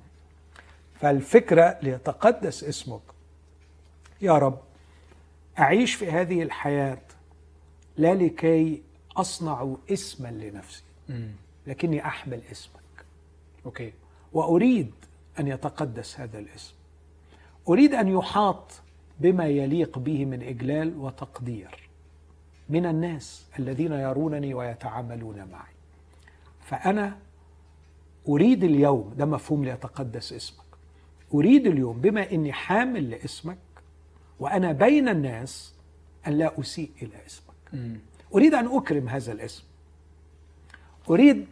فالفكرة 0.99 1.79
ليتقدس 1.81 2.63
اسمك. 2.63 3.01
يا 4.21 4.33
رب 4.37 4.59
أعيش 5.59 5.95
في 5.95 6.11
هذه 6.11 6.43
الحياة 6.43 7.01
لا 7.97 8.15
لكي 8.15 8.81
أصنع 9.17 9.75
اسما 9.91 10.27
لنفسي 10.27 10.83
لكني 11.67 12.05
أحمل 12.05 12.41
اسمك. 12.51 13.05
أوكي. 13.65 13.93
وأريد 14.33 14.91
أن 15.39 15.47
يتقدس 15.47 16.19
هذا 16.19 16.39
الاسم. 16.39 16.73
أريد 17.69 17.93
أن 17.93 18.07
يحاط 18.07 18.71
بما 19.19 19.45
يليق 19.45 19.99
به 19.99 20.25
من 20.25 20.43
إجلال 20.43 20.97
وتقدير. 20.97 21.82
من 22.73 22.85
الناس 22.85 23.45
الذين 23.59 23.91
يرونني 23.93 24.53
ويتعاملون 24.53 25.35
معي. 25.51 25.73
فأنا 26.61 27.17
أريد 28.29 28.63
اليوم 28.63 29.13
ده 29.17 29.25
مفهوم 29.25 29.65
ليتقدس 29.65 30.33
اسمك. 30.33 30.63
أريد 31.33 31.67
اليوم 31.67 32.01
بما 32.01 32.31
إني 32.31 32.53
حامل 32.53 33.09
لاسمك 33.09 33.57
وأنا 34.39 34.71
بين 34.71 35.09
الناس 35.09 35.75
أن 36.27 36.33
لا 36.33 36.59
أسيء 36.59 36.91
إلى 37.01 37.11
اسمك. 37.25 37.89
أريد 38.35 38.53
أن 38.53 38.77
أكرم 38.77 39.09
هذا 39.09 39.31
الاسم. 39.31 39.63
أريد 41.09 41.45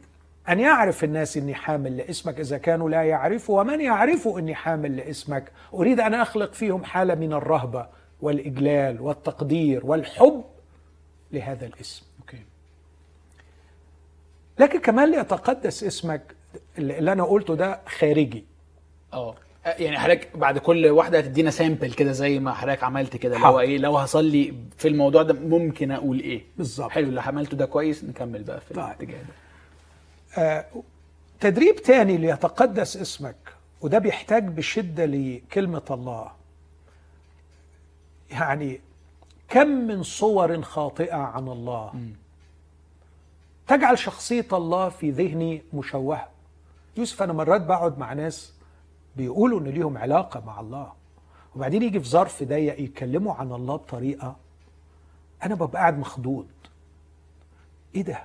أن 0.50 0.60
يعرف 0.60 1.04
الناس 1.04 1.38
إني 1.38 1.56
حامل 1.56 1.98
لاسمك 1.98 2.40
إذا 2.40 2.58
كانوا 2.58 2.90
لا 2.90 3.04
يعرفوا. 3.04 3.62
ومن 3.62 3.82
يعرفوا 3.82 4.40
إني 4.40 4.56
حامل 4.56 4.98
لاسمك؟ 4.98 5.52
أريد 5.74 6.00
أن 6.00 6.14
أخلق 6.14 6.54
فيهم 6.54 6.84
حالة 6.84 7.16
من 7.16 7.34
الرهبة 7.34 7.88
والإجلال 8.22 9.02
والتقدير 9.02 9.86
والحب. 9.86 10.44
لهذا 11.34 11.66
الاسم. 11.66 12.04
أوكي. 12.20 12.38
لكن 14.60 14.80
كمان 14.80 15.12
ليتقدس 15.12 15.84
اسمك 15.84 16.36
اللي 16.78 17.12
أنا 17.12 17.24
قلته 17.24 17.56
ده 17.56 17.80
خارجي. 17.88 18.46
أه. 19.14 19.36
يعني 19.66 20.00
حضرتك 20.00 20.38
بعد 20.38 20.58
كل 20.58 20.86
واحدة 20.88 21.18
هتدينا 21.18 21.52
سامبل 21.52 21.94
كده 21.94 22.12
زي 22.12 22.40
ما 22.40 22.54
حضرتك 22.54 22.84
عملت 22.84 23.18
كده 23.18 23.36
اللي 23.36 23.48
هو. 23.48 23.60
إيه 23.60 23.78
لو 23.78 23.98
هصلي 23.98 24.54
في 24.78 24.88
الموضوع 24.88 25.24
ده 25.24 25.34
ممكن 25.34 25.92
أقول 25.92 26.20
إيه؟ 26.20 26.42
بالظبط. 26.58 26.90
حلو 26.92 27.10
اللي 27.10 27.22
عملته 27.22 27.58
ده 27.58 27.66
كويس 27.66 28.04
نكمل 28.04 28.44
بقى 28.44 28.62
في 28.62 28.74
طيب. 28.74 28.86
الاتجاه 28.86 29.18
ده. 29.22 29.34
آه، 30.38 30.66
تدريب 31.40 31.76
تاني 31.76 32.18
ليتقدس 32.18 32.98
اسمك 32.98 33.36
وده 33.82 34.00
بيحتاج 34.00 34.48
بشدة 34.48 35.06
لكلمة 35.06 35.82
الله. 35.92 36.32
يعني 38.32 38.82
كم 39.52 39.68
من 39.68 40.04
صور 40.04 40.62
خاطئة 40.62 41.16
عن 41.16 41.48
الله 41.48 41.94
تجعل 43.68 43.98
شخصية 44.00 44.48
الله 44.54 44.90
في 44.90 45.12
ذهني 45.12 45.62
مشوهة 45.74 46.30
يوسف 46.98 47.22
أنا 47.24 47.34
مرات 47.34 47.62
بقعد 47.62 48.00
مع 48.00 48.14
ناس 48.14 48.54
بيقولوا 49.16 49.60
إن 49.60 49.64
ليهم 49.68 49.98
علاقة 49.98 50.44
مع 50.46 50.60
الله 50.60 50.94
وبعدين 51.56 51.84
يجي 51.84 52.00
في 52.00 52.10
ظرف 52.10 52.44
ضيق 52.44 52.80
يتكلموا 52.82 53.34
عن 53.34 53.52
الله 53.52 53.76
بطريقة 53.76 54.36
أنا 55.44 55.56
ببقى 55.56 55.82
قاعد 55.82 56.00
مخضوض 56.00 56.48
إيه 57.96 58.02
ده؟ 58.02 58.24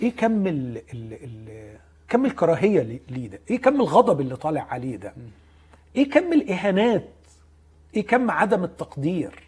إيه 0.00 0.16
كم 0.16 0.46
ال 0.46 0.76
ال 0.92 1.12
ال 1.12 1.76
كم 2.08 2.26
الكراهية 2.26 2.80
اللي- 2.80 3.00
ليه 3.08 3.28
ده؟ 3.28 3.40
إيه 3.50 3.60
كم 3.60 3.80
الغضب 3.80 4.20
اللي 4.20 4.36
طالع 4.36 4.66
عليه 4.70 4.96
ده؟ 4.96 5.14
إيه 5.96 6.10
كم 6.10 6.32
الإهانات؟ 6.32 7.08
إيه 7.96 8.06
كم 8.06 8.30
عدم 8.30 8.64
التقدير؟ 8.64 9.42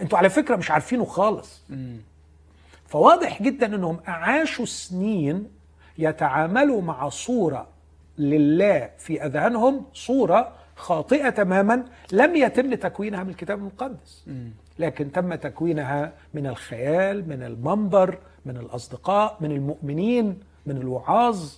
أنتوا 0.00 0.18
على 0.18 0.30
فكرة 0.30 0.56
مش 0.56 0.70
عارفينه 0.70 1.04
خالص. 1.04 1.62
فواضح 2.86 3.42
جدا 3.42 3.66
إنهم 3.66 4.00
عاشوا 4.06 4.64
سنين 4.64 5.48
يتعاملوا 5.98 6.82
مع 6.82 7.08
صورة 7.08 7.66
لله 8.18 8.90
في 8.98 9.24
أذهانهم 9.26 9.84
صورة 9.94 10.52
خاطئة 10.76 11.30
تماما 11.30 11.84
لم 12.12 12.36
يتم 12.36 12.74
تكوينها 12.74 13.24
من 13.24 13.30
الكتاب 13.30 13.58
المقدس. 13.58 14.24
لكن 14.78 15.12
تم 15.12 15.34
تكوينها 15.34 16.12
من 16.34 16.46
الخيال 16.46 17.28
من 17.28 17.42
المنبر 17.42 18.18
من 18.46 18.56
الأصدقاء 18.56 19.36
من 19.40 19.50
المؤمنين 19.52 20.40
من 20.66 20.76
الوعاظ 20.76 21.52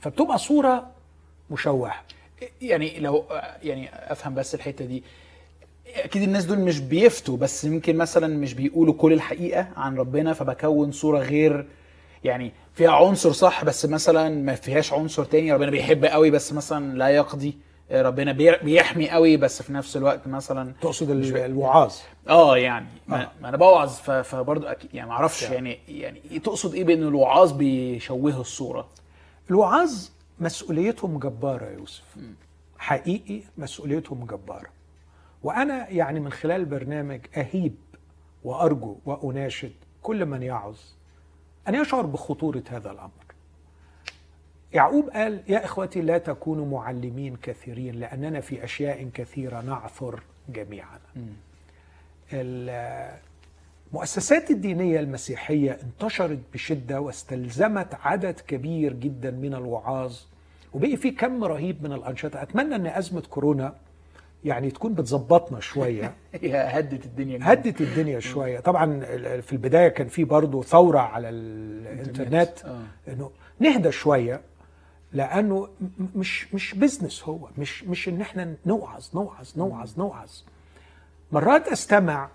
فبتبقى 0.00 0.38
صورة 0.38 0.90
مشوهة 1.50 1.94
يعني 2.62 3.00
لو 3.00 3.24
يعني 3.62 3.88
أفهم 4.12 4.34
بس 4.34 4.54
الحتة 4.54 4.84
دي 4.84 5.04
أكيد 6.04 6.22
الناس 6.22 6.44
دول 6.44 6.58
مش 6.58 6.80
بيفتوا 6.80 7.36
بس 7.36 7.64
يمكن 7.64 7.96
مثلا 7.96 8.38
مش 8.38 8.54
بيقولوا 8.54 8.94
كل 8.94 9.12
الحقيقة 9.12 9.68
عن 9.76 9.96
ربنا 9.96 10.32
فبكون 10.32 10.92
صورة 10.92 11.18
غير 11.18 11.66
يعني 12.24 12.52
فيها 12.74 12.90
عنصر 12.90 13.32
صح 13.32 13.64
بس 13.64 13.86
مثلا 13.86 14.28
ما 14.42 14.54
فيهاش 14.54 14.92
عنصر 14.92 15.24
تاني. 15.24 15.52
ربنا 15.52 15.70
بيحب 15.70 16.04
قوي 16.04 16.30
بس 16.30 16.52
مثلا 16.52 16.98
لا 16.98 17.08
يقضي. 17.08 17.56
ربنا 17.92 18.32
بي- 18.32 18.56
بيحمي 18.58 19.10
قوي 19.10 19.36
بس 19.36 19.62
في 19.62 19.72
نفس 19.72 19.96
الوقت 19.96 20.26
مثلا 20.28 20.72
تقصد 20.80 21.10
الوعاظ. 21.10 21.94
آه 22.28 22.56
يعني 22.58 22.86
ما, 23.08 23.22
آه. 23.22 23.30
ما 23.42 23.48
أنا 23.48 23.56
بوعظ 23.56 23.90
فبرضه 24.22 24.70
أكيد 24.70 24.94
يعني 24.94 25.08
ما 25.08 25.14
أعرفش 25.14 25.42
يعني. 25.42 25.54
يعني 25.54 26.00
يعني 26.00 26.20
إيه 26.30 26.38
تقصد 26.38 26.74
إيه 26.74 26.84
بأن 26.84 27.02
الوعاظ 27.02 27.52
بيشوهوا 27.52 28.40
الصورة؟ 28.40 28.88
الوعاظ 29.50 30.08
مسؤوليتهم 30.40 31.18
جبارة 31.18 31.64
يا 31.64 31.70
يوسف. 31.78 32.02
حقيقي 32.78 33.40
مسؤوليتهم 33.58 34.24
جبارة. 34.26 34.75
وأنا 35.46 35.88
يعني 35.88 36.20
من 36.20 36.32
خلال 36.32 36.60
البرنامج 36.60 37.20
أهيب 37.36 37.74
وأرجو 38.44 38.96
وأناشد 39.04 39.72
كل 40.02 40.26
من 40.26 40.42
يعظ 40.42 40.76
أن 41.68 41.74
يشعر 41.74 42.06
بخطورة 42.06 42.62
هذا 42.70 42.90
الأمر. 42.90 43.10
يعقوب 44.72 45.10
قال 45.10 45.42
يا 45.48 45.64
إخوتي 45.64 46.00
لا 46.00 46.18
تكونوا 46.18 46.66
معلمين 46.66 47.36
كثيرين 47.36 47.94
لأننا 47.94 48.40
في 48.40 48.64
أشياء 48.64 49.08
كثيرة 49.14 49.60
نعثر 49.60 50.22
جميعا. 50.48 50.98
المؤسسات 53.92 54.50
الدينية 54.50 55.00
المسيحية 55.00 55.78
انتشرت 55.82 56.40
بشدة 56.54 57.00
واستلزمت 57.00 57.94
عدد 57.94 58.40
كبير 58.40 58.92
جدا 58.92 59.30
من 59.30 59.54
الوعاظ 59.54 60.18
وبقي 60.74 60.96
في 60.96 61.10
كم 61.10 61.44
رهيب 61.44 61.82
من 61.82 61.92
الأنشطة. 61.92 62.42
أتمنى 62.42 62.74
أن 62.74 62.86
أزمة 62.86 63.20
كورونا 63.30 63.74
يعني 64.46 64.70
تكون 64.70 64.94
بتظبطنا 64.94 65.60
شوية. 65.60 66.14
هي 66.42 66.56
هدت 66.56 67.04
الدنيا. 67.04 67.38
هدت 67.42 67.80
الدنيا 67.80 68.20
شوية. 68.20 68.60
طبعا 68.60 69.00
في 69.40 69.52
البداية 69.52 69.88
كان 69.88 70.08
في 70.08 70.24
برضه 70.24 70.62
ثورة 70.62 70.98
على 70.98 71.28
الإنترنت. 71.28 72.64
آه. 72.64 72.82
إنه 73.08 73.30
نهدى 73.60 73.92
شوية 73.92 74.40
لأنه 75.12 75.68
مش 76.14 76.54
مش 76.54 76.74
بزنس 76.74 77.24
هو. 77.24 77.48
مش 77.58 77.84
مش 77.84 78.08
إن 78.08 78.20
إحنا 78.20 78.54
نوعظ 78.66 79.08
نوعظ 79.14 79.58
نوعظ 79.58 79.98
نوعظ. 79.98 80.30
مرات 81.32 81.68
أستمع 81.68 82.28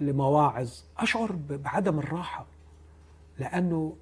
لمواعظ 0.00 0.70
أشعر 0.98 1.32
بعدم 1.50 1.98
الراحة 1.98 2.46
لأنه 3.38 3.96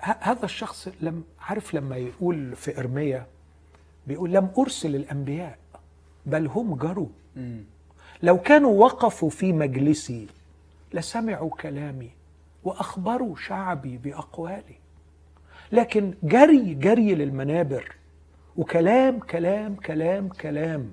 هذا 0.00 0.44
الشخص 0.44 0.88
لم 1.00 1.24
عارف 1.40 1.74
لما 1.74 1.96
يقول 1.96 2.56
في 2.56 2.78
إرميا 2.80 3.26
بيقول 4.06 4.32
لم 4.32 4.50
أرسل 4.58 4.96
الأنبياء. 4.96 5.58
بل 6.28 6.46
هم 6.46 6.74
جروا. 6.74 7.08
لو 8.22 8.38
كانوا 8.38 8.84
وقفوا 8.84 9.30
في 9.30 9.52
مجلسي 9.52 10.26
لسمعوا 10.94 11.50
كلامي 11.50 12.10
وأخبروا 12.64 13.36
شعبي 13.36 13.96
بأقوالي. 13.96 14.78
لكن 15.72 16.14
جري 16.22 16.74
جري 16.74 17.14
للمنابر 17.14 17.92
وكلام 18.56 19.18
كلام 19.18 19.74
كلام 19.74 20.28
كلام 20.28 20.90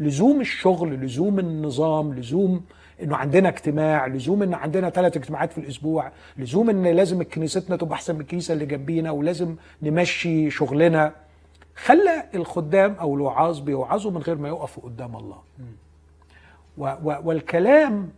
لزوم 0.00 0.40
الشغل 0.40 0.94
لزوم 1.04 1.38
النظام 1.38 2.14
لزوم 2.14 2.64
إنه 3.02 3.16
عندنا 3.16 3.48
اجتماع 3.48 4.06
لزوم 4.06 4.42
إن 4.42 4.54
عندنا 4.54 4.90
ثلاث 4.90 5.16
اجتماعات 5.16 5.52
في 5.52 5.58
الأسبوع 5.58 6.12
لزوم 6.36 6.70
إن 6.70 6.86
لازم 6.86 7.22
كنيستنا 7.22 7.76
تبقى 7.76 7.94
أحسن 7.94 8.14
من 8.14 8.20
الكنيسة 8.20 8.54
اللي 8.54 8.66
جنبينا 8.66 9.10
ولازم 9.10 9.56
نمشي 9.82 10.50
شغلنا. 10.50 11.12
خلى 11.84 12.24
الخدام 12.34 12.92
أو 12.94 13.14
الوعاظ 13.14 13.58
بيوعظوا 13.58 14.10
من 14.10 14.18
غير 14.18 14.36
ما 14.36 14.48
يقفوا 14.48 14.82
قدام 14.82 15.16
الله. 15.16 15.42
و 16.78 16.84
و 17.02 17.16
والكلام 17.24 18.10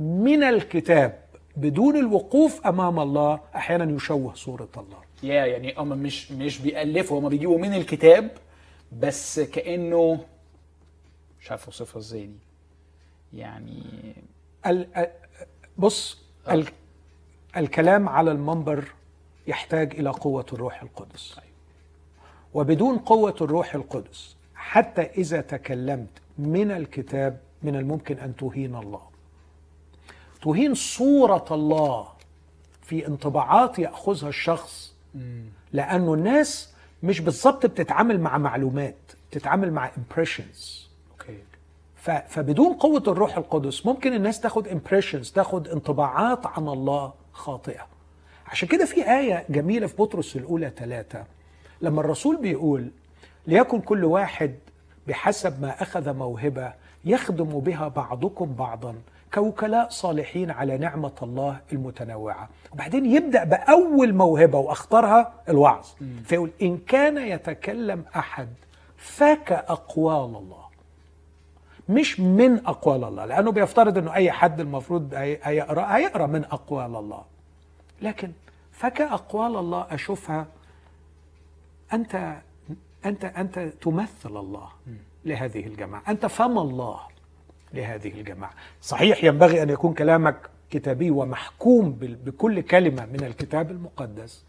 من 0.00 0.42
الكتاب 0.42 1.18
بدون 1.56 1.96
الوقوف 1.96 2.66
أمام 2.66 3.00
الله 3.00 3.40
أحيانا 3.56 3.96
يشوه 3.96 4.34
صورة 4.34 4.68
الله. 4.76 4.98
يا 5.22 5.46
يعني 5.46 5.74
هم 5.78 5.88
مش 5.88 6.32
مش 6.32 6.58
بيألفوا 6.58 7.20
هم 7.20 7.28
بيجيبوا 7.28 7.58
من 7.58 7.74
الكتاب 7.74 8.30
بس 9.00 9.40
كأنه 9.40 10.24
مش 11.40 11.50
عارف 11.50 11.66
أوصفها 11.66 11.98
إزاي 12.00 12.26
دي. 12.26 12.38
يعني 13.34 13.82
ال- 14.66 14.96
ال- 14.96 15.10
بص 15.78 16.18
ال 16.50 16.66
الكلام 17.56 18.08
على 18.08 18.30
المنبر 18.32 18.84
يحتاج 19.46 19.94
إلى 19.94 20.10
قوة 20.10 20.46
الروح 20.52 20.82
القدس. 20.82 21.36
وبدون 22.54 22.98
قوة 22.98 23.34
الروح 23.40 23.74
القدس 23.74 24.36
حتى 24.54 25.02
إذا 25.02 25.40
تكلمت 25.40 26.08
من 26.38 26.70
الكتاب 26.70 27.38
من 27.62 27.76
الممكن 27.76 28.18
أن 28.18 28.36
تهين 28.36 28.76
الله. 28.76 29.00
تهين 30.42 30.74
صورة 30.74 31.44
الله 31.50 32.08
في 32.82 33.06
انطباعات 33.06 33.78
يأخذها 33.78 34.28
الشخص 34.28 34.94
لأنه 35.72 36.14
الناس 36.14 36.72
مش 37.02 37.20
بالظبط 37.20 37.66
بتتعامل 37.66 38.20
مع 38.20 38.38
معلومات 38.38 38.96
بتتعامل 39.30 39.72
مع 39.72 39.90
impressions. 39.90 40.82
فبدون 42.28 42.74
قوة 42.74 43.02
الروح 43.08 43.36
القدس 43.36 43.86
ممكن 43.86 44.12
الناس 44.14 44.40
تاخد 44.40 44.68
impressions 44.68 45.32
تاخد 45.34 45.68
انطباعات 45.68 46.46
عن 46.46 46.68
الله 46.68 47.12
خاطئة. 47.32 47.86
عشان 48.46 48.68
كده 48.68 48.84
في 48.84 49.10
آية 49.18 49.44
جميلة 49.50 49.86
في 49.86 49.96
بطرس 49.96 50.36
الأولى 50.36 50.72
ثلاثة 50.76 51.24
لما 51.82 52.00
الرسول 52.00 52.36
بيقول 52.36 52.90
ليكن 53.46 53.80
كل 53.80 54.04
واحد 54.04 54.54
بحسب 55.08 55.62
ما 55.62 55.82
أخذ 55.82 56.12
موهبة 56.14 56.72
يخدم 57.04 57.44
بها 57.60 57.88
بعضكم 57.88 58.54
بعضا 58.54 58.94
كوكلاء 59.34 59.88
صالحين 59.88 60.50
على 60.50 60.78
نعمة 60.78 61.12
الله 61.22 61.60
المتنوعة. 61.72 62.48
وبعدين 62.72 63.06
يبدأ 63.06 63.44
بأول 63.44 64.14
موهبة 64.14 64.58
واختارها 64.58 65.32
الوعظ. 65.48 65.86
فيقول 66.24 66.50
إن 66.62 66.78
كان 66.78 67.18
يتكلم 67.18 68.04
أحد 68.16 68.48
فكأقوال 68.96 70.24
الله. 70.36 70.62
مش 71.88 72.20
من 72.20 72.66
أقوال 72.66 73.04
الله 73.04 73.24
لأنه 73.24 73.52
بيفترض 73.52 73.98
إنه 73.98 74.14
أي 74.14 74.32
حد 74.32 74.60
المفروض 74.60 75.14
هي- 75.14 75.38
هيقرا 75.42 75.96
هيقرأ 75.96 76.26
من 76.26 76.44
أقوال 76.44 76.96
الله. 76.96 77.22
لكن 78.02 78.32
فكاقوال 78.72 79.56
الله 79.56 79.86
أشوفها 79.90 80.46
أنت 81.92 82.42
أنت 83.06 83.24
أنت 83.24 83.58
تمثل 83.58 84.36
الله 84.36 84.68
لهذه 85.24 85.66
الجماعة. 85.66 86.02
أنت 86.08 86.26
فم 86.26 86.58
الله 86.58 87.00
لهذه 87.74 88.20
الجماعة. 88.20 88.52
صحيح 88.80 89.24
ينبغي 89.24 89.62
أن 89.62 89.70
يكون 89.70 89.94
كلامك 89.94 90.50
كتابي 90.70 91.10
ومحكوم 91.10 91.92
بكل 92.00 92.60
كلمة 92.60 93.06
من 93.06 93.24
الكتاب 93.24 93.70
المقدس 93.70 94.44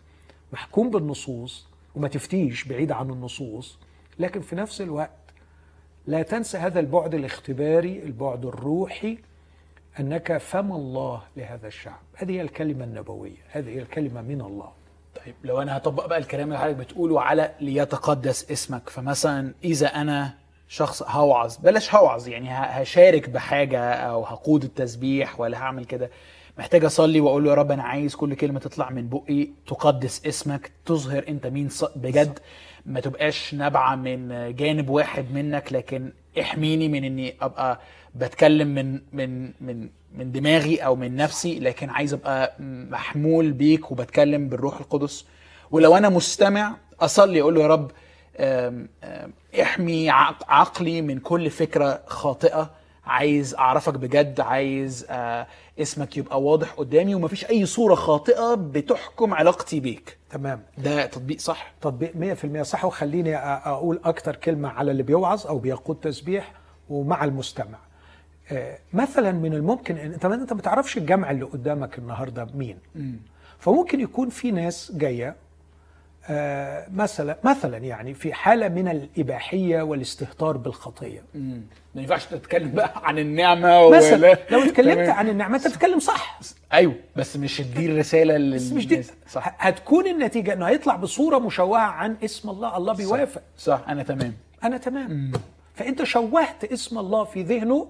محكوم 0.53 0.89
بالنصوص 0.89 1.67
وما 1.95 2.07
تفتيش 2.07 2.63
بعيد 2.63 2.91
عن 2.91 3.09
النصوص 3.09 3.79
لكن 4.19 4.41
في 4.41 4.55
نفس 4.55 4.81
الوقت 4.81 5.09
لا 6.07 6.21
تنسى 6.21 6.57
هذا 6.57 6.79
البعد 6.79 7.15
الاختباري 7.15 8.03
البعد 8.03 8.45
الروحي 8.45 9.17
أنك 9.99 10.37
فم 10.37 10.71
الله 10.71 11.21
لهذا 11.37 11.67
الشعب. 11.67 11.99
هذه 12.15 12.31
هي 12.31 12.41
الكلمة 12.41 12.83
النبوية 12.83 13.37
هذه 13.51 13.69
هي 13.69 13.79
الكلمة 13.81 14.21
من 14.21 14.41
الله. 14.41 14.71
طيب 15.15 15.35
لو 15.43 15.61
أنا 15.61 15.77
هطبق 15.77 16.05
بقى 16.05 16.17
الكلام 16.17 16.47
اللي 16.47 16.59
حضرتك 16.59 16.75
بتقوله 16.77 17.21
على 17.21 17.51
ليتقدس 17.61 18.51
اسمك 18.51 18.89
فمثلا 18.89 19.53
إذا 19.63 19.87
أنا 19.87 20.33
شخص 20.67 21.03
هوعظ 21.03 21.57
بلاش 21.57 21.95
هوعظ 21.95 22.27
يعني 22.27 22.49
هشارك 22.51 23.29
بحاجة 23.29 23.93
أو 23.93 24.23
هقود 24.23 24.63
التسبيح 24.63 25.39
ولا 25.39 25.57
هعمل 25.57 25.85
كده. 25.85 26.09
محتاج 26.57 26.85
أصلي 26.85 27.19
وأقول 27.19 27.43
له 27.43 27.49
يا 27.49 27.55
رب 27.55 27.71
أنا 27.71 27.83
عايز 27.83 28.15
كل 28.15 28.33
كلمة 28.33 28.59
تطلع 28.59 28.89
من 28.89 29.09
بقي 29.09 29.47
تقدس 29.67 30.25
اسمك 30.25 30.71
تظهر 30.85 31.25
أنت 31.27 31.47
مين 31.47 31.69
بجد. 31.95 32.39
ما 32.85 32.99
تبقاش 32.99 33.53
نابعة 33.53 33.95
من 33.95 34.55
جانب 34.55 34.89
واحد 34.89 35.31
منك 35.33 35.73
لكن 35.73 36.13
احميني 36.41 36.87
من 36.87 37.03
إني 37.03 37.35
أبقى 37.41 37.79
بتكلم 38.15 38.67
من 38.67 39.01
من 39.13 39.51
من 39.61 39.89
من 40.13 40.31
دماغي 40.31 40.77
أو 40.77 40.95
من 40.95 41.15
نفسي 41.15 41.59
لكن 41.59 41.89
عايز 41.89 42.13
أبقى 42.13 42.55
محمول 42.89 43.51
بيك 43.51 43.91
وبتكلم 43.91 44.49
بالروح 44.49 44.79
القدس. 44.79 45.25
ولو 45.71 45.97
أنا 45.97 46.09
مستمع 46.09 46.75
أصلي 47.01 47.41
أقول 47.41 47.55
له 47.55 47.61
يا 47.61 47.67
رب 47.67 47.91
احمي 49.61 50.09
عق- 50.09 50.51
عقلي 50.51 51.01
من 51.01 51.19
كل 51.19 51.49
فكرة 51.49 52.01
خاطئة. 52.07 52.69
عايز 53.05 53.55
أعرفك 53.55 53.93
بجد 53.93 54.39
عايز 54.39 55.05
آه، 55.09 55.47
اسمك 55.79 56.17
يبقى 56.17 56.41
واضح 56.41 56.71
قدامي 56.73 57.15
ومفيش 57.15 57.45
أي 57.49 57.65
صورة 57.65 57.95
خاطئة 57.95 58.53
بتحكم 58.55 59.33
علاقتي 59.33 59.79
بيك. 59.79 60.17
تمام. 60.29 60.61
ده 60.77 61.05
تطبيق 61.05 61.39
صح؟ 61.39 61.73
تطبيق 61.81 62.13
100% 62.15 62.61
صح. 62.61 62.85
وخليني 62.85 63.35
أقول 63.37 63.99
أكتر 64.05 64.35
كلمة 64.35 64.69
على 64.69 64.91
اللي 64.91 65.03
بيوعظ 65.03 65.47
أو 65.47 65.57
بيقود 65.59 65.95
تسبيح 65.95 66.51
ومع 66.89 67.23
المستمع. 67.23 67.77
مثلا 68.93 69.31
من 69.31 69.53
الممكن 69.53 69.97
ان 69.97 70.13
انت 70.13 70.25
أنت 70.25 70.53
ما 70.53 70.61
تعرفش 70.61 70.97
الجمع 70.97 71.31
اللي 71.31 71.45
قدامك 71.45 71.97
النهارده 71.97 72.47
مين؟ 72.55 72.77
فممكن 73.59 73.99
يكون 73.99 74.29
في 74.29 74.51
ناس 74.51 74.91
جاية 74.95 75.35
آه، 76.29 76.87
مثلا 76.93 77.37
مثلا 77.43 77.77
يعني 77.77 78.13
في 78.13 78.33
حالة 78.33 78.67
من 78.67 78.87
الإباحية 78.87 79.81
والاستهتار 79.81 80.57
بالخطية. 80.57 81.21
مم. 81.35 81.61
ما 81.95 82.01
ينفعش 82.01 82.25
تتكلم 82.25 82.71
بقى 82.71 82.91
عن 82.95 83.19
النعمة 83.19 83.89
مثلا 83.89 84.13
ولا 84.15 84.37
لو 84.51 84.63
اتكلمت. 84.63 85.09
عن 85.09 85.29
النعمة 85.29 85.55
أنت 85.57 85.67
بتتكلم 85.67 85.99
صح. 85.99 86.39
أيوه 86.73 86.95
بس 87.15 87.37
مش 87.37 87.61
دي 87.61 87.85
الرساله 87.85 88.35
اللي 88.35 88.55
بس 88.55 88.71
مش 88.71 88.87
دي 88.87 89.03
صح. 89.29 89.55
هتكون 89.59 90.07
النتيجة 90.07 90.53
إنه 90.53 90.65
هيطلع 90.65 90.95
بصورة 90.95 91.37
مشوهة 91.39 91.79
عن 91.81 92.15
اسم 92.23 92.49
الله. 92.49 92.77
الله 92.77 92.93
بيوافق. 92.93 93.41
صح 93.57 93.81
أنا 93.89 94.03
تمام. 94.03 94.33
أنا 94.63 94.77
تمام. 94.77 95.31
فأنت 95.75 96.03
شوهت 96.03 96.63
اسم 96.63 96.97
الله 96.99 97.23
في 97.23 97.43
ذهنه 97.43 97.87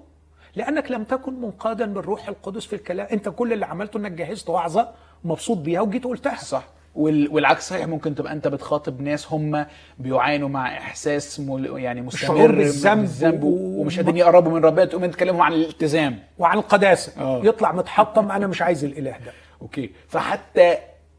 لأنك 0.56 0.92
لم 0.92 1.04
تكن 1.04 1.34
منقادا 1.42 1.86
بالروح 1.86 2.28
القدس 2.28 2.66
في 2.66 2.76
الكلام. 2.76 3.08
أنت 3.12 3.30
كل 3.30 3.54
اللي 3.54 3.66
عملته 3.66 3.98
إنك 3.98 4.12
جهزت 4.12 4.50
وعظة 4.50 4.90
ومبسوط 5.26 5.58
بيها 5.58 5.82
وجيت 5.82 6.04
قلتها. 6.04 6.36
صح. 6.36 6.64
وال- 6.96 7.30
والعكس 7.32 7.70
صحيح 7.70 7.88
ممكن 7.88 8.16
تبقى 8.16 8.34
أنت 8.34 8.48
بتخاطب 8.48 9.02
ناس 9.02 9.34
هم 9.34 9.66
بيعانوا 10.00 10.50
مع 10.50 10.78
إحساس 10.78 11.40
مل... 11.40 11.66
يعني 11.80 12.02
مستمر 12.02 12.52
بالذنب 12.52 13.00
بالذنب 13.00 13.44
و- 13.44 13.82
ومش 13.82 13.96
قادرين 13.98 14.18
يقربوا 14.18 14.52
من 14.52 14.66
ربنا 14.66 14.86
تقوم 14.86 15.04
أنت 15.04 15.14
تكلمهم 15.14 15.42
عن 15.42 15.54
الالتزام. 15.54 16.20
وعن 16.40 16.58
القداسة. 16.58 17.22
آه. 17.22 17.42
يطلع 17.46 17.72
متحطم 17.72 18.32
أنا 18.32 18.48
مش 18.48 18.62
عايز 18.62 18.84
الإله 18.86 19.12
ده. 19.12 19.32
okay. 19.62 19.90
فحتى 20.08 20.78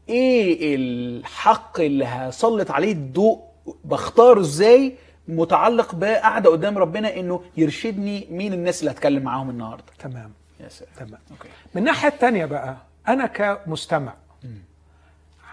إيه 0.09 0.75
الحق 0.75 1.79
اللي 1.79 2.05
هسلط 2.05 2.71
عليه 2.71 2.91
الضوء 2.91 3.39
بختاره 3.85 4.39
إزاي؟ 4.39 4.95
متعلق 5.27 5.95
بقعدة 5.95 6.49
قدام 6.49 6.77
ربنا 6.77 7.15
إنه 7.19 7.41
يرشدني 7.57 8.27
مين 8.31 8.53
الناس 8.53 8.79
اللي 8.79 8.91
هتكلم 8.91 9.23
معاهم 9.23 9.49
النهارده. 9.49 9.83
تمام. 9.99 10.31
يا 10.59 10.69
سلام 10.69 10.89
تمام. 10.97 11.19
okay. 11.31 11.47
من 11.75 11.81
الناحيه 11.81 12.07
الثانية 12.09 12.45
بقى 12.45 12.77
أنا 13.07 13.25
كمستمع 13.27 14.13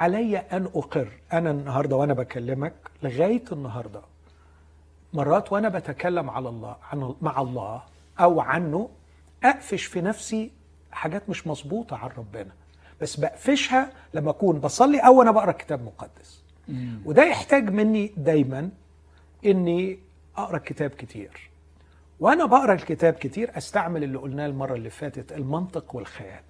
علي 0.01 0.39
أن 0.39 0.64
أقر. 0.75 1.09
أنا 1.33 1.51
النهارده 1.51 1.97
وأنا 1.97 2.14
بكلمك 2.14 2.73
لغاية 3.03 3.45
النهارده 3.53 4.01
مرات 5.12 5.53
وأنا 5.53 5.68
بتكلم 5.68 6.31
على 6.31 6.49
الله 6.49 6.77
عن 6.93 7.14
مع 7.20 7.41
الله 7.41 7.83
أو 8.20 8.41
عنه 8.41 8.89
أقفش 9.45 9.85
في 9.85 10.01
نفسي 10.01 10.51
حاجات 10.93 11.29
مش 11.29 11.47
مظبوطة 11.47 11.97
عن 11.97 12.09
ربنا. 12.18 12.51
بس 13.01 13.16
بقفشها 13.16 13.91
لما 14.14 14.31
أكون 14.31 14.59
بصلي 14.59 14.99
أو 14.99 15.18
وأنا 15.18 15.31
بقرأ 15.31 15.53
كتاب 15.53 15.85
مقدس. 15.85 16.43
وده 17.05 17.25
يحتاج 17.25 17.70
مني 17.70 18.12
دايما 18.16 18.70
إني 19.47 19.99
أقرأ 20.36 20.59
كتاب 20.59 20.90
كتير. 20.90 21.51
وأنا 22.20 22.47
بقرأ 22.47 22.72
الكتاب 22.74 23.12
كتير 23.14 23.59
أستعمل 23.59 24.05
اللي 24.05 24.18
قلناه 24.18 24.47
المرة 24.47 24.74
اللي 24.74 24.90
فاتت 24.90 25.32
المنطق 25.32 25.97
والخيال. 25.97 26.40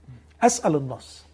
أسأل 0.43 0.77
النص 0.77 1.27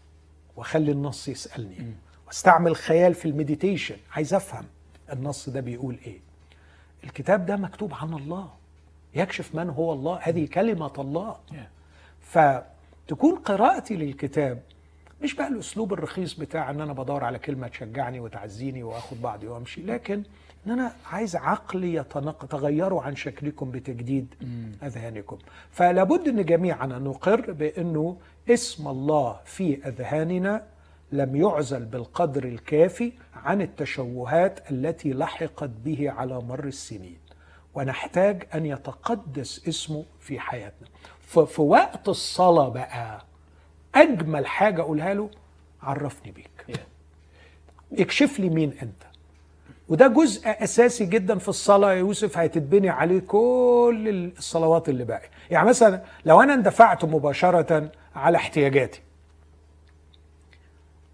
وأخلي 0.57 0.93
النص 0.93 1.29
يسألني. 1.29 1.93
وأستعمل 2.27 2.77
خيال 2.77 3.15
في 3.15 3.25
المديتيشن. 3.25 3.97
عايز 4.13 4.35
أفهم 4.35 4.65
النص 5.13 5.49
ده 5.49 5.61
بيقول 5.61 5.99
إيه. 6.07 6.19
الكتاب 7.05 7.47
ده 7.47 7.57
مكتوب 7.57 7.95
عن 7.95 8.15
الله. 8.15 8.51
يكشف 9.15 9.55
من 9.55 9.71
هو 9.71 9.93
الله. 9.93 10.19
هذه 10.23 10.47
كلمة 10.47 10.93
الله. 10.99 11.37
فتكون 12.21 13.35
قراءتي 13.35 13.97
للكتاب 13.97 14.63
مش 15.23 15.35
بقى 15.35 15.49
الأسلوب 15.49 15.93
الرخيص 15.93 16.35
بتاع 16.35 16.71
إن 16.71 16.81
أنا 16.81 16.93
بدور 16.93 17.25
على 17.25 17.39
كلمة 17.39 17.69
تشجعني 17.69 18.21
وتعزيني 18.21 18.83
وآخد 18.83 19.23
بعضي 19.23 19.47
وأمشي. 19.49 19.83
لكن 19.83 20.23
إن 20.69 20.73
أنا 20.73 20.93
عايز 21.07 21.37
عقلي 21.37 21.95
يتنق 21.95 22.47
تغيروا 22.47 23.03
عن 23.03 23.17
شكلكم 23.17 23.71
بتجديد 23.71 24.35
أذهانكم. 24.83 25.39
فلا 25.71 26.05
بد 26.05 26.29
إن 26.29 26.45
جميعا 26.45 26.87
نقر 26.87 27.53
بأنه 27.53 28.17
اسم 28.51 28.89
الله 28.89 29.41
في 29.45 29.89
أذهاننا 29.89 30.67
لم 31.13 31.37
يعزل 31.37 31.85
بالقدر 31.85 32.45
الكافي 32.45 33.13
عن 33.35 33.63
التشوهات 33.63 34.71
التي 34.71 35.13
لحقت 35.13 35.71
به 35.85 36.11
على 36.11 36.41
مر 36.41 36.65
السنين. 36.65 37.19
ونحتاج 37.75 38.47
أن 38.55 38.67
يتقدس 38.67 39.69
اسمه 39.69 40.05
في 40.21 40.41
حياتنا. 40.41 40.89
ففي 41.21 41.63
وقت 41.63 42.09
الصلاة 42.09 42.69
بقى 42.69 43.25
أجمل 43.95 44.47
حاجة 44.47 44.81
أقولها 44.81 45.15
له 45.15 45.31
عرفني 45.83 46.33
بيك. 46.33 46.79
اكشف 47.93 48.41
لي 48.41 48.49
مين 48.49 48.73
أنت. 48.83 49.08
وده 49.89 50.07
جزء 50.07 50.43
أساسي 50.47 51.05
جدا 51.05 51.39
في 51.39 51.49
الصلاة. 51.49 51.93
يا 51.93 51.99
يوسف 51.99 52.39
هتتبني 52.39 52.89
عليه 52.89 53.21
كل 53.21 54.33
الصلوات 54.39 54.89
اللي 54.89 55.05
باقيه 55.05 55.31
يعني 55.51 55.69
مثلا 55.69 56.03
لو 56.25 56.43
أنا 56.43 56.55
اندفعت 56.55 57.05
مباشرة 57.05 57.91
على 58.15 58.37
احتياجاتي 58.37 59.01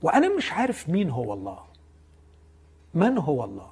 وأنا 0.02 0.36
مش 0.36 0.52
عارف 0.52 0.88
مين 0.88 1.10
هو 1.10 1.32
الله 1.32 1.58
من 2.94 3.18
هو 3.18 3.44
الله 3.44 3.66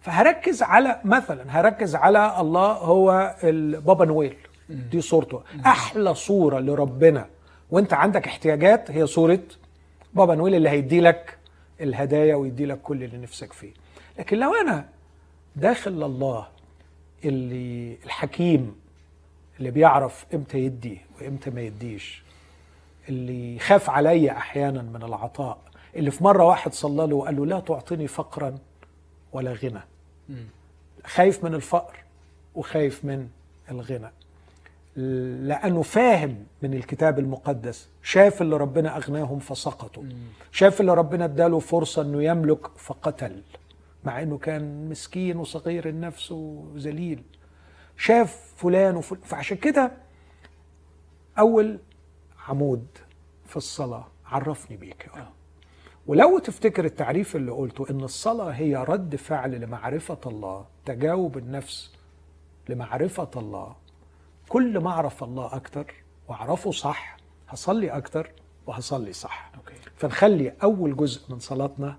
فهركز 0.00 0.62
على 0.62 1.00
مثلا 1.04 1.44
هركز 1.60 1.94
على 1.96 2.40
الله 2.40 2.72
هو 2.72 3.36
بابا 3.86 4.04
نويل. 4.04 4.36
دي 4.68 5.00
صورته. 5.00 5.42
أحلى 5.66 6.14
صورة 6.14 6.58
لربنا. 6.58 7.26
وأنت 7.70 7.92
عندك 7.92 8.26
احتياجات 8.26 8.90
هي 8.90 9.06
صورة 9.06 9.40
بابا 10.14 10.34
نويل 10.34 10.54
اللي 10.54 10.68
هيدي 10.68 11.00
لك 11.00 11.38
الهدايا 11.80 12.34
ويدي 12.34 12.66
لك 12.66 12.80
كل 12.82 13.02
اللي 13.04 13.16
نفسك 13.16 13.52
فيه. 13.52 13.72
لكن 14.18 14.38
لو 14.38 14.54
أنا 14.54 14.88
داخل 15.56 15.92
لله 15.92 16.48
اللي 17.24 17.96
الحكيم 18.04 18.76
اللي 19.58 19.70
بيعرف 19.70 20.26
إمتى 20.34 20.58
يدي 20.58 21.00
وإمتى 21.20 21.50
ما 21.50 21.60
يديش 21.60 22.22
اللي 23.08 23.56
يخاف 23.56 23.90
عليا 23.90 24.32
أحيانا 24.32 24.82
من 24.82 25.02
العطاء 25.02 25.58
اللي 25.96 26.10
في 26.10 26.24
مرة 26.24 26.44
واحد 26.44 26.72
صلى 26.74 27.06
له 27.06 27.16
وقال 27.16 27.36
له 27.36 27.46
لا 27.46 27.60
تعطيني 27.60 28.06
فقرا 28.06 28.58
ولا 29.32 29.52
غنى. 29.52 29.80
خايف 31.06 31.44
من 31.44 31.54
الفقر 31.54 31.96
وخايف 32.54 33.04
من 33.04 33.28
الغنى. 33.70 34.10
لأنه 35.46 35.82
فاهم 35.82 36.46
من 36.62 36.74
الكتاب 36.74 37.18
المقدس 37.18 37.88
شاف 38.02 38.42
اللي 38.42 38.56
ربنا 38.56 38.96
أغناهم 38.96 39.38
فسقطوا. 39.38 40.02
شاف 40.52 40.80
اللي 40.80 40.94
ربنا 40.94 41.24
اداله 41.24 41.58
فرصة 41.58 42.02
إنه 42.02 42.22
يملك 42.22 42.66
فقتل. 42.76 43.42
مع 44.04 44.22
إنه 44.22 44.38
كان 44.38 44.88
مسكين 44.88 45.36
وصغير 45.36 45.88
النفس 45.88 46.32
وذليل. 46.32 47.22
شاف 47.96 48.52
فلان 48.56 48.96
وفلان 48.96 49.22
فعشان 49.22 49.56
كده 49.56 49.92
أول 51.38 51.78
عمود 52.48 52.86
في 53.46 53.56
الصلاة 53.56 54.06
عرفني 54.26 54.76
بيك. 54.76 55.06
يا 55.16 55.20
رب 55.20 55.28
ولو 56.06 56.38
تفتكر 56.38 56.84
التعريف 56.84 57.36
اللي 57.36 57.52
قلته 57.52 57.86
إن 57.90 58.00
الصلاة 58.00 58.50
هي 58.50 58.76
رد 58.76 59.16
فعل 59.16 59.60
لمعرفة 59.60 60.20
الله 60.26 60.66
تجاوب 60.84 61.38
النفس 61.38 61.92
لمعرفة 62.68 63.30
الله. 63.36 63.76
كل 64.48 64.78
ما 64.78 64.90
أعرف 64.90 65.24
الله 65.24 65.56
أكتر 65.56 65.94
وأعرفه 66.28 66.70
صح 66.70 67.16
هصلي 67.48 67.90
أكتر 67.90 68.30
وهصلي 68.66 69.12
صح. 69.12 69.50
okay. 69.56 69.74
فنخلي 69.96 70.52
أول 70.62 70.96
جزء 70.96 71.32
من 71.32 71.38
صلاتنا 71.38 71.98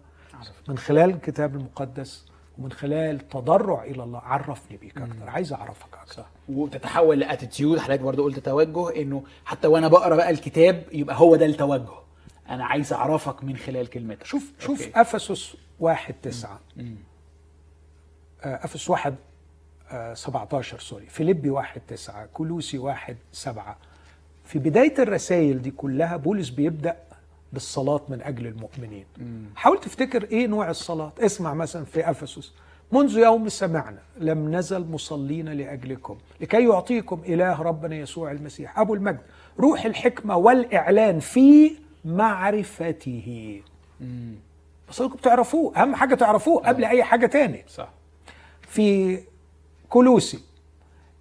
من 0.67 0.77
خلال 0.77 1.09
الكتاب 1.09 1.55
المقدس 1.55 2.25
ومن 2.57 2.71
خلال 2.71 3.29
تضرع 3.29 3.83
إلى 3.83 4.03
الله 4.03 4.19
عرفني 4.19 4.77
بيك 4.77 4.97
أكتر 4.97 5.29
عايز 5.29 5.53
أعرفك 5.53 5.93
أكتر. 5.93 6.13
صح. 6.13 6.25
وتتحول 6.49 7.19
ل 7.19 7.26
attitude 7.26 7.79
حضرتك 7.79 7.99
برضه 8.01 8.23
قلت 8.23 8.39
توجه 8.39 9.01
إنه 9.01 9.23
حتى 9.45 9.67
وأنا 9.67 9.87
بقرأ 9.87 10.15
بقى 10.15 10.29
الكتاب 10.29 10.83
يبقى 10.91 11.15
هو 11.19 11.35
ده 11.35 11.45
التوجه. 11.45 11.89
أنا 12.49 12.65
عايز 12.65 12.93
أعرفك 12.93 13.43
من 13.43 13.57
خلال 13.57 13.87
كلمتك. 13.89 14.25
شوف 14.25 14.51
شوف 14.59 14.81
okay. 14.81 15.01
أفسس 15.01 15.57
واحد 15.79 16.15
تسعة. 16.23 16.59
آه، 18.43 18.65
أفسس 18.65 18.89
واحد 18.89 19.15
17 20.13 20.79
سوري. 20.79 21.05
فيليبي 21.05 21.49
1 21.49 21.81
9 21.87 22.25
كلوسي 22.33 22.77
1 22.77 23.17
7 23.31 23.77
في 24.45 24.59
بداية 24.59 24.93
الرسائل 24.99 25.61
دي 25.61 25.71
كلها 25.71 26.17
بولس 26.17 26.49
بيبدأ 26.49 26.97
بالصلاة 27.55 28.01
من 28.09 28.21
أجل 28.21 28.47
المؤمنين. 28.47 29.05
حاول 29.55 29.79
تفتكر 29.79 30.23
إيه 30.23 30.47
نوع 30.47 30.69
الصلاة؟ 30.69 31.13
اسمع 31.19 31.53
مثلا 31.53 31.85
في 31.85 32.09
أفسس. 32.09 32.53
منذ 32.91 33.17
يوم 33.17 33.49
سمعنا 33.49 33.99
لم 34.17 34.55
نزل 34.55 34.85
مصلين 34.85 35.49
لأجلكم 35.49 36.17
لكي 36.41 36.63
يعطيكم 36.63 37.21
إله 37.25 37.61
ربنا 37.61 37.95
يسوع 37.95 38.31
المسيح. 38.31 38.79
أبو 38.79 38.93
المجد 38.93 39.21
روح 39.59 39.85
الحكمة 39.85 40.37
والإعلان 40.37 41.19
في 41.19 41.71
معرفته. 42.05 43.61
بس 44.89 45.03
تعرفوه 45.23 45.77
أهم 45.77 45.95
حاجة 45.95 46.15
تعرفوه 46.15 46.67
قبل 46.67 46.85
أي 46.85 47.03
حاجة 47.03 47.25
تاني. 47.25 47.63
صح. 47.67 47.89
في 48.61 49.19
كلوسي 49.89 50.39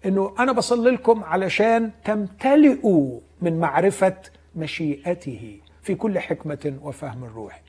إنه 0.06 0.34
أنا 0.38 0.52
بصلي 0.52 0.90
لكم 0.90 1.24
علشان 1.24 1.90
تمتلئوا 2.04 3.20
من 3.42 3.60
معرفة 3.60 4.16
مشيئته. 4.56 5.60
في 5.84 5.94
كل 5.94 6.18
حكمة 6.18 6.78
وفهم 6.82 7.24
الروح. 7.24 7.62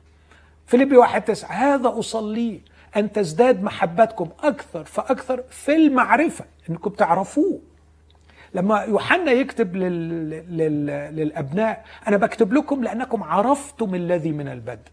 فيليبي 0.68 0.97
واحد 0.97 1.22
تسعة 1.22 1.51
هذا 1.51 1.99
أصليه 1.99 2.59
أن 2.97 3.11
تزداد 3.11 3.63
محبتكم 3.63 4.30
أكثر 4.43 4.84
فأكثر 4.84 5.43
في 5.49 5.76
المعرفة 5.76 6.45
أنكم 6.70 6.89
تعرفوه. 6.89 7.59
لما 8.53 8.80
يوحنا 8.84 9.32
يكتب 9.32 9.76
لل... 9.76 10.30
لل... 10.57 10.86
للأبناء 11.16 11.86
أنا 12.07 12.18
بكتب 12.18 12.53
لكم 12.53 12.84
لأنكم 12.84 13.24
عرفتم 13.24 13.95
الذي 13.95 14.32
من 14.32 14.47
البدء. 14.47 14.91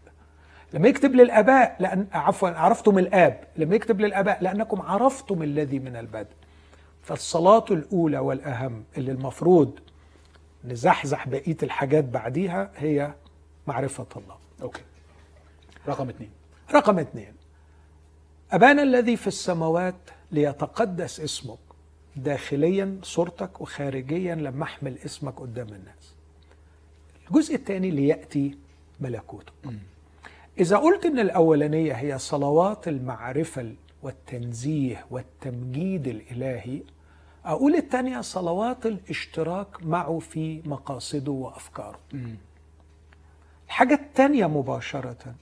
لما 0.73 0.87
يكتب 0.87 1.15
للآباء 1.15 1.75
لأن 1.79 2.07
عفوا 2.13 2.49
عرفتم 2.49 2.97
الآب. 2.97 3.39
لما 3.57 3.75
يكتب 3.75 4.01
للآباء 4.01 4.37
لأنكم 4.41 4.81
عرفتم 4.81 5.43
الذي 5.43 5.79
من 5.79 5.95
البدء. 5.95 6.33
فالصلاة 7.01 7.65
الأولى 7.71 8.19
والأهم 8.19 8.83
اللي 8.97 9.11
المفروض 9.11 9.79
نزحزح 10.65 11.27
بقية 11.27 11.57
الحاجات 11.63 12.03
بعديها 12.03 12.71
هي 12.75 13.13
معرفة 13.67 14.07
الله. 14.15 14.35
أوكي. 14.61 14.81
رقم 15.87 16.09
اثنين 16.09 16.29
رقم 16.73 16.99
اثنين 16.99 17.33
أبانا 18.51 18.83
الذي 18.83 19.17
في 19.17 19.27
السماوات 19.27 19.95
ليتقدس 20.31 21.19
اسمك 21.19 21.57
داخليا 22.15 22.99
صورتك 23.03 23.61
وخارجيا 23.61 24.35
لما 24.35 24.63
أحمل 24.63 24.97
اسمك 25.05 25.39
قدام 25.39 25.67
الناس. 25.67 26.13
الجزء 27.29 27.55
الثاني 27.55 27.91
ليأتي 27.91 28.57
ملكوتك. 28.99 29.53
م. 29.65 29.71
إذا 30.59 30.77
قلت 30.77 31.05
إن 31.05 31.19
الأولانية 31.19 31.93
هي 31.93 32.19
صلوات 32.19 32.87
المعرفة 32.87 33.73
والتنزيه 34.03 35.05
والتمجيد 35.11 36.07
الإلهي 36.07 36.81
أقول 37.45 37.75
الثانية 37.75 38.21
صلوات 38.21 38.85
الاشتراك 38.85 39.83
معه 39.83 40.19
في 40.19 40.61
مقاصده 40.65 41.31
وأفكاره. 41.31 41.99
الحاجة 43.67 43.93
الثانية 43.93 44.47
مباشرة 44.47 45.35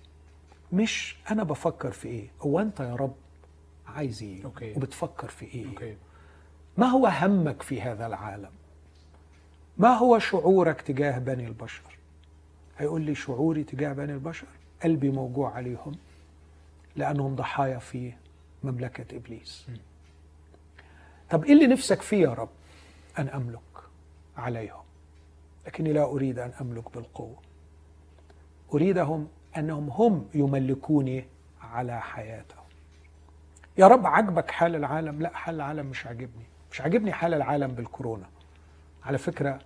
مش 0.73 1.17
أنا 1.31 1.43
بفكر 1.43 1.91
في 1.91 2.07
إيه 2.07 2.27
هو 2.41 2.59
أنت 2.59 2.79
يا 2.79 2.95
رب 2.95 3.13
عايز 3.87 4.23
إيه؟ 4.23 4.45
okay. 4.45 4.73
وبتفكر 4.77 5.27
في 5.27 5.45
إيه؟ 5.45 5.67
okay. 5.69 5.97
ما 6.77 6.85
هو 6.87 7.07
همك 7.07 7.61
في 7.61 7.81
هذا 7.81 8.07
العالم؟ 8.07 8.49
ما 9.77 9.89
هو 9.97 10.19
شعورك 10.19 10.81
تجاه 10.81 11.19
بني 11.19 11.47
البشر؟ 11.47 11.97
هيقول 12.77 13.01
لي 13.01 13.15
شعوري 13.15 13.63
تجاه 13.63 13.93
بني 13.93 14.13
البشر؟ 14.13 14.47
قلبي 14.83 15.09
موجوع 15.09 15.53
عليهم 15.53 15.95
لأنهم 16.95 17.35
ضحايا 17.35 17.77
في 17.79 18.13
مملكة 18.63 19.15
إبليس. 19.17 19.65
طب 21.31 21.45
إيه 21.45 21.53
اللي 21.53 21.67
نفسك 21.67 22.01
فيه 22.01 22.21
يا 22.23 22.33
رب؟ 22.33 22.49
أن 23.19 23.29
أملك 23.29 23.59
عليهم. 24.37 24.83
لكني 25.67 25.93
لا 25.93 26.03
أريد 26.03 26.39
أن 26.39 26.51
أملك 26.61 26.93
بالقوة. 26.93 27.35
أريدهم 28.73 29.27
أنهم 29.57 29.89
هم 29.89 30.27
يملكوني 30.33 31.25
على 31.61 32.01
حياتهم. 32.01 32.63
يا 33.77 33.87
رب 33.87 34.05
عجبك 34.07 34.51
حال 34.51 34.75
العالم؟ 34.75 35.21
لا 35.21 35.29
حال 35.37 35.55
العالم 35.55 35.85
مش 35.85 36.05
عاجبني. 36.05 36.43
مش 36.71 36.81
عاجبني 36.81 37.11
حال 37.11 37.33
العالم 37.33 37.67
بالكورونا. 37.71 38.29
على 39.03 39.17
فكرة 39.17 39.59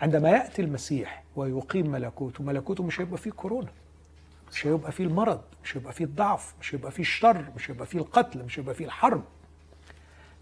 عندما 0.00 0.30
يأتي 0.30 0.62
المسيح 0.62 1.22
ويقيم 1.36 1.90
ملكوته 1.90 2.44
ملكوته 2.44 2.84
مش 2.84 3.00
هيبقى 3.00 3.18
فيه 3.18 3.30
كورونا. 3.30 3.70
مش 4.52 4.66
هيبقى 4.66 4.92
فيه 4.92 5.04
المرض 5.04 5.40
مش 5.64 5.76
هيبقى 5.76 5.92
فيه 5.92 6.04
الضعف 6.04 6.54
مش 6.60 6.74
هيبقى 6.74 6.90
فيه 6.90 7.02
الشر 7.02 7.44
مش 7.56 7.70
هيبقى 7.70 7.86
فيه 7.86 7.98
القتل 7.98 8.44
مش 8.44 8.58
هيبقى 8.58 8.74
فيه 8.74 8.84
الحرب. 8.84 9.24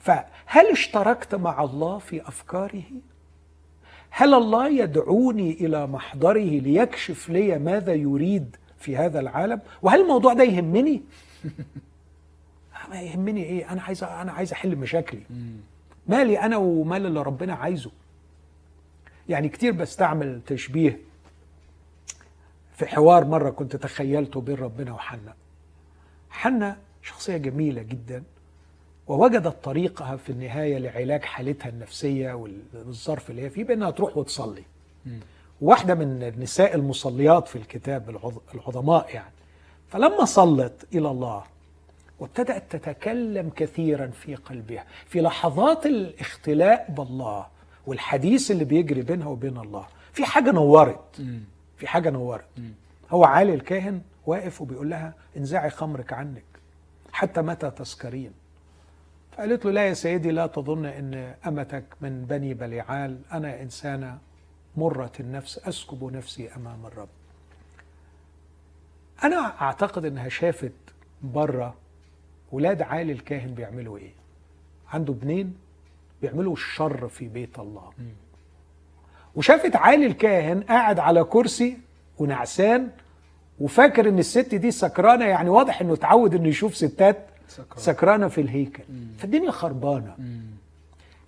فهل 0.05 0.67
اشتركت 0.73 1.35
مع 1.35 1.63
الله 1.63 1.99
في 1.99 2.29
أفكاره؟ 2.29 2.83
هل 4.11 4.35
الله 4.35 4.69
يدعوني 4.69 5.51
إلى 5.53 5.87
محضره 5.87 6.39
ليكشف 6.61 7.29
لي 7.29 7.59
ماذا 7.59 7.95
يريد 7.95 8.57
في 8.79 8.97
هذا 8.97 9.21
العالم؟ 9.21 9.61
وهل 9.83 10.01
الموضوع 10.01 10.33
ده 10.33 10.45
يهمني؟ 10.45 11.03
ما 12.91 13.01
يهمني 13.09 13.45
إيه؟ 13.45 13.73
أنا 13.73 13.83
عايز 13.83 14.05
أنا 14.05 14.33
عايز 14.33 14.53
أحل 14.53 14.77
مشاكلي. 14.77 15.23
مالي 16.07 16.41
أنا 16.41 16.57
ومال 16.57 17.07
اللي 17.07 17.23
ربنا 17.23 17.55
عايزه؟ 17.55 17.91
يعني 19.29 19.49
كتير 19.49 19.73
بستعمل 19.73 20.41
تشبيه 20.47 21.01
في 22.77 22.87
حوار 22.87 23.25
مرة 23.25 23.51
كنت 23.51 23.77
تخيلته 23.77 24.41
بين 24.41 24.57
ربنا 24.57 24.93
وحنا 24.93 25.35
حنا 26.31 26.77
شخصية 27.03 27.37
جميلة 27.37 27.83
جدا. 27.83 28.23
ووجدت 29.09 29.65
طريقها 29.65 30.17
في 30.17 30.31
النهاية 30.31 30.79
لعلاج 30.79 31.23
حالتها 31.23 31.69
النفسية 31.69 32.33
والظرف 32.33 33.31
اللي 33.31 33.43
هي 33.43 33.51
فيه 33.51 33.65
بأنها 33.65 33.91
تروح 33.91 34.17
وتصلي. 34.17 34.63
واحدة 35.61 35.95
من 35.95 36.23
النساء 36.23 36.75
المصليات 36.75 37.49
في 37.49 37.57
الكتاب 37.57 38.11
العظ- 38.11 38.55
العظماء 38.55 39.15
يعني. 39.15 39.33
فلما 39.89 40.25
صلت 40.25 40.87
إلى 40.95 41.11
الله 41.11 41.45
وابتدأت 42.21 42.77
تتكلم 42.77 43.51
كثيرا 43.57 44.07
في 44.07 44.35
قلبها 44.35 44.85
في 45.07 45.21
لحظات 45.21 45.87
الاختلاء 45.87 46.87
بالله 46.91 47.47
والحديث 47.87 48.51
اللي 48.51 48.65
بيجري 48.65 49.03
بينها 49.03 49.27
وبين 49.29 49.59
الله 49.59 49.87
في 50.13 50.25
حاجة 50.25 50.51
نورت. 50.51 51.23
في 51.77 51.87
حاجة 51.87 52.11
نورت. 52.11 52.45
هو 53.11 53.25
عالي 53.25 53.55
الكاهن 53.55 54.01
واقف 54.27 54.61
وبيقول 54.63 54.91
لها 54.91 55.15
انزعي 55.37 55.71
خمرك 55.71 56.13
عنك 56.13 56.43
حتى 57.13 57.43
متى 57.43 57.71
تسكرين؟ 57.71 58.33
فقالت 59.37 59.65
له 59.65 59.71
لا 59.71 59.87
يا 59.89 59.95
سيدي 59.95 60.31
لا 60.31 60.47
تظن 60.47 60.87
إن 60.87 61.35
أمتك 61.47 61.85
من 62.01 62.25
بني 62.25 62.55
بليعال 62.55 63.19
أنا 63.33 63.63
انسانه 63.63 64.19
مرة 64.77 65.13
النفس 65.21 65.59
أسكب 65.59 66.13
نفسي 66.13 66.49
أمام 66.57 66.87
الرب. 66.87 67.09
أنا 69.25 69.63
أعتقد 69.63 70.05
إنها 70.05 70.29
شافت 70.29 70.73
بره 71.23 71.75
ولاد 72.53 72.83
عالي 72.83 73.13
الكاهن 73.13 73.55
بيعملوا 73.55 73.99
إيه. 73.99 74.13
عنده 74.93 75.13
ابنين 75.13 75.55
بيعملوا 76.23 76.53
الشر 76.53 77.09
في 77.09 77.29
بيت 77.29 77.59
الله. 77.59 77.93
وشافت 79.35 79.77
عالي 79.77 80.07
الكاهن 80.07 80.63
قاعد 80.63 80.99
على 80.99 81.25
كرسي 81.25 81.79
ونعسان 82.19 82.91
وفاكر 83.61 84.09
إن 84.09 84.19
الست 84.19 84.55
دي 84.55 84.71
سكرانة 84.71 85.25
يعني 85.25 85.49
واضح 85.49 85.81
إنه 85.81 85.93
اتعود 85.95 86.35
إنه 86.35 86.49
يشوف 86.49 86.77
ستات. 86.77 87.27
سكرانة 87.77 88.29
في 88.29 88.41
الهيكل. 88.41 88.83
فالدنيا 89.19 89.51
خربانة. 89.51 90.17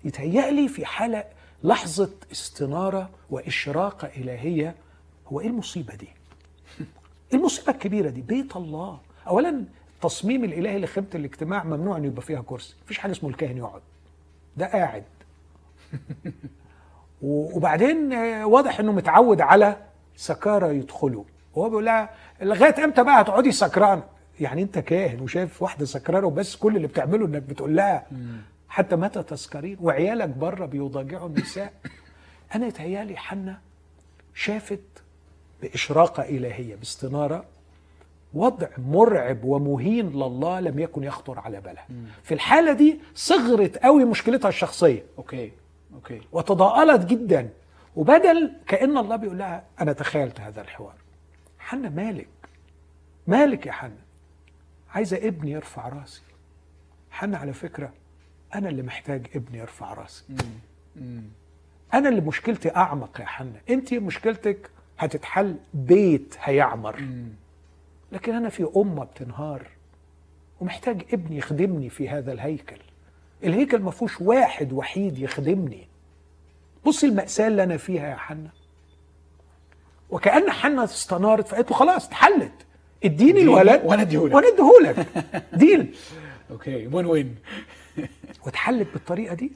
يتهيألي 0.05 0.67
في 0.67 0.85
حالة 0.85 1.23
لحظة 1.63 2.09
استنارة 2.31 3.09
وإشراقة 3.29 4.07
إلهية 4.17 4.75
هو 5.27 5.41
إيه 5.41 5.47
المصيبة 5.47 5.95
دي؟ 5.95 6.07
المصيبة 7.33 7.71
الكبيرة 7.71 8.09
دي؟ 8.09 8.21
بيت 8.21 8.55
الله. 8.55 8.99
أولا 9.27 9.63
التصميم 9.95 10.43
الإلهي 10.43 10.79
لخيمة 10.79 11.07
الاجتماع 11.15 11.63
ممنوع 11.63 11.97
أن 11.97 12.05
يبقى 12.05 12.21
فيها 12.21 12.41
كرسي. 12.45 12.75
مفيش 12.85 12.97
حاجة 12.99 13.11
اسمه 13.11 13.29
الكاهن 13.29 13.57
يقعد. 13.57 13.81
ده 14.57 14.65
قاعد. 14.65 15.03
وبعدين 17.21 18.13
واضح 18.43 18.79
إنه 18.79 18.91
متعود 18.91 19.41
على 19.41 19.77
سكارى 20.15 20.75
يدخلوا. 20.77 21.23
وهو 21.55 21.69
بيقول 21.69 21.85
لها 21.85 22.09
لغاية 22.41 22.83
إمتى 22.85 23.03
بقى 23.03 23.21
هتقعدي 23.21 23.51
سكران 23.51 24.03
يعني 24.39 24.61
انت 24.61 24.79
كاهن 24.79 25.19
وشايف 25.21 25.61
واحدة 25.61 25.85
سكرانة 25.85 26.27
وبس 26.27 26.55
كل 26.55 26.75
اللي 26.75 26.87
بتعمله 26.87 27.25
انك 27.25 27.41
بتقول 27.41 27.75
لها 27.75 28.07
حتى 28.69 28.95
متى 28.95 29.23
تسكرين؟ 29.23 29.77
وعيالك 29.81 30.29
بره 30.29 30.65
بيضاجعوا 30.65 31.27
النساء. 31.27 31.73
أنا 32.55 32.67
يتهيألي 32.67 33.17
حنا 33.17 33.59
شافت 34.33 35.03
بإشراقة 35.61 36.23
إلهية 36.23 36.75
باستنارة 36.75 37.45
وضع 38.33 38.67
مرعب 38.77 39.43
ومهين 39.43 40.09
لله 40.09 40.59
لم 40.59 40.79
يكن 40.79 41.03
يخطر 41.03 41.39
على 41.39 41.61
بالها. 41.61 41.87
في 42.23 42.33
الحالة 42.33 42.73
دي 42.73 42.99
صغرت 43.15 43.77
قوي 43.77 44.05
مشكلتها 44.05 44.49
الشخصية. 44.49 45.03
okay 45.17 45.51
okay. 45.93 46.21
وتضاءلت 46.31 47.05
جدا. 47.05 47.49
وبدل 47.95 48.53
كأن 48.67 48.97
الله 48.97 49.15
بيقول 49.15 49.37
لها 49.37 49.63
أنا 49.81 49.93
تخيلت 49.93 50.39
هذا 50.39 50.61
الحوار. 50.61 50.93
حنا 51.59 51.89
مالك. 51.89 52.27
مالك 53.27 53.65
يا 53.65 53.71
حنا 53.71 54.06
عايزة 54.93 55.17
ابني 55.17 55.51
يرفع 55.51 55.87
راسي. 55.89 56.21
حنا 57.11 57.37
على 57.37 57.53
فكرة 57.53 57.93
أنا 58.55 58.69
اللي 58.69 58.83
محتاج 58.83 59.27
ابني 59.35 59.57
يرفع 59.57 59.93
راسي. 59.93 60.23
أنا 61.93 62.09
اللي 62.09 62.21
مشكلتي 62.21 62.75
أعمق 62.75 63.21
يا 63.21 63.25
حنا 63.25 63.59
أنت 63.69 63.93
مشكلتك 63.93 64.69
هتتحل 64.99 65.55
بيت 65.73 66.35
هيعمر. 66.39 67.03
لكن 68.11 68.35
أنا 68.35 68.49
في 68.49 68.69
أمة 68.77 69.03
بتنهار 69.03 69.67
ومحتاج 70.61 71.05
ابني 71.13 71.37
يخدمني 71.37 71.89
في 71.89 72.09
هذا 72.09 72.31
الهيكل. 72.31 72.77
الهيكل 73.43 73.79
ما 73.79 73.91
فيهوش 73.91 74.21
واحد 74.21 74.73
وحيد 74.73 75.17
يخدمني. 75.19 75.87
بصي 76.85 77.07
المأساة 77.07 77.47
اللي 77.47 77.63
أنا 77.63 77.77
فيها 77.77 78.07
يا 78.07 78.15
حنا 78.15 78.49
وكأن 80.09 80.51
حنا 80.51 80.83
استنارت 80.83 81.47
فقالت 81.47 81.71
له 81.71 81.77
خلاص 81.77 82.07
اتحلت. 82.07 82.65
اديني 83.05 83.41
الولد 83.41 83.81
وأنا 83.85 84.01
أديهولك. 84.01 84.33
وأنا 84.35 84.47
اديهولك 84.47 85.07
deal. 85.53 85.95
okay 86.51 86.87
win 86.87 87.05
win؟ 87.05 87.35
واتحلت 88.45 88.87
بالطريقة 88.93 89.35
دي 89.35 89.51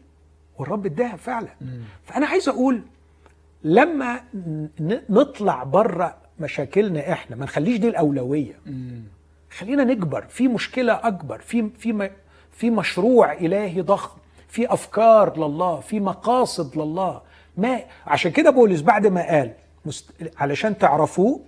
والرب 0.57 0.85
اداها 0.85 1.15
فعلا. 1.15 1.47
فأنا 2.05 2.27
عايز 2.27 2.49
أقول 2.49 2.81
لما 3.63 4.23
نطلع 5.09 5.63
بره 5.63 6.17
مشاكلنا 6.39 7.11
إحنا 7.11 7.35
ما 7.35 7.43
نخليش 7.43 7.77
دي 7.77 7.87
الأولوية. 7.87 8.59
خلينا 9.57 9.83
نكبر. 9.83 10.21
في 10.29 10.47
مشكلة 10.47 10.93
أكبر 10.93 11.39
في 11.39 11.69
في 11.79 12.09
في 12.51 12.69
مشروع 12.69 13.33
إلهي 13.33 13.81
ضخم 13.81 14.17
في 14.47 14.73
أفكار 14.73 15.37
لله 15.37 15.79
في 15.79 15.99
مقاصد 15.99 16.77
لله. 16.77 17.21
ما 17.57 17.79
عشان 18.07 18.31
كده 18.31 18.49
بولس 18.49 18.81
بعد 18.81 19.07
ما 19.07 19.27
قال 19.27 19.53
مست... 19.85 20.11
علشان 20.37 20.77
تعرفوه 20.77 21.41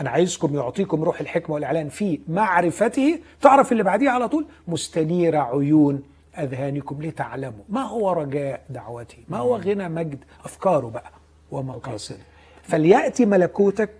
أنا 0.00 0.10
عايزكم 0.10 0.54
يعطيكم 0.54 1.02
روح 1.02 1.20
الحكمة 1.20 1.54
والإعلان 1.54 1.88
في 1.88 2.20
معرفته. 2.28 3.18
تعرف 3.40 3.72
اللي 3.72 3.82
بعديه 3.82 4.10
على 4.10 4.28
طول؟ 4.28 4.46
مستنير 4.68 5.36
عيون 5.36 6.02
أذهانكم 6.38 7.02
لتعلموا 7.02 7.64
ما 7.68 7.82
هو 7.82 8.12
رجاء 8.12 8.60
دعوتي 8.70 9.24
ما 9.28 9.38
هو 9.38 9.56
غنى 9.56 9.88
مجد 9.88 10.18
أفكاره 10.44 10.86
بقى 10.86 11.10
ومقاصده. 11.50 12.18
فليأتي 12.62 13.26
ملكوتك 13.26 13.90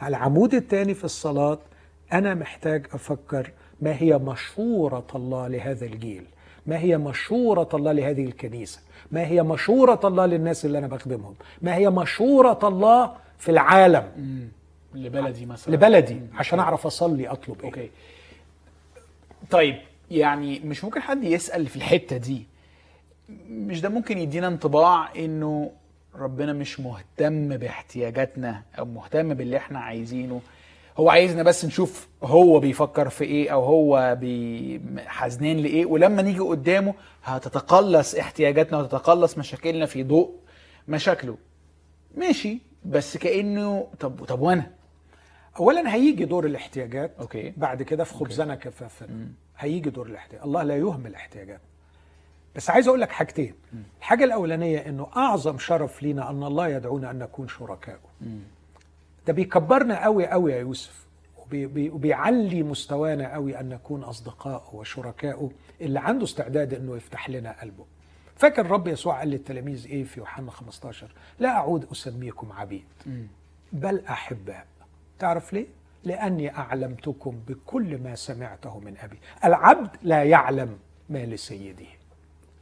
على 0.00 0.16
العمود 0.16 0.54
الثاني 0.54 0.94
في 0.94 1.04
الصلاة. 1.04 1.58
أنا 2.12 2.34
محتاج 2.34 2.86
أفكر 2.92 3.50
ما 3.80 3.96
هي 4.02 4.18
مشورة 4.18 5.06
الله 5.14 5.48
لهذا 5.48 5.86
الجيل؟ 5.86 6.24
ما 6.66 6.78
هي 6.78 6.98
مشورة 6.98 7.68
الله 7.74 7.92
لهذه 7.92 8.24
الكنيسة؟ 8.24 8.80
ما 9.12 9.26
هي 9.26 9.42
مشورة 9.42 10.00
الله 10.04 10.26
للناس 10.26 10.64
اللي 10.64 10.78
أنا 10.78 10.86
بخدمهم؟ 10.86 11.34
ما 11.62 11.74
هي 11.74 11.90
مشورة 11.90 12.58
الله 12.62 13.12
في 13.38 13.50
العالم؟ 13.50 14.04
لبلدي 14.94 15.46
مثلا. 15.46 15.74
لبلدي 15.74 16.20
عشان 16.34 16.58
أعرف 16.58 16.86
أصلي 16.86 17.28
أطلب 17.28 17.60
إيه. 17.60 17.66
okay. 17.66 17.90
طيب 19.50 19.76
يعني 20.10 20.60
مش 20.60 20.84
ممكن 20.84 21.00
حد 21.00 21.24
يسأل 21.24 21.66
في 21.66 21.76
الحتة 21.76 22.16
دي. 22.16 22.46
مش 23.48 23.80
ده 23.80 23.88
ممكن 23.88 24.18
يدينا 24.18 24.46
انطباع 24.46 25.12
إنه 25.16 25.70
ربنا 26.14 26.52
مش 26.52 26.80
مهتم 26.80 27.56
باحتياجاتنا 27.56 28.62
أو 28.78 28.84
مهتم 28.84 29.34
باللي 29.34 29.56
إحنا 29.56 29.78
عايزينه؟ 29.78 30.40
هو 30.98 31.10
عايزنا 31.10 31.42
بس 31.42 31.64
نشوف 31.64 32.08
هو 32.22 32.60
بيفكر 32.60 33.08
في 33.08 33.24
إيه 33.24 33.50
أو 33.50 33.64
هو 33.64 34.16
بي 34.20 34.80
حزنان 35.06 35.56
لإيه 35.56 35.86
ولما 35.86 36.22
نيجي 36.22 36.38
قدامه 36.38 36.94
هتتقلص 37.24 38.14
احتياجاتنا 38.14 38.78
وتتقلص 38.78 39.38
مشاكلنا 39.38 39.86
في 39.86 40.02
ضوء 40.02 40.30
مشاكله. 40.88 41.36
ماشي 42.16 42.58
بس 42.84 43.16
كأنه 43.16 43.86
طب 44.00 44.24
طب 44.24 44.40
وأنا؟ 44.40 44.70
اولا 45.58 45.94
هيجي 45.94 46.24
دور 46.24 46.46
الاحتياجات 46.46 47.12
أوكي. 47.20 47.52
بعد 47.56 47.82
كده 47.82 48.04
في 48.04 48.14
خبزنا 48.14 48.54
كفافا 48.54 49.28
هيجي 49.58 49.90
دور 49.90 50.06
الاحتياج 50.06 50.42
الله 50.42 50.62
لا 50.62 50.76
يهمل 50.76 51.14
احتياجات 51.14 51.60
بس 52.56 52.70
عايز 52.70 52.88
أقول 52.88 53.00
لك 53.00 53.10
حاجتين. 53.10 53.54
الحاجة 53.98 54.24
الأولانية 54.24 54.78
إنه 54.78 55.06
أعظم 55.16 55.58
شرف 55.58 56.02
لينا 56.02 56.30
أن 56.30 56.42
الله 56.44 56.68
يدعونا 56.68 57.10
أن 57.10 57.18
نكون 57.18 57.48
شركائه 57.48 57.98
ده 59.26 59.32
بيكبرنا 59.32 60.04
قوي 60.04 60.26
قوي 60.26 60.52
يا 60.52 60.58
يوسف 60.58 61.04
وبي 61.38 61.66
بي 61.66 61.90
وبيعلي 61.90 62.62
مستوانا 62.62 63.32
قوي 63.32 63.60
أن 63.60 63.68
نكون 63.68 64.02
اصدقائه 64.02 64.74
وشركائه 64.74 65.50
اللي 65.80 66.00
عنده 66.00 66.24
استعداد 66.24 66.74
إنه 66.74 66.96
يفتح 66.96 67.30
لنا 67.30 67.60
قلبه. 67.60 67.84
فاكر 68.36 68.62
الرب 68.66 68.88
يسوع 68.88 69.18
قال 69.18 69.28
للتلاميذ 69.28 69.86
إيه 69.86 70.04
في 70.04 70.20
يوحنا 70.20 70.50
15 70.50 71.10
لا 71.38 71.48
أعود 71.48 71.84
أسميكم 71.92 72.52
عبيد 72.52 72.84
بل 73.72 74.00
أحباء. 74.08 74.66
تعرف 75.18 75.52
ليه؟ 75.52 75.66
لأني 76.04 76.56
أعلمتكم 76.56 77.40
بكل 77.48 77.98
ما 77.98 78.14
سمعته 78.14 78.78
من 78.78 78.94
أبي. 78.98 79.18
العبد 79.44 79.90
لا 80.02 80.22
يعلم 80.24 80.78
ما 81.08 81.18
لسيده. 81.26 81.86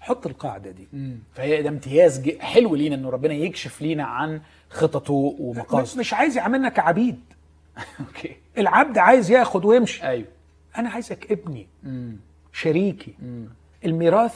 حط 0.00 0.26
القاعدة 0.26 0.70
دي. 0.70 0.88
مم. 0.92 1.18
فهي 1.34 1.62
ده 1.62 1.68
امتياز 1.68 2.28
حلو 2.40 2.74
لينا 2.74 2.94
إنه 2.94 3.10
ربنا 3.10 3.34
يكشف 3.34 3.82
لينا 3.82 4.04
عن 4.04 4.40
خططه 4.70 5.12
ومقاصده. 5.38 6.00
مش 6.00 6.14
عايز 6.14 6.36
يعملنا 6.36 6.68
كعبيد. 6.68 7.20
أوكي. 8.00 8.36
العبد 8.58 8.98
عايز 8.98 9.30
ياخد 9.30 9.64
ويمشي. 9.64 10.02
أيوه. 10.02 10.26
أنا 10.78 10.90
عايزك 10.90 11.32
ابني. 11.32 11.68
مم. 11.82 12.16
شريكي. 12.52 13.14
مم. 13.22 13.48
الميراث 13.84 14.34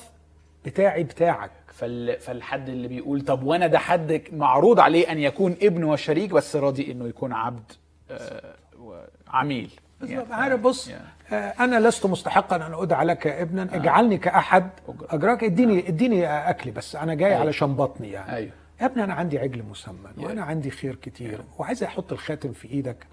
بتاعي 0.64 1.04
بتاعك. 1.04 1.50
فال... 1.72 2.20
فالحد 2.20 2.68
اللي 2.68 2.88
بيقول 2.88 3.20
طب 3.20 3.42
وأنا 3.42 3.66
ده 3.66 3.78
حد 3.78 4.22
معروض 4.32 4.80
عليه 4.80 5.12
أن 5.12 5.18
يكون 5.18 5.56
ابن 5.62 5.84
وشريك 5.84 6.30
بس 6.30 6.56
راضي 6.56 6.92
إنه 6.92 7.08
يكون 7.08 7.32
عبد. 7.32 7.72
آه 8.10 8.54
وعميل 8.80 9.70
بالظبط 10.00 10.30
عارف 10.32 10.60
بص 10.60 10.88
Yeah. 10.90 11.32
آه، 11.32 11.34
أنا 11.60 11.88
لست 11.88 12.06
مستحقا 12.06 12.56
أن 12.56 12.74
ادعى 12.74 13.04
لك 13.04 13.26
ابنا. 13.26 13.62
اجعلني 13.72 14.18
كأحد. 14.18 14.70
أجراك 15.10 15.44
اديني 15.44 15.88
اديني 15.88 16.26
أكلي 16.50 16.72
بس. 16.72 16.96
أنا 16.96 17.14
جاي 17.14 17.28
أيوة. 17.30 17.40
علشان 17.40 17.74
بطني 17.74 18.10
يعني. 18.10 18.32
أيوه. 18.36 18.50
يا 18.80 18.86
ابني 18.86 19.04
أنا 19.04 19.14
عندي 19.14 19.38
عجل 19.38 19.62
مسمن 19.70 20.10
Yeah. 20.18 20.24
وأنا 20.24 20.42
عندي 20.44 20.70
خير 20.70 20.94
كتير 20.94 21.40
وعايز 21.58 21.82
أحط 21.82 22.12
الخاتم 22.12 22.52
في 22.52 22.68
إيدك 22.68 23.06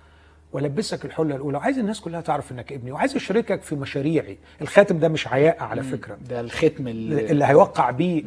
وألبسك 0.53 1.05
الحلة 1.05 1.35
الأولى. 1.35 1.57
وعايز 1.57 1.77
الناس 1.79 2.01
كلها 2.01 2.21
تعرف 2.21 2.51
إنك 2.51 2.73
ابني 2.73 2.91
وعايز 2.91 3.15
اشاركك 3.15 3.61
في 3.61 3.75
مشاريعي. 3.75 4.37
الخاتم 4.61 4.99
ده 4.99 5.07
مش 5.09 5.27
عياء 5.27 5.63
على 5.63 5.83
فكرة. 5.83 6.15
ده 6.29 6.39
الختم 6.39 6.87
اللي, 6.87 7.31
اللي 7.31 7.45
هيوقع 7.45 7.91
بيه. 7.91 8.23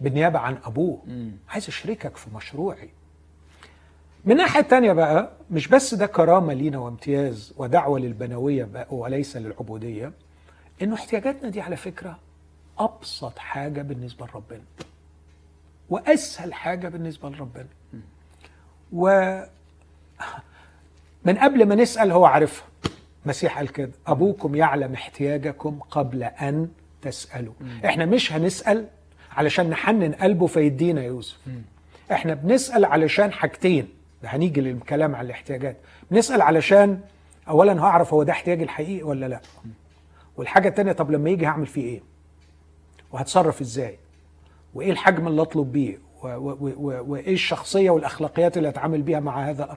بالنيابة 0.00 0.38
عن 0.38 0.58
أبوه. 0.64 1.02
عايز 1.48 1.68
اشاركك 1.68 2.16
في 2.16 2.26
مشروعي. 2.34 2.90
من 4.24 4.36
ناحية 4.36 4.60
تانية 4.60 4.92
بقى 4.92 5.30
مش 5.50 5.68
بس 5.68 5.94
ده 5.94 6.06
كرامة 6.06 6.52
لينا 6.52 6.78
وامتياز 6.78 7.54
ودعوة 7.56 7.98
للبنوية 7.98 8.64
بقى 8.64 8.86
وليس 8.90 9.36
للعبودية 9.36 10.12
إنه 10.82 10.94
احتياجاتنا 10.94 11.48
دي 11.48 11.60
على 11.60 11.76
فكرة 11.76 12.18
أبسط 12.78 13.38
حاجة 13.38 13.82
بالنسبة 13.82 14.26
لربنا. 14.26 14.62
وأسهل 15.90 16.54
حاجة 16.54 16.88
بالنسبة 16.88 17.28
لربنا. 17.30 17.66
و 18.92 19.06
من 21.24 21.38
قبل 21.38 21.66
ما 21.68 21.74
نسأل 21.74 22.12
هو 22.12 22.24
عارفها. 22.24 22.66
مسيح 23.26 23.58
قال 23.58 23.68
كده 23.68 23.90
أبوكم 24.06 24.54
يعلم 24.54 24.92
احتياجكم 24.94 25.78
قبل 25.90 26.22
أن 26.22 26.68
تسألوا. 27.02 27.54
إحنا 27.84 28.06
مش 28.06 28.32
هنسأل 28.32 28.86
علشان 29.32 29.70
نحنن 29.70 30.12
قلبه 30.12 30.46
فيدينا 30.46 31.02
يوسف. 31.02 31.38
إحنا 32.12 32.34
بنسأل 32.34 32.84
علشان 32.84 33.32
حاجتين. 33.32 33.88
هنيجي 34.24 34.60
للكلام 34.60 35.14
عن 35.14 35.24
الاحتياجات. 35.26 35.76
بنسأل 36.10 36.42
علشان 36.42 37.00
اولا 37.48 37.82
هعرف 37.82 38.14
هو 38.14 38.22
ده 38.22 38.32
احتياجي 38.32 38.64
الحقيقي 38.64 39.02
ولا 39.02 39.26
لا. 39.28 39.40
والحاجة 40.36 40.68
التانية 40.68 40.92
طب 40.92 41.10
لما 41.10 41.30
يجي 41.30 41.46
هعمل 41.46 41.66
فيه 41.66 41.82
إيه؟ 41.84 42.00
وهتصرف 43.12 43.60
إزاي؟ 43.60 43.98
وإيه 44.74 44.90
الحجم 44.90 45.28
اللي 45.28 45.42
أطلب 45.42 45.72
بيه؟ 45.72 45.98
وإيه 46.22 47.34
الشخصية 47.34 47.90
والأخلاقيات 47.90 48.56
اللي 48.56 48.68
اتعامل 48.68 49.02
بيها 49.02 49.20
مع 49.20 49.48
هذا؟ 49.50 49.76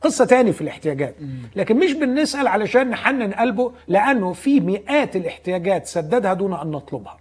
قصة 0.00 0.24
تاني 0.24 0.52
في 0.52 0.60
الاحتياجات. 0.60 1.14
لكن 1.56 1.76
مش 1.78 1.92
بنسأل 1.92 2.46
علشان 2.46 2.90
نحنن 2.90 3.32
قلبه 3.32 3.72
لأنه 3.88 4.32
في 4.32 4.60
مئات 4.60 5.16
الاحتياجات 5.16 5.86
سددها 5.86 6.34
دون 6.34 6.54
أن 6.54 6.70
نطلبها. 6.70 7.18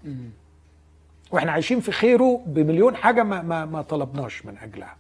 وإحنا 1.32 1.52
عايشين 1.52 1.80
في 1.80 1.92
خيره 1.92 2.42
بمليون 2.46 2.96
حاجة 2.96 3.24
ما 3.24 3.42
ما, 3.42 3.66
ما 3.66 3.82
طلبناش 3.82 4.46
من 4.46 4.58
أجلها. 4.58 4.96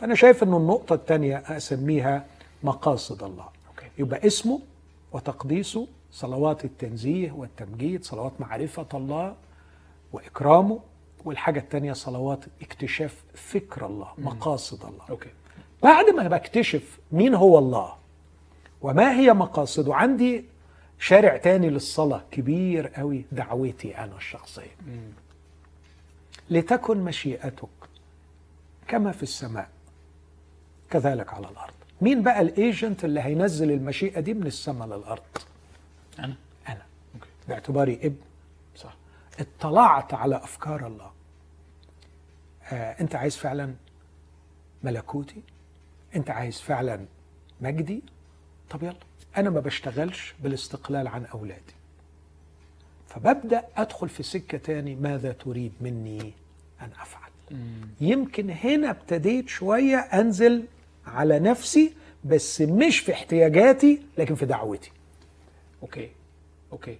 فأنا 0.00 0.14
شايف 0.14 0.42
إنه 0.42 0.56
النقطة 0.56 0.94
الثانية 0.94 1.36
أسميها 1.36 2.26
مقاصد 2.62 3.22
الله. 3.22 3.48
okay. 3.68 3.86
يبقى 3.98 4.26
اسمه 4.26 4.60
وتقديسه 5.12 5.86
صلوات 6.12 6.64
التنزيه 6.64 7.32
والتمجيد 7.32 8.04
صلوات 8.04 8.32
معرفة 8.40 8.86
الله 8.94 9.34
وإكرامه 10.12 10.80
والحاجة 11.24 11.60
الثانية 11.60 11.92
صلوات 11.92 12.44
اكتشاف 12.62 13.24
فكر 13.34 13.86
الله 13.86 14.08
مقاصد 14.18 14.84
الله. 14.84 15.04
okay. 15.10 15.30
بعد 15.82 16.10
ما 16.10 16.28
بكتشف 16.28 16.98
مين 17.12 17.34
هو 17.34 17.58
الله 17.58 17.94
وما 18.82 19.12
هي 19.12 19.32
مقاصده 19.32 19.94
عندي 19.94 20.44
شارع 20.98 21.36
تاني 21.36 21.70
للصلاة 21.70 22.22
كبير 22.30 22.86
قوي 22.88 23.24
دعوتي 23.32 23.98
أنا 23.98 24.16
الشخصية. 24.16 24.76
لتكن 26.50 26.98
مشيئتك 26.98 27.68
كما 28.88 29.12
في 29.12 29.22
السماء. 29.22 29.68
كذلك 30.90 31.34
على 31.34 31.48
الأرض. 31.48 31.72
مين 32.00 32.22
بقى 32.22 32.40
ال 32.40 32.51
agent 32.51 33.04
اللي 33.04 33.20
هينزل 33.20 33.70
المشيئة 33.70 34.20
دي 34.20 34.34
من 34.34 34.46
السماء 34.46 34.88
للأرض؟ 34.88 35.22
أنا. 36.18 36.34
أنا. 36.68 36.82
okay. 37.14 37.26
باعتباري 37.48 37.94
ابن. 38.02 38.16
صح. 38.76 38.96
اطلعت 39.40 40.14
على 40.14 40.36
أفكار 40.36 40.86
الله. 40.86 41.10
آه 42.72 43.00
أنت 43.00 43.14
عايز 43.14 43.36
فعلا 43.36 43.74
ملكوتي؟ 44.82 45.42
أنت 46.16 46.30
عايز 46.30 46.60
فعلا 46.60 47.06
مجدي؟ 47.60 48.02
طب 48.70 48.82
يلا. 48.82 48.94
أنا 49.36 49.50
ما 49.50 49.60
بشتغلش 49.60 50.34
بالاستقلال 50.42 51.08
عن 51.08 51.24
أولادي. 51.24 51.74
فببدأ 53.08 53.64
أدخل 53.76 54.08
في 54.08 54.22
سكة 54.22 54.58
تاني 54.58 54.94
ماذا 54.94 55.32
تريد 55.32 55.72
مني 55.80 56.32
أن 56.82 56.90
أفعل؟ 57.00 57.30
يمكن 58.00 58.50
هنا 58.50 58.90
ابتديت 58.90 59.48
شوية 59.48 59.96
أنزل 59.96 60.64
على 61.10 61.38
نفسي 61.38 61.94
بس 62.24 62.60
مش 62.60 62.98
في 62.98 63.12
احتياجاتي 63.12 64.02
لكن 64.18 64.34
في 64.34 64.46
دعوتي. 64.46 64.92
okay. 65.82 66.10
okay. 66.72 66.98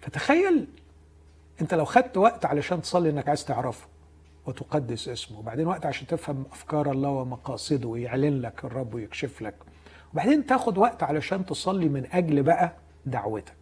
فتخيل 0.00 0.66
أنت 1.60 1.74
لو 1.74 1.84
خدت 1.84 2.16
وقت 2.16 2.44
علشان 2.44 2.82
تصلي 2.82 3.10
إنك 3.10 3.28
عايز 3.28 3.44
تعرفه 3.44 3.86
وتقدس 4.46 5.08
اسمه 5.08 5.38
وبعدين 5.38 5.66
وقت 5.66 5.86
عشان 5.86 6.06
تفهم 6.06 6.44
أفكار 6.52 6.90
الله 6.90 7.08
ومقاصده 7.08 7.88
ويعلن 7.88 8.40
لك 8.42 8.64
الرب 8.64 8.94
ويكشف 8.94 9.42
لك 9.42 9.54
وبعدين 10.12 10.46
تاخد 10.46 10.78
وقت 10.78 11.02
علشان 11.02 11.46
تصلي 11.46 11.88
من 11.88 12.06
أجل 12.12 12.42
بقى 12.42 12.72
دعوتك. 13.06 13.54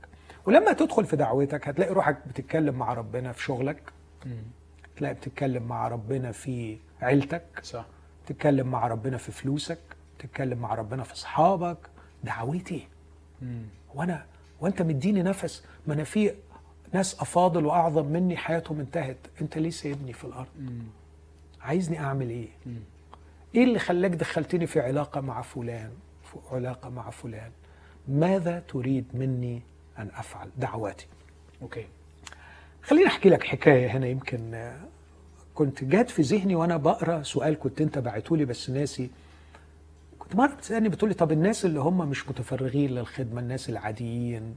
ولما 0.47 0.73
تدخل 0.73 1.05
في 1.05 1.17
دعوتك 1.17 1.69
هتلاقي 1.69 1.93
روحك 1.93 2.19
بتتكلم 2.29 2.75
مع 2.75 2.93
ربنا 2.95 3.33
في 3.33 3.43
شغلك 3.43 3.93
تلاقي 4.97 5.15
بتتكلم 5.15 5.63
مع 5.63 5.89
ربنا 5.89 6.33
في 6.33 6.79
عيلتك. 7.03 7.45
صح. 7.63 7.87
تتكلم 8.27 8.67
مع 8.67 8.87
ربنا 8.87 9.17
في 9.17 9.33
فلوسك 9.33 9.79
تتكلم 10.19 10.59
مع 10.59 10.75
ربنا 10.75 11.03
في 11.03 11.13
أصحابك. 11.13 11.79
دعوتي 12.25 12.89
وأنا 13.95 14.27
وأنت 14.61 14.83
مديني 14.83 15.23
نفس 15.23 15.65
ما 15.87 15.95
أنا 15.95 16.05
في 16.05 16.35
ناس 16.93 17.21
أفاضل 17.21 17.67
وأعظم 17.67 18.07
مني 18.07 18.37
حياتهم 18.37 18.81
انتهت. 18.81 19.17
أنت 19.41 19.59
ليه 19.59 19.71
سايبني 19.71 20.13
في 20.13 20.25
الأرض؟ 20.25 20.49
عايزني 21.61 22.01
أعمل 22.01 22.31
إيه؟ 22.31 22.49
إيه 23.55 23.65
اللي 23.65 23.79
خلاك 23.79 24.11
دخلتني 24.11 24.67
في 24.67 24.81
علاقة 24.81 25.21
مع 25.21 25.43
فلان؟ 25.43 25.91
في 26.23 26.39
علاقة 26.53 26.89
مع 26.89 27.11
فلان. 27.11 27.51
ماذا 28.09 28.59
تريد 28.69 29.05
مني 29.15 29.63
أن 29.99 30.11
أفعل؟ 30.15 30.51
دعواتي. 30.57 31.07
أوكي. 31.63 31.87
خليني 32.83 33.07
أحكي 33.07 33.29
لك 33.29 33.45
حكاية 33.45 33.87
هنا 33.87 34.07
يمكن 34.07 34.73
كنت 35.55 35.85
جات 35.85 36.11
في 36.11 36.23
ذهني 36.23 36.55
وأنا 36.55 36.77
بقرأ 36.77 37.23
سؤال 37.23 37.59
كنت 37.59 37.81
أنت 37.81 37.99
بعته 37.99 38.37
لي 38.37 38.45
بس 38.45 38.71
ناسي. 38.71 39.11
كنت 40.19 40.37
مرة 40.37 40.55
بتسألني 40.55 40.89
بتقول 40.89 41.11
لي 41.11 41.15
طب 41.15 41.33
الناس 41.33 41.65
اللي 41.65 41.81
هم 41.81 42.09
مش 42.09 42.29
متفرغين 42.29 42.91
للخدمة 42.91 43.41
الناس 43.41 43.69
العاديين 43.71 44.55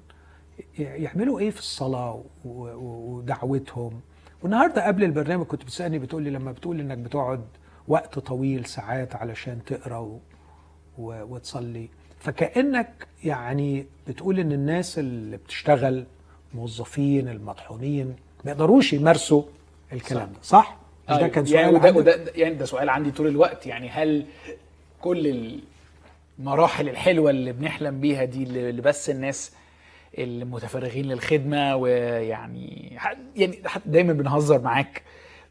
يعملوا 0.79 1.39
إيه 1.39 1.49
في 1.51 1.59
الصلاة 1.59 2.23
ودعوتهم؟ 2.45 3.99
والنهاردة 4.43 4.87
قبل 4.87 5.03
البرنامج 5.03 5.45
كنت 5.45 5.63
بتسألني 5.63 5.99
بتقول 5.99 6.23
لي 6.23 6.29
لما 6.29 6.51
بتقول 6.51 6.79
إنك 6.79 6.97
بتقعد 6.97 7.41
وقت 7.87 8.19
طويل 8.19 8.65
ساعات 8.65 9.15
علشان 9.15 9.59
تقرأ 9.65 9.97
و- 9.97 10.19
و- 10.97 11.23
وتصلي 11.23 11.89
فكأنك 12.19 13.07
يعني 13.23 13.85
بتقول 14.07 14.39
إن 14.39 14.51
الناس 14.51 14.99
اللي 14.99 15.37
بتشتغل 15.37 16.05
موظفين 16.53 17.27
المطحونين 17.29 18.15
ما 18.45 18.51
يقدروش 18.51 18.93
يمارسوا 18.93 19.43
الكلام 19.93 20.27
ده 20.31 20.39
صح؟ 20.43 20.77
مش 21.09 21.15
ده 21.15 21.17
أيوة. 21.17 21.27
كان 21.27 21.47
يعني 21.47 21.65
سؤال 21.71 21.75
وده, 21.75 21.87
عندك؟ 21.87 21.97
وده 21.97 22.31
يعني 22.35 22.55
ده 22.55 22.65
سؤال 22.65 22.89
عندي 22.89 23.11
طول 23.11 23.27
الوقت 23.27 23.67
يعني 23.67 23.89
هل 23.89 24.25
كل 25.01 25.59
المراحل 26.39 26.89
الحلوة 26.89 27.29
اللي 27.29 27.51
بنحلم 27.51 27.99
بيها 27.99 28.23
دي 28.25 28.43
اللي 28.43 28.81
بس 28.81 29.09
الناس 29.09 29.51
المتفرغين 30.17 31.05
للخدمة 31.05 31.75
ويعني 31.75 32.97
يعني 33.35 33.59
حتى 33.65 33.89
دايما 33.89 34.13
بنهزر 34.13 34.61
معاك 34.61 35.01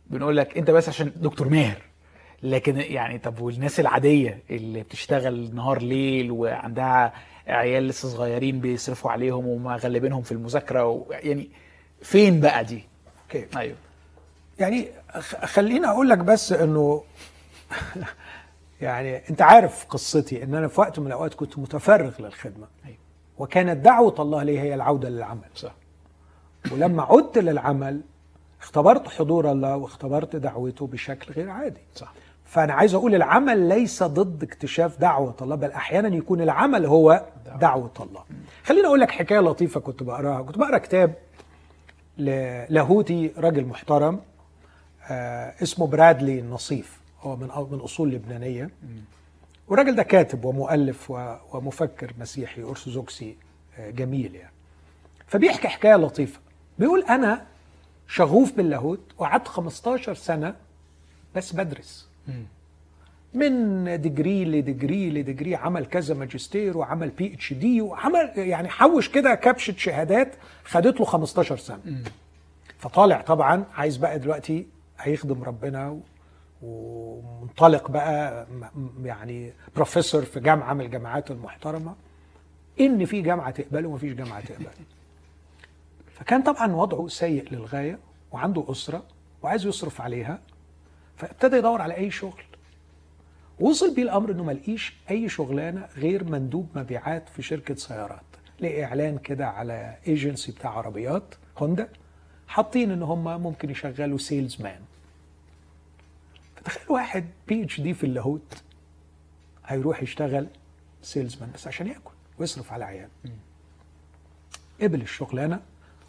بنقول 0.06 0.36
لك 0.36 0.58
أنت 0.58 0.70
بس 0.70 0.88
عشان 0.88 1.12
دكتور 1.16 1.48
ماهر 1.48 1.82
لكن 2.42 2.76
يعني 2.76 3.18
طب 3.18 3.40
والناس 3.40 3.80
العادية 3.80 4.38
اللي 4.50 4.82
بتشتغل 4.82 5.54
نهار 5.54 5.82
ليل 5.82 6.30
وعندها 6.30 7.12
عيال 7.46 7.88
لسه 7.88 8.08
صغيرين 8.08 8.60
بيصرفوا 8.60 9.10
عليهم 9.10 9.46
ومغلبينهم 9.46 10.22
في 10.22 10.32
المذاكرة 10.32 10.84
و... 10.86 11.04
يعني 11.10 11.48
فين 12.02 12.40
بقى 12.40 12.64
دي؟ 12.64 12.84
أوكي 13.22 13.46
أيوه 13.58 13.76
يعني 14.58 14.86
خليني 15.44 15.86
أقول 15.86 16.08
لك 16.08 16.18
بس 16.18 16.52
إنه 16.52 17.02
يعني 18.80 19.30
أنت 19.30 19.42
عارف 19.42 19.86
قصتي 19.88 20.42
إن 20.42 20.54
أنا 20.54 20.68
في 20.68 20.80
وقت 20.80 20.98
من 20.98 21.06
الأوقات 21.06 21.34
كنت 21.34 21.58
متفرغ 21.58 22.12
للخدمة. 22.22 22.66
أيوة. 22.86 22.96
وكانت 23.38 23.84
دعوة 23.84 24.14
الله 24.18 24.42
لي 24.42 24.60
هي 24.60 24.74
العودة 24.74 25.08
للعمل. 25.08 25.48
صح. 25.54 25.74
ولما 26.72 27.02
عدت 27.02 27.38
للعمل 27.38 28.00
اختبرت 28.62 29.08
حضور 29.08 29.50
الله 29.50 29.76
واختبرت 29.76 30.36
دعوته 30.36 30.86
بشكل 30.86 31.32
غير 31.32 31.50
عادي. 31.50 31.80
صح. 31.94 32.12
فأنا 32.44 32.72
عايز 32.72 32.94
أقول 32.94 33.14
العمل 33.14 33.68
ليس 33.68 34.02
ضد 34.02 34.42
اكتشاف 34.42 34.98
دعوة 35.00 35.34
الله 35.42 35.56
بل 35.56 35.72
أحيانا 35.72 36.16
يكون 36.16 36.40
العمل 36.40 36.86
هو 36.86 37.24
دعوة. 37.60 37.90
الله. 38.00 38.24
خليني 38.64 38.86
أقول 38.86 39.00
لك 39.00 39.10
حكاية 39.10 39.38
لطيفة 39.40 39.80
كنت 39.80 40.02
بقراها. 40.02 40.42
كنت 40.42 40.58
بقرأ 40.58 40.78
كتاب 40.78 41.14
للاهوتي 42.18 43.32
راجل 43.38 43.64
محترم. 43.64 44.20
اسمه 45.62 45.86
برادلي 45.86 46.38
النصيف. 46.38 47.00
هو 47.20 47.36
من 47.36 47.48
من 47.70 47.78
أصول 47.80 48.10
لبنانية. 48.10 48.70
والراجل 49.68 49.94
ده 49.96 50.02
كاتب 50.02 50.44
ومؤلف 50.44 51.10
ومفكر 51.52 52.12
مسيحي 52.20 52.62
أرثوذكسي 52.62 53.36
آه، 53.78 53.90
جميل 53.90 54.34
يعني. 54.34 54.52
فبيحكي 55.26 55.68
حكاية 55.68 55.96
لطيفة. 55.96 56.40
بيقول 56.78 57.02
أنا 57.04 57.44
شغوف 58.08 58.52
باللاهوت 58.52 59.00
وقعدت 59.18 59.48
15 59.48 60.14
سنة 60.14 60.54
بس 61.34 61.52
بدرس. 61.52 62.08
من 63.34 64.00
degree 64.00 64.44
ل 64.44 64.54
degree 64.54 65.10
ل 65.10 65.17
degree 65.17 65.54
عمل 65.54 65.86
كذا 65.86 66.14
ماجستير 66.14 66.78
وعمل 66.78 67.08
PhD 67.10 67.80
وعمل 67.80 68.32
يعني 68.36 68.68
حوش 68.68 69.08
كده 69.08 69.34
كبشة 69.34 69.74
شهادات 69.76 70.32
خدت 70.64 71.00
له 71.00 71.06
15 71.06 71.56
سنة. 71.56 71.80
فطالع 72.78 73.20
طبعا 73.20 73.64
عايز 73.74 73.96
بقى 73.96 74.18
دلوقتي 74.18 74.66
هيخدم 75.04 75.42
ربنا 75.42 76.00
ومنطلق 76.62 77.90
بقى 77.90 78.46
يعني 79.04 79.52
بروفيسور 79.76 80.22
في 80.24 80.40
جامعة 80.40 80.74
من 80.74 80.80
الجامعات 80.80 81.30
المحترمة 81.30 81.94
إن 82.80 83.04
في 83.04 83.22
جامعة 83.22 83.50
تقبله 83.50 83.88
ومفيش 83.88 84.12
جامعة 84.12 84.40
تقبله. 84.40 84.70
فكان 86.14 86.42
طبعا 86.42 86.72
وضعه 86.72 87.08
سيء 87.08 87.52
للغاية 87.52 87.98
وعنده 88.32 88.64
أسرة 88.68 89.02
وعايز 89.42 89.66
يصرف 89.66 90.00
عليها 90.00 90.38
فابتدى 91.16 91.56
يدور 91.56 91.82
على 91.82 91.96
أي 91.96 92.10
شغل. 92.10 92.42
وصل 93.60 93.94
بيه 93.94 94.02
الأمر 94.02 94.30
إنه 94.30 94.44
ما 94.44 94.52
لقيش 94.52 94.94
أي 95.10 95.28
شغلانة 95.28 95.86
غير 95.96 96.24
مندوب 96.24 96.68
مبيعات 96.74 97.28
في 97.28 97.42
شركة 97.42 97.74
سيارات. 97.74 98.20
لقي 98.60 98.84
إعلان 98.84 99.18
كده 99.18 99.46
على 99.48 99.96
ايجنسي 100.06 100.52
بتاع 100.52 100.70
عربيات 100.70 101.34
هوندا 101.58 101.88
حاطين 102.48 102.90
إن 102.90 103.02
هم 103.02 103.42
ممكن 103.42 103.70
يشغلوا 103.70 104.18
salesman 104.18 104.80
فتخيل 106.64 106.82
واحد 106.92 107.24
PhD 107.48 107.94
في 107.94 108.04
اللاهوت 108.04 108.62
هيروح 109.66 110.02
يشتغل 110.02 110.46
salesman 111.02 111.50
بس 111.54 111.66
عشان 111.66 111.86
ياكل 111.86 112.10
ويصرف 112.38 112.72
على 112.72 112.84
عياله. 112.84 113.08
قبل 114.82 115.00
الشغلانة 115.00 115.60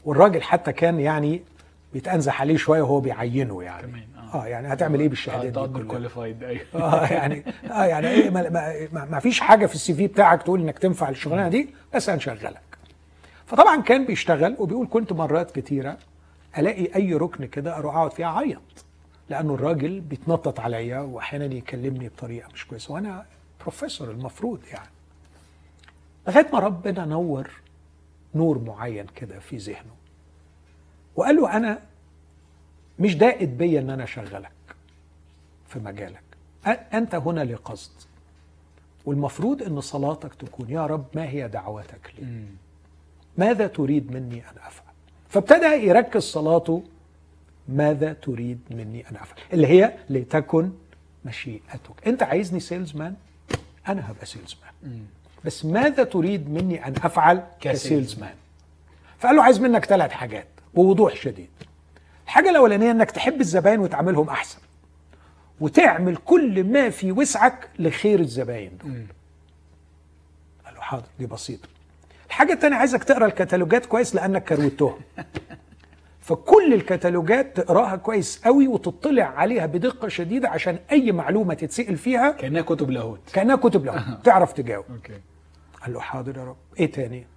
والراجل 0.06 0.41
حتى 0.41 0.74
كان 0.74 0.99
يعني 0.99 1.41
بيتأنزح 1.93 2.41
عليه 2.41 2.58
شوية 2.58 2.82
وهو 2.82 2.99
بيعينه 2.99 3.64
يعني. 3.64 3.88
كمان، 3.88 4.08
آه. 4.18 4.43
آه 4.43 4.47
يعني 4.47 4.74
هتعمل 4.74 4.99
إيه 4.99 5.10
بالشهادات 5.10 5.70
دي 5.70 5.84
qualified 5.84 6.43
أيوه. 6.43 6.66
آه 6.76 7.06
يعني 7.06 7.45
آه 7.72 7.86
يعني 7.86 8.08
إيه 8.08 8.30
ما, 8.30 8.49
ما, 8.49 8.88
ما, 8.93 9.06
ما 9.06 9.20
فيش 9.20 9.39
حاجة 9.39 9.66
في 9.66 9.76
ال 9.76 9.93
CV 9.93 10.08
بتاعك 10.08 10.43
تقول 10.43 10.62
إنك 10.62 10.80
تنفع 10.80 11.10
الشغلانة 11.10 11.49
دي 11.49 11.70
بس 11.95 12.10
هنشغلك. 12.10 12.62
فطبعا 13.45 13.82
كان 13.82 14.06
بيشتغل 14.06 14.56
وبيقول 14.60 14.88
كنت 14.91 15.14
مرات 15.14 15.51
كتيرة 15.60 15.97
ألاقي 16.58 16.95
أي 16.95 17.14
ركن 17.14 17.45
كده 17.45 17.78
أروح 17.78 17.95
أقعد 17.95 18.14
فيها 18.14 18.28
أعيط. 18.28 18.85
لأنه 19.30 19.53
الراجل 19.53 19.99
بيتنطط 20.01 20.59
عليا 20.59 20.99
وأحيانا 20.99 21.45
يكلمني 21.45 22.07
بطريقة 22.09 22.49
مش 22.53 22.67
كويسة 22.67 22.93
وأنا 22.93 23.26
بروفيسور 23.61 24.11
المفروض 24.11 24.59
يعني. 24.71 24.89
لغاية 26.28 26.47
ما 26.53 26.59
ربنا 26.59 27.05
نور 27.05 27.51
نور 28.36 28.59
معين 28.59 29.05
كده 29.15 29.39
في 29.39 29.57
ذهنه. 29.57 29.95
وقال 31.15 31.36
له 31.36 31.57
أنا 31.57 31.80
مش 32.99 33.15
دائد 33.15 33.57
بيا 33.57 33.80
إن 33.80 33.89
أنا 33.89 34.03
أشغلك 34.03 34.51
في 35.67 35.80
مجالك. 35.80 36.23
أنت 36.93 37.15
هنا 37.15 37.41
لقصد. 37.43 37.91
والمفروض 39.05 39.63
إن 39.63 39.82
صلاتك 39.82 40.34
تكون 40.36 40.69
يا 40.69 40.86
رب 40.86 41.05
ما 41.15 41.30
هي 41.30 41.47
دعوتك 41.47 42.13
لي؟ 42.17 42.43
ماذا 43.38 43.67
تريد 43.67 44.11
مني 44.11 44.39
أن 44.49 44.57
أفعل؟ 44.57 44.93
فابتدى 45.30 45.65
يركز 45.65 46.21
صلاته 46.23 46.84
ماذا 47.70 48.13
تريد 48.13 48.59
مني 48.72 49.09
أن 49.11 49.16
أفعل؟ 49.16 49.38
اللي 49.53 49.68
هي 49.68 49.93
لتكن 50.09 50.72
مشيئتك. 51.26 52.07
أنت 52.07 52.24
عايزني 52.24 52.59
salesman 52.60 53.16
أنا 53.88 54.11
هبقى 54.11 54.26
salesman 54.26 55.06
بس 55.45 55.66
ماذا 55.66 56.03
تريد 56.03 56.49
مني 56.49 56.88
أن 56.88 56.93
أفعل 57.03 57.43
ك 57.62 58.20
salesman 58.20 58.34
فقال 59.20 59.36
له 59.36 59.43
عايز 59.43 59.59
منك 59.59 59.86
ثلاث 59.86 60.11
حاجات 60.11 60.47
بوضوح 60.74 61.16
شديد. 61.16 61.49
الحاجة 62.26 62.49
الأولانية 62.49 62.91
إنك 62.91 63.11
تحب 63.11 63.41
الزباين 63.41 63.80
وتعاملهم 63.80 64.30
أحسن. 64.30 64.59
وتعمل 65.59 66.16
كل 66.16 66.63
ما 66.63 66.89
في 66.89 67.11
وسعك 67.11 67.70
لخير 67.80 68.20
الزباين 68.20 68.78
دول. 68.84 69.05
قال 70.66 70.74
له 70.76 70.82
حاضر 70.82 71.05
دي 71.20 71.26
بسيطة. 71.26 71.68
الحاجة 72.28 72.53
الثانية 72.53 72.78
عايزك 72.78 73.03
تقرأ 73.03 73.26
الكتالوجات 73.26 73.86
كويس 73.86 74.16
لأنك 74.16 74.43
كروتهم. 74.43 74.99
فكل 76.26 76.73
الكتالوجات 76.73 77.57
تقراها 77.57 77.95
كويس 77.95 78.41
قوي 78.45 78.67
وتطلع 78.67 79.23
عليها 79.23 79.65
بدقة 79.65 80.07
شديدة 80.07 80.49
عشان 80.49 80.80
أي 80.91 81.11
معلومة 81.11 81.53
تتسأل 81.53 81.97
فيها 81.97 82.32
كأنها 82.32 82.61
كتب 82.61 82.91
لاهوت 82.91 83.19
كأنها 83.34 83.55
كتب 83.55 83.86
له 83.86 84.17
تعرف 84.23 84.53
تجاوب. 84.53 84.86
أوكي. 84.91 85.19
قال 85.82 85.93
له 85.93 85.99
حاضر 85.99 86.38
يا 86.38 86.43
رب. 86.43 86.55
إيه 86.80 86.91
تاني؟ 86.91 87.28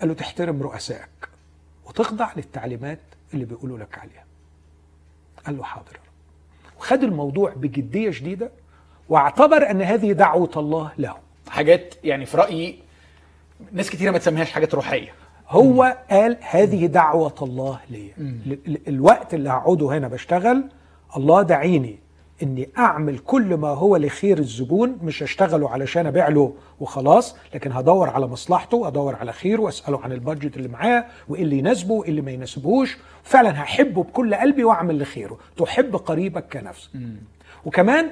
قال 0.00 0.08
له 0.08 0.14
تحترم 0.14 0.62
رؤسائك 0.62 1.28
وتخضع 1.86 2.30
للتعليمات 2.36 2.98
اللي 3.34 3.44
بيقولوا 3.44 3.78
لك 3.78 3.98
عليها. 3.98 4.24
قال 5.46 5.56
له 5.56 5.62
حاضر 5.62 5.92
يا 5.92 6.00
رب. 6.00 6.78
وخد 6.80 7.02
الموضوع 7.02 7.50
بجدية 7.56 8.10
شديدة 8.10 8.50
واعتبر 9.08 9.70
أن 9.70 9.82
هذه 9.82 10.12
دعوة 10.12 10.50
الله 10.56 10.92
له 10.98 11.16
حاجات 11.48 11.94
يعني 12.04 12.26
في 12.26 12.36
رأيي 12.36 12.78
ناس 13.72 13.90
كتيرة 13.90 14.10
ما 14.10 14.18
تسميهاش 14.18 14.50
حاجات 14.50 14.74
روحية. 14.74 15.12
هو 15.50 15.96
قال 16.10 16.36
هذه 16.50 16.86
دعوة 16.86 17.34
الله 17.42 17.80
لي 17.90 18.10
ال- 18.18 18.58
ال- 18.66 18.88
الوقت 18.88 19.34
اللي 19.34 19.50
هقعده 19.50 19.86
هنا 19.98 20.08
بشتغل 20.08 20.64
الله 21.16 21.42
دعيني 21.42 21.98
إني 22.42 22.68
أعمل 22.78 23.18
كل 23.18 23.56
ما 23.56 23.68
هو 23.68 23.96
لخير 23.96 24.38
الزبون 24.38 24.98
مش 25.02 25.22
هشتغله 25.22 25.70
علشان 25.70 26.06
أبيع 26.06 26.28
له 26.28 26.52
وخلاص 26.80 27.36
لكن 27.54 27.72
هدور 27.72 28.10
على 28.10 28.26
مصلحته 28.26 28.76
وادور 28.76 29.14
على 29.16 29.32
خيره 29.32 29.60
واساله 29.62 30.00
عن 30.00 30.12
البادجت 30.12 30.56
اللي 30.56 30.68
معاه 30.68 31.04
وإيه 31.28 31.42
اللي 31.42 31.58
يناسبه 31.58 31.94
وايه 31.94 32.10
اللي 32.10 32.20
ما 32.20 32.30
يناسبهوش. 32.30 32.98
فعلا 33.22 33.62
هحبه 33.62 34.02
بكل 34.02 34.34
قلبي 34.34 34.64
وأعمل 34.64 34.98
لخيره. 35.02 35.38
تحب 35.56 35.96
قريبك 35.96 36.44
كنفسك 36.58 36.90
وكمان 37.64 38.10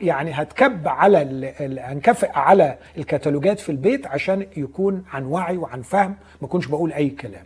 يعني 0.00 0.30
هتكب 0.32 0.88
على. 0.88 1.22
ال... 1.22 1.78
هنكافئ 1.78 2.30
على 2.38 2.78
الكتالوجات 2.98 3.60
في 3.60 3.68
البيت 3.72 4.06
عشان 4.06 4.46
يكون 4.56 5.04
عن 5.12 5.24
وعي 5.24 5.56
وعن 5.56 5.82
فهم 5.82 6.16
ما 6.40 6.46
اكونش 6.48 6.66
بقول 6.66 6.92
أي 6.92 7.10
كلام. 7.10 7.44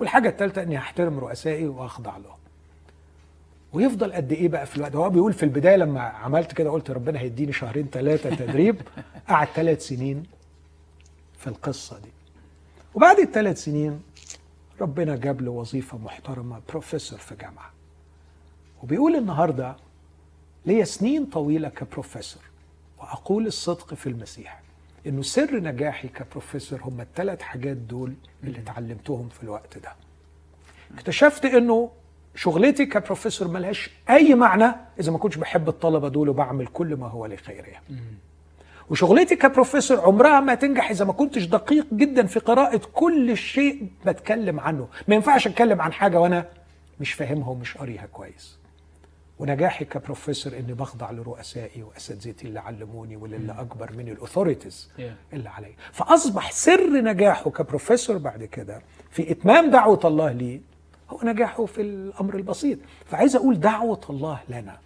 والحاجة 0.00 0.28
الثالثه 0.28 0.62
إني 0.62 0.78
هحترم 0.78 1.18
رؤسائي 1.18 1.66
وأخضع 1.66 2.16
لهم. 2.16 2.36
ويفضل 3.72 4.12
قد 4.12 4.32
إيه 4.32 4.48
بقى 4.48 4.66
في 4.66 4.76
الوقت؟ 4.76 4.96
هو 4.96 5.10
بيقول 5.10 5.32
في 5.32 5.42
البداية 5.42 5.76
لما 5.76 6.00
عملت 6.00 6.52
كده 6.52 6.70
قلت 6.70 6.90
ربنا 6.90 7.20
هيديني 7.20 7.52
شهرين 7.52 7.86
ثلاثة 7.92 8.34
تدريب 8.34 8.80
قعد 9.28 9.46
ثلاث 9.54 9.86
سنين 9.86 10.22
في 11.38 11.46
القصة 11.46 11.98
دي. 11.98 12.08
وبعد 12.94 13.18
الثلاث 13.18 13.64
سنين 13.64 14.02
ربنا 14.80 15.16
جاب 15.16 15.40
له 15.40 15.50
وظيفة 15.50 15.98
محترمة 15.98 16.60
بروفيسور 16.68 17.18
في 17.18 17.34
جامعة. 17.36 17.70
وبيقول 18.82 19.16
النهارده 19.16 19.76
ليا 20.66 20.84
سنين 20.84 21.26
طويلة 21.26 21.68
كبروفيسور 21.68 22.42
وأقول 22.98 23.46
الصدق 23.46 23.94
في 23.94 24.06
المسيح 24.08 24.60
إنه 25.06 25.22
سر 25.22 25.56
نجاحي 25.60 26.08
كبروفيسور 26.08 26.80
هم 26.82 27.00
الثلاث 27.00 27.40
حاجات 27.42 27.76
دول 27.76 28.14
اللي 28.44 28.58
اتعلمتهم 28.58 29.28
في 29.28 29.42
الوقت 29.42 29.78
ده. 29.78 29.92
اكتشفت 30.94 31.44
إنه 31.44 31.90
شغلتي 32.34 32.86
كبروفيسور 32.86 33.48
ملهاش 33.48 33.90
أي 34.10 34.34
معنى 34.34 34.72
إذا 35.00 35.12
ما 35.12 35.18
كنتش 35.18 35.36
بحب 35.36 35.68
الطلبة 35.68 36.08
دول 36.08 36.28
وبعمل 36.28 36.66
كل 36.66 36.96
ما 36.96 37.06
هو 37.08 37.26
لخيرهم 37.26 37.80
وشغلتي 38.90 39.36
كبروفيسور 39.36 40.00
عمرها 40.00 40.40
ما 40.40 40.54
تنجح 40.54 40.90
إذا 40.90 41.04
ما 41.04 41.12
كنتش 41.12 41.44
دقيق 41.44 41.86
جدا 41.92 42.26
في 42.26 42.40
قراءة 42.40 42.80
كل 42.92 43.36
شيء 43.36 43.88
بتكلم 44.06 44.60
عنه. 44.60 44.88
ما 45.08 45.14
ينفعش 45.14 45.46
أتكلم 45.46 45.80
عن 45.80 45.92
حاجة 45.92 46.20
وأنا 46.20 46.48
مش 47.00 47.12
فاهمها 47.12 47.48
ومش 47.48 47.76
قاريها 47.76 48.06
كويس. 48.06 48.55
ونجاحي 49.38 49.84
كبروفيسور 49.84 50.52
إني 50.58 50.72
بخضع 50.72 51.10
لرؤسائي 51.10 51.82
وأساتذتي 51.82 52.46
اللي 52.48 52.60
علموني 52.60 53.16
واللي 53.16 53.52
أكبر 53.52 53.92
مني 53.92 54.12
الاثوريتيز. 54.12 54.90
اللي 55.32 55.48
عليا 55.48 55.74
فأصبح 55.92 56.52
سر 56.52 56.90
نجاحه 57.02 57.50
كبروفيسور 57.50 58.18
بعد 58.18 58.44
كده 58.44 58.82
في 59.10 59.30
إتمام 59.30 59.70
دعوة 59.70 60.00
الله 60.04 60.32
لي 60.32 60.60
هو 61.10 61.18
نجاحه 61.24 61.64
في 61.66 61.80
الأمر 61.80 62.34
البسيط. 62.36 62.78
فعايز 63.06 63.36
أقول 63.36 63.60
دعوة 63.60 64.00
الله 64.10 64.40
لنا. 64.48 64.78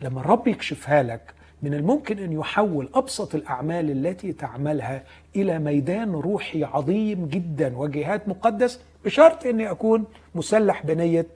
لما 0.00 0.20
الرب 0.20 0.48
يكشفها 0.48 1.02
لك 1.02 1.34
من 1.62 1.74
الممكن 1.74 2.18
أن 2.18 2.32
يحول 2.32 2.88
أبسط 2.94 3.34
الأعمال 3.34 3.90
التي 3.90 4.32
تعملها 4.32 5.04
إلى 5.36 5.58
ميدان 5.58 6.12
روحي 6.12 6.64
عظيم 6.64 7.26
جدا 7.26 7.76
وجهاد 7.76 8.20
مقدس 8.26 8.80
بشرط 9.04 9.46
أني 9.46 9.70
أكون 9.70 10.04
مسلح 10.34 10.86
بنية 10.86 11.26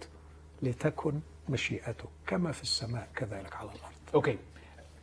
لتكن 0.62 1.12
مشيئته 1.48 2.04
كما 2.26 2.52
في 2.52 2.62
السماء 2.62 3.08
كذلك 3.16 3.56
على 3.56 3.68
الأرض. 3.68 3.94
okay. 4.14 4.38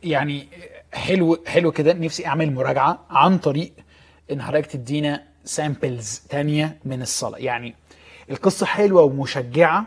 يعني 0.02 0.48
حلو 0.92 1.38
حلو 1.46 1.72
كده. 1.72 1.92
نفسي 1.92 2.26
أعمل 2.26 2.52
مراجعة 2.52 3.06
عن 3.10 3.38
طريق 3.38 3.72
إن 4.32 4.42
حضرتك 4.42 4.66
تدينا 4.66 5.22
samples 5.44 6.22
تانية 6.28 6.78
من 6.84 7.02
الصلاة. 7.02 7.38
يعني 7.38 7.74
القصة 8.30 8.66
حلوة 8.66 9.02
ومشجعة 9.02 9.86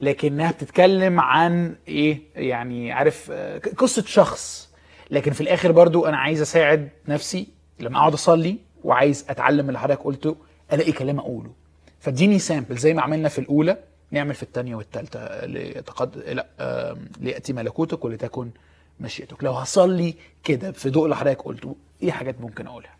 لكنها 0.00 0.50
بتتكلم 0.50 1.20
عن 1.20 1.76
إيه؟ 1.88 2.20
يعني 2.36 2.92
عارف 2.92 3.30
قصة 3.76 4.04
شخص. 4.06 4.70
لكن 5.10 5.32
في 5.32 5.40
الآخر 5.40 5.72
برضو 5.72 6.06
أنا 6.06 6.16
عايز 6.16 6.40
أساعد 6.40 6.88
نفسي. 7.08 7.46
لما 7.80 7.98
أقعد 7.98 8.12
أصلي 8.12 8.56
وعايز 8.84 9.26
أتعلم 9.28 9.68
اللي 9.68 9.78
حضرتك 9.78 10.00
قلته 10.02 10.36
ألاقي 10.72 10.92
كلام 10.92 11.18
أقوله. 11.18 11.50
فاديني 12.00 12.38
سامبل 12.38 12.76
زي 12.76 12.94
ما 12.94 13.02
عملنا 13.02 13.28
في 13.28 13.38
الأولى. 13.38 13.78
نعمل 14.10 14.34
في 14.34 14.42
الثانية 14.42 14.74
والثالثه 14.74 15.46
لتقد 15.46 16.18
لا 16.18 16.96
ليأتي 17.20 17.52
ملكوتك 17.52 18.04
ولتكن 18.04 18.50
مشيئتك. 19.00 19.44
لو 19.44 19.52
هصلي 19.52 20.14
كده 20.44 20.72
في 20.72 20.90
ضوء 20.90 21.04
اللي 21.04 21.16
حضرتك 21.16 21.42
قلته 21.42 21.76
إيه 22.02 22.10
حاجات 22.10 22.40
ممكن 22.40 22.66
أقولها؟ 22.66 22.94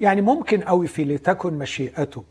يعني 0.00 0.20
ممكن 0.20 0.60
قوي 0.62 0.86
في 0.86 1.04
لتكن 1.04 1.54
مشيئتك 1.54 2.24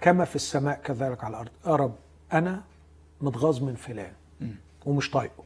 كما 0.00 0.24
في 0.24 0.36
السماء 0.36 0.80
كذلك 0.80 1.24
على 1.24 1.30
الأرض. 1.32 1.50
يا 1.66 1.76
رب 1.76 1.94
أنا 2.32 2.62
متغاظ 3.20 3.62
من 3.62 3.74
فلان 3.74 4.12
ومش 4.86 5.10
طايقه. 5.10 5.44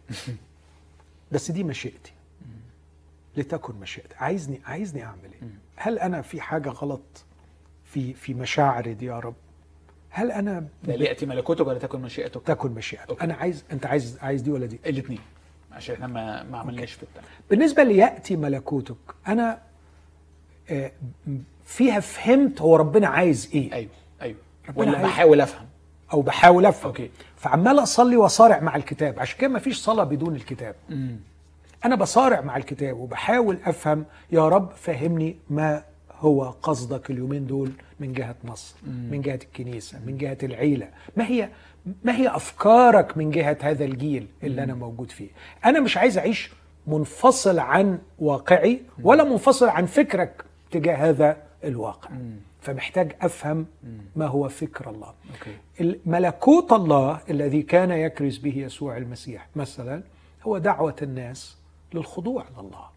بس 1.32 1.50
دي 1.50 1.64
مشيئتي. 1.64 2.12
لتكن 3.36 3.74
مشيئتي. 3.74 4.14
عايزني 4.16 4.60
عايزني 4.66 5.04
أعمل 5.04 5.30
إيه؟ 5.42 5.48
هل 5.76 5.98
أنا 5.98 6.22
في 6.22 6.40
حاجة 6.40 6.68
غلط 6.68 7.24
في 7.84 8.14
في 8.14 8.34
مشاعري 8.34 8.94
دي 8.94 9.06
يا 9.06 9.18
رب؟ 9.18 9.34
هل 10.14 10.32
أنا 10.32 10.64
ده 10.84 10.96
ليأتي 10.96 11.26
ملكوتك 11.26 11.66
ولتكن 11.66 12.00
مشيئتك؟ 12.02 12.42
تكن 12.42 12.70
مشيئتك. 12.72 13.22
أنا 13.22 13.34
عايز 13.34 13.64
أنت 13.72 13.86
عايز 13.86 14.18
عايز 14.22 14.42
دي 14.42 14.50
ولا 14.50 14.66
دي؟ 14.66 14.80
الاثنين 14.86 15.18
عشان 15.72 15.94
إحنا 15.94 16.06
ما 16.06 16.42
ما 16.42 16.58
عملناش 16.58 16.92
في 16.92 17.02
الثانية 17.02 17.28
بالنسبة 17.50 17.82
ليأتي 17.82 18.36
ملكوتك 18.36 18.96
أنا 19.28 19.58
آه، 20.70 20.92
فيها 21.64 22.00
فهمت 22.00 22.60
هو 22.60 22.76
ربنا 22.76 23.08
عايز 23.08 23.50
إيه. 23.54 23.72
أيوه 23.72 23.90
أيوه. 24.22 24.36
ربنا 24.68 24.80
ولا 24.88 24.96
عايز- 24.98 25.06
بحاول 25.10 25.40
أفهم. 25.40 25.66
أو 26.12 26.22
بحاول 26.22 26.66
أفهم. 26.66 26.86
أوكي. 26.86 27.10
فعمال 27.36 27.78
أصلي 27.82 28.16
واصارع 28.16 28.60
مع 28.60 28.76
الكتاب 28.76 29.20
عشان 29.20 29.38
كده 29.38 29.50
مفيش 29.50 29.78
صلاة 29.78 30.04
بدون 30.04 30.34
الكتاب. 30.36 30.74
أنا 31.84 31.94
بصارع 31.96 32.40
مع 32.40 32.56
الكتاب 32.56 32.96
وبحاول 32.96 33.58
أفهم 33.64 34.04
يا 34.32 34.48
رب 34.48 34.70
فهمني 34.72 35.36
ما 35.50 35.82
هو 36.22 36.44
قصدك 36.44 37.10
اليومين 37.10 37.46
دول 37.46 37.72
من 38.00 38.12
جهة 38.12 38.36
مصر 38.44 38.74
من 38.84 39.20
جهة 39.20 39.40
الكنيسة 39.42 40.00
من 40.06 40.18
جهة 40.18 40.38
العيلة. 40.42 40.88
ما 41.16 41.26
هي 41.26 41.48
ما 42.04 42.16
هي 42.16 42.28
أفكارك 42.28 43.16
من 43.16 43.30
جهة 43.30 43.58
هذا 43.60 43.84
الجيل 43.84 44.26
اللي 44.42 44.62
أنا 44.62 44.74
موجود 44.74 45.10
فيه؟ 45.10 45.28
أنا 45.64 45.80
مش 45.80 45.96
عايز 45.96 46.18
أعيش 46.18 46.50
منفصل 46.86 47.58
عن 47.58 47.98
واقعي 48.18 48.80
ولا 49.02 49.24
منفصل 49.24 49.68
عن 49.68 49.86
فكرك 49.86 50.44
تجاه 50.70 50.96
هذا 50.96 51.36
الواقع. 51.64 52.10
فمحتاج 52.60 53.12
أفهم 53.20 53.66
ما 54.16 54.26
هو 54.26 54.48
فكر 54.48 54.90
الله. 54.90 55.14
ملكوت 56.06 56.72
الله 56.72 57.20
الذي 57.30 57.62
كان 57.62 57.90
يكرز 57.90 58.38
به 58.38 58.58
يسوع 58.58 58.96
المسيح 58.96 59.48
مثلا 59.56 60.02
هو 60.42 60.58
دعوة 60.58 60.96
الناس 61.02 61.56
للخضوع 61.94 62.44
لله. 62.58 62.88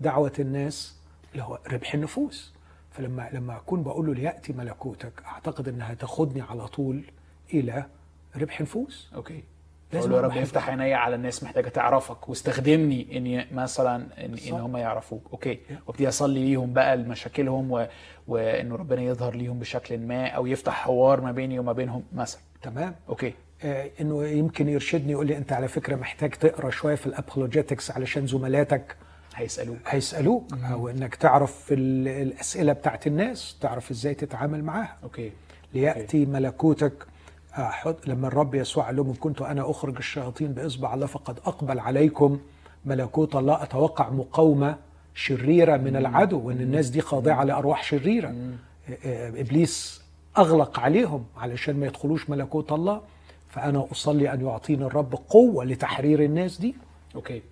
دعوة 0.00 0.32
الناس 0.38 0.96
اللي 1.32 1.44
هو 1.44 1.58
ربح 1.72 1.94
النفوس. 1.94 2.55
فلما 2.96 3.28
لما 3.32 3.56
أكون 3.56 3.82
بقول 3.82 4.06
له 4.06 4.14
ليأتي 4.14 4.52
ملكوتك 4.52 5.12
أعتقد 5.26 5.68
أنها 5.68 5.94
تاخدني 5.94 6.40
على 6.42 6.66
طول 6.68 7.02
إلى 7.54 7.84
ربح 8.36 8.60
نفوس. 8.60 9.10
أوكي. 9.14 9.42
لازم 9.92 10.12
يا 10.12 10.20
رب 10.20 10.24
أبقى 10.30 10.42
افتح 10.42 10.68
عيني 10.68 10.94
على 10.94 11.14
الناس 11.14 11.44
محتاجة 11.44 11.68
تعرفك 11.68 12.28
واستخدمني 12.28 13.16
إني 13.18 13.46
مثلا 13.52 13.96
إن, 14.24 14.34
إن. 14.48 14.52
هم 14.52 14.76
يعرفوك. 14.76 15.28
okay. 15.32 15.58
وابتدي 15.86 16.08
أصلي 16.08 16.44
ليهم 16.44 16.72
بقى 16.72 16.96
لمشاكلهم 16.96 17.72
و... 17.72 17.86
وانه 18.28 18.76
ربنا 18.76 19.02
يظهر 19.02 19.34
ليهم 19.34 19.58
بشكل 19.58 19.98
ما 19.98 20.26
أو 20.28 20.46
يفتح 20.46 20.72
حوار 20.74 21.20
ما 21.20 21.32
بيني 21.32 21.58
وما 21.58 21.72
بينهم 21.72 22.02
مثلا. 22.12 22.40
تمام. 22.62 22.94
okay. 23.08 23.34
آه 23.64 23.90
إنه 24.00 24.24
يمكن 24.26 24.68
يرشدني 24.68 25.12
يقول 25.12 25.26
لي 25.26 25.36
أنت 25.36 25.52
على 25.52 25.68
فكرة 25.68 25.96
محتاج 25.96 26.30
تقرأ 26.30 26.70
شوية 26.70 26.94
في 26.94 27.06
ال 27.06 27.13
apologetics 27.13 27.90
علشان 27.90 28.26
زملاتك 28.26 28.96
هيسألوك. 29.36 29.78
هيسألوك. 29.86 30.44
أو 30.72 30.88
إنك 30.88 31.14
تعرف 31.14 31.66
الأسئلة 31.70 32.72
بتاعت 32.72 33.06
الناس 33.06 33.56
تعرف 33.60 33.90
إزاي 33.90 34.14
تتعامل 34.14 34.64
معاها. 34.64 34.96
okay. 35.02 35.32
ليأتي 35.74 36.26
ملكوتك 36.26 37.06
أحط 37.58 38.08
لما 38.08 38.28
الرب 38.28 38.54
يسوع 38.54 38.84
قال 38.86 38.96
لهم 38.96 39.08
إن 39.08 39.14
كنت 39.14 39.42
أنا 39.42 39.70
أخرج 39.70 39.96
الشياطين 39.96 40.52
بإصبع 40.52 40.94
الله 40.94 41.06
فقد 41.06 41.38
أقبل 41.46 41.78
عليكم. 41.78 42.40
ملكوت 42.84 43.36
الله 43.36 43.62
أتوقع 43.62 44.10
مقاومة 44.10 44.76
شريرة 45.14 45.76
من 45.76 45.96
العدو 45.96 46.40
وإن 46.40 46.60
الناس 46.60 46.88
دي 46.88 47.00
خاضعه 47.00 47.44
لارواح 47.44 47.82
شريرة. 47.84 48.34
آه، 49.06 49.28
إبليس 49.28 50.02
أغلق 50.38 50.80
عليهم 50.80 51.24
علشان 51.36 51.80
ما 51.80 51.86
يدخلوش 51.86 52.30
ملكوت 52.30 52.72
الله. 52.72 53.00
فأنا 53.48 53.86
أصلي 53.92 54.32
أن 54.32 54.46
يعطيني 54.46 54.84
الرب 54.84 55.14
قوة 55.28 55.64
لتحرير 55.64 56.22
الناس 56.22 56.60
دي. 56.60 56.74
okay. 57.14 57.42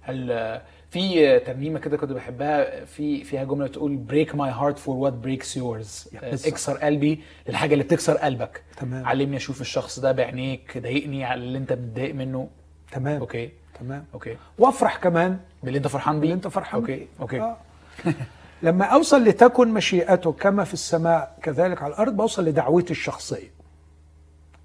هل 0.00 0.32
آه، 0.32 0.62
في 0.92 1.38
ترنيمه 1.38 1.78
كده 1.78 1.96
كنت 1.96 2.12
بحبها 2.12 2.84
في 2.84 3.24
فيها 3.24 3.44
جملة 3.44 3.66
بتقول 3.66 3.96
break 3.96 4.34
my 4.34 4.50
heart 4.50 4.78
for 4.78 4.96
what 4.96 5.12
breaks 5.12 5.56
yours. 5.56 6.08
اكسر 6.22 6.76
قلبي 6.76 7.20
للحاجة 7.48 7.72
اللي 7.72 7.84
بتكسر 7.84 8.16
قلبك. 8.16 8.62
تمام. 8.76 9.06
علمني 9.06 9.36
أشوف 9.36 9.60
الشخص 9.60 10.00
ده 10.00 10.12
بعينيك 10.12 10.78
ضايقني 10.78 11.24
على 11.24 11.40
اللي 11.40 11.58
أنت 11.58 11.72
متضايق 11.72 12.14
منه. 12.14 12.48
تمام. 12.92 13.20
okay. 13.20 13.50
تمام. 13.80 14.04
okay. 14.14 14.36
وافرح 14.58 14.96
كمان. 14.96 15.38
باللي 15.62 15.78
أنت 15.78 15.86
فرحان 15.88 16.14
بيه. 16.14 16.20
باللي 16.20 16.34
أنت 16.34 16.48
فرحان 16.48 16.80
okay. 16.80 17.06
okay. 17.20 17.40
آه. 17.40 17.56
لما 18.62 18.84
أوصل 18.84 19.24
لتكن 19.24 19.68
مشيئته 19.68 20.32
كما 20.32 20.64
في 20.64 20.74
السماء 20.74 21.38
كذلك 21.42 21.82
على 21.82 21.92
الأرض 21.94 22.16
بوصل 22.16 22.44
لدعوتي 22.44 22.90
الشخصية. 22.90 23.61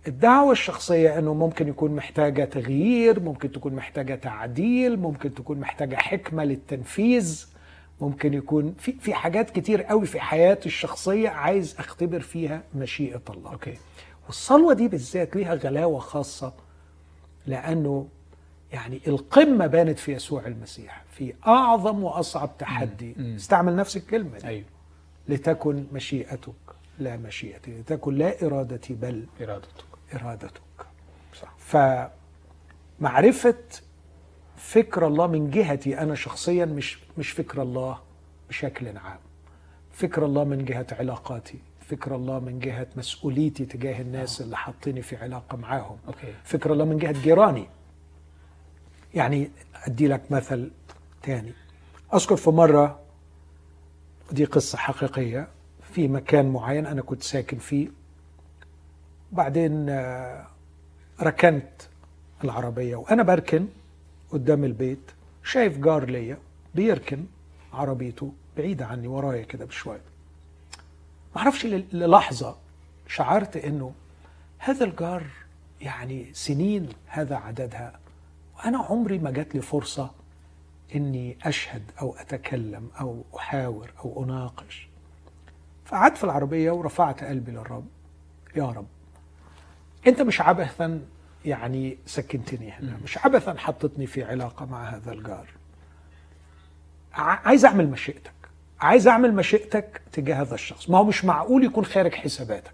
الدعوة 0.08 0.52
الشخصية 0.52 1.20
إنه 1.20 1.34
ممكن 1.34 1.68
يكون 1.68 1.92
محتاجة 1.92 2.46
تغيير، 2.46 3.20
ممكن 3.20 3.52
تكون 3.52 3.74
محتاجة 3.74 4.16
تعديل، 4.16 5.00
ممكن 5.00 5.34
تكون 5.34 5.60
محتاجة 5.60 5.96
حكمة 5.96 6.44
للتنفيذ، 6.44 7.48
ممكن 8.02 8.34
يكون 8.34 8.76
في 8.80 8.92
في 8.92 9.14
حاجات 9.14 9.50
كتير 9.50 9.84
قوي 9.84 10.06
في 10.06 10.20
حياتي 10.20 10.66
الشخصية 10.66 11.30
عايز 11.30 11.76
أختبر 11.80 12.20
فيها 12.20 12.62
مشيئة 12.76 13.22
الله. 13.30 13.52
okay. 13.52 13.78
والصلوة 14.28 14.74
دي 14.74 14.88
بالذات 14.88 15.36
ليها 15.36 15.54
غلاوة 15.54 16.00
خاصة 16.00 16.54
لأنه 17.48 18.08
يعني 18.74 19.02
القمة 19.08 19.68
بانت 19.68 20.00
في 20.00 20.12
يسوع 20.14 20.48
المسيح 20.48 21.04
في 21.12 21.34
أعظم 21.48 22.04
وأصعب 22.04 22.58
تحدي. 22.60 23.16
استعمل 23.36 23.76
نفس 23.76 23.98
الكلمة 23.98 24.38
دي. 24.38 24.48
أيوه. 24.48 24.66
لتكن 25.28 25.86
مشيئتك 25.94 26.54
لا 27.00 27.18
مشيئتي 27.18 27.72
لتكن 27.80 28.16
لا 28.16 28.46
إرادتي 28.46 28.94
بل 28.94 29.26
إرادتك. 29.42 29.97
إرادتك. 30.14 30.62
صح. 31.42 31.54
فمعرفة 33.00 33.56
فكر 34.58 35.08
الله 35.08 35.28
من 35.28 35.50
جهتي 35.50 36.00
أنا 36.00 36.16
شخصيا 36.16 36.66
مش 36.66 37.00
مش 37.18 37.32
فكر 37.32 37.62
الله 37.62 38.00
بشكل 38.50 38.98
عام. 38.98 39.20
فكر 39.92 40.26
الله 40.26 40.44
من 40.44 40.66
جهة 40.66 40.88
علاقاتي 40.92 41.60
فكر 41.80 42.16
الله 42.16 42.40
من 42.40 42.60
جهة 42.60 42.88
مسؤوليتي 42.96 43.66
تجاه 43.66 44.02
الناس 44.02 44.42
اللي 44.42 44.58
حاطيني 44.58 45.02
في 45.02 45.16
علاقة 45.16 45.58
معاهم. 45.58 45.98
أوكي. 46.08 46.34
فكر 46.44 46.74
الله 46.74 46.86
من 46.86 46.98
جهة 46.98 47.22
جيراني. 47.22 47.68
يعني 49.14 49.52
أدي 49.76 50.08
لك 50.08 50.32
مثل 50.32 50.72
تاني. 51.24 51.54
أذكر 52.14 52.36
في 52.36 52.50
مرة 52.50 53.00
دي 54.32 54.46
قصة 54.46 54.78
حقيقية 54.78 55.48
في 55.94 56.08
مكان 56.08 56.50
معين 56.54 56.86
أنا 56.86 57.02
كنت 57.02 57.24
ساكن 57.24 57.58
فيه. 57.58 57.88
بعدين 59.32 59.90
آه، 59.90 60.48
ركنت 61.22 61.82
العربية 62.44 62.96
وأنا 62.96 63.24
بركن 63.24 63.68
قدام 64.32 64.64
البيت 64.64 65.12
شايف 65.44 65.78
جار 65.78 66.06
ليا 66.10 66.38
بيركن 66.76 67.26
عربيته 67.74 68.34
بعيدة 68.58 68.86
عني 68.86 69.08
ورايا 69.08 69.44
كده 69.44 69.66
بشوية. 69.66 70.02
معرفش 71.36 71.66
للحظة 71.66 72.56
شعرت 73.08 73.58
إنه 73.58 73.94
هذا 74.58 74.86
الجار 74.86 75.24
يعني 75.82 76.34
سنين 76.34 76.90
هذا 77.08 77.36
عددها 77.36 78.00
وأنا 78.58 78.78
عمري 78.78 79.18
ما 79.18 79.32
جات 79.32 79.56
لي 79.56 79.62
فرصة 79.62 80.12
إني 80.96 81.38
أشهد 81.44 81.84
أو 82.02 82.16
أتكلم 82.16 82.90
أو 83.00 83.24
أحاور 83.38 83.92
أو 84.00 84.24
أناقش. 84.24 84.88
فقعدت 85.86 86.18
في 86.18 86.24
العربية 86.24 86.72
ورفعت 86.72 87.24
قلبي 87.24 87.52
للرب. 87.52 87.86
يا 88.56 88.66
رب. 88.66 88.88
أنت 90.08 90.22
مش 90.22 90.42
عبثا 90.42 91.02
يعني 91.46 91.98
سكنتني 92.06 92.72
هنا 92.72 92.98
مش 93.04 93.18
عبثا 93.18 93.54
حطتني 93.58 94.08
في 94.08 94.24
علاقة 94.24 94.66
مع 94.66 94.84
هذا 94.90 95.12
الجار 95.12 95.48
عايز 97.14 97.66
أعمل 97.66 97.90
مشيئتك. 97.90 98.32
عايز 98.82 99.08
أعمل 99.08 99.34
مشيئتك 99.34 100.02
تجاه 100.12 100.36
هذا 100.42 100.54
الشخص. 100.56 100.90
ما 100.90 100.98
هو 100.98 101.04
مش 101.04 101.26
معقول 101.26 101.64
يكون 101.64 101.86
خارج 101.86 102.14
حساباتك. 102.14 102.74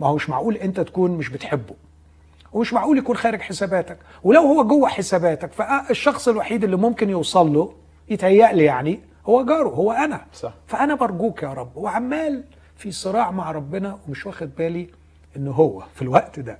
ما 0.00 0.06
هو 0.06 0.14
مش 0.14 0.28
معقول 0.30 0.56
أنت 0.56 0.80
تكون 0.80 1.10
مش 1.10 1.28
بتحبه. 1.28 1.74
ومش 2.52 2.72
معقول 2.72 2.98
يكون 2.98 3.16
خارج 3.16 3.40
حساباتك. 3.40 3.98
ولو 4.22 4.40
هو 4.40 4.64
جوه 4.64 4.88
حساباتك 4.88 5.52
فالشخص 5.52 6.28
الوحيد 6.28 6.64
اللي 6.64 6.76
ممكن 6.76 7.10
يوصل 7.10 7.52
له 7.52 7.74
يتهيألي 8.08 8.64
يعني 8.64 9.00
هو 9.26 9.44
جاره 9.44 9.68
هو 9.68 9.92
أنا. 9.92 10.26
صح. 10.32 10.54
فأنا 10.66 10.94
برجوك 10.94 11.42
يا 11.42 11.52
رب. 11.52 11.76
وعمال 11.76 12.44
في 12.76 12.92
صراع 12.92 13.30
مع 13.30 13.50
ربنا 13.50 13.98
ومش 14.08 14.26
واخد 14.26 14.54
بالي 14.54 14.88
إن 15.36 15.48
هو 15.48 15.84
في 15.94 16.02
الوقت 16.02 16.40
ده. 16.40 16.58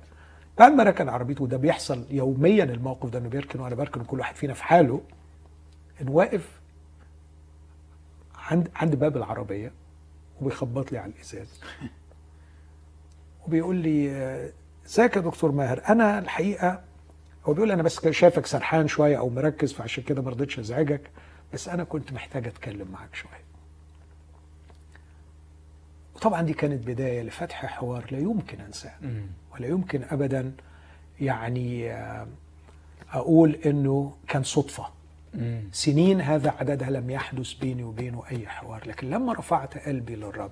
بعد 0.59 0.71
ما 0.71 0.83
ركن 0.83 1.09
عربيته 1.09 1.43
وده 1.43 1.57
بيحصل 1.57 2.05
يوميا 2.09 2.63
الموقف 2.63 3.09
ده 3.09 3.19
إنه 3.19 3.29
بيركن 3.29 3.59
وأنا 3.59 3.75
بركن 3.75 4.01
وكل 4.01 4.19
واحد 4.19 4.35
فينا 4.35 4.53
في 4.53 4.63
حاله 4.63 5.01
انه 6.01 6.11
واقف 6.11 6.59
عند 8.35 8.69
عند 8.75 8.95
باب 8.95 9.17
العربية 9.17 9.71
وبيخبط 10.41 10.91
لي 10.91 10.97
على 10.97 11.11
الإزاز. 11.11 11.61
وبيقول 13.47 13.75
لي 13.75 14.11
إزيك 14.85 15.15
يا 15.15 15.21
دكتور 15.21 15.51
ماهر؟ 15.51 15.81
أنا 15.89 16.19
الحقيقة 16.19 16.81
هو 17.45 17.53
بيقول 17.53 17.71
أنا 17.71 17.83
بس 17.83 18.07
شايفك 18.07 18.45
سرحان 18.45 18.87
شوية 18.87 19.17
أو 19.19 19.29
مركز 19.29 19.73
فعشان 19.73 20.03
كده 20.03 20.21
ما 20.21 20.29
رضيتش 20.29 20.59
أزعجك 20.59 21.01
بس 21.53 21.69
أنا 21.69 21.83
كنت 21.83 22.13
محتاج 22.13 22.47
أتكلم 22.47 22.87
معاك 22.91 23.15
شوية. 23.15 23.43
وطبعا 26.23 26.41
دي 26.41 26.53
كانت 26.53 26.87
بداية 26.87 27.21
لفتح 27.21 27.65
حوار 27.65 28.05
لا 28.11 28.17
يمكن 28.19 28.61
أنساه. 28.61 28.91
ولا 29.53 29.67
يمكن 29.67 30.03
ابدا 30.03 30.51
يعني 31.21 31.91
آه، 31.91 32.27
أقول 33.13 33.55
إنه 33.55 34.13
كان 34.27 34.43
صدفة. 34.43 34.85
سنين 35.71 36.21
هذا 36.21 36.49
عددها 36.51 36.89
لم 36.89 37.09
يحدث 37.09 37.53
بيني 37.53 37.83
وبينه 37.83 38.23
أي 38.31 38.47
حوار. 38.47 38.87
لكن 38.87 39.09
لما 39.09 39.33
رفعت 39.33 39.77
قلبي 39.77 40.15
للرب 40.15 40.51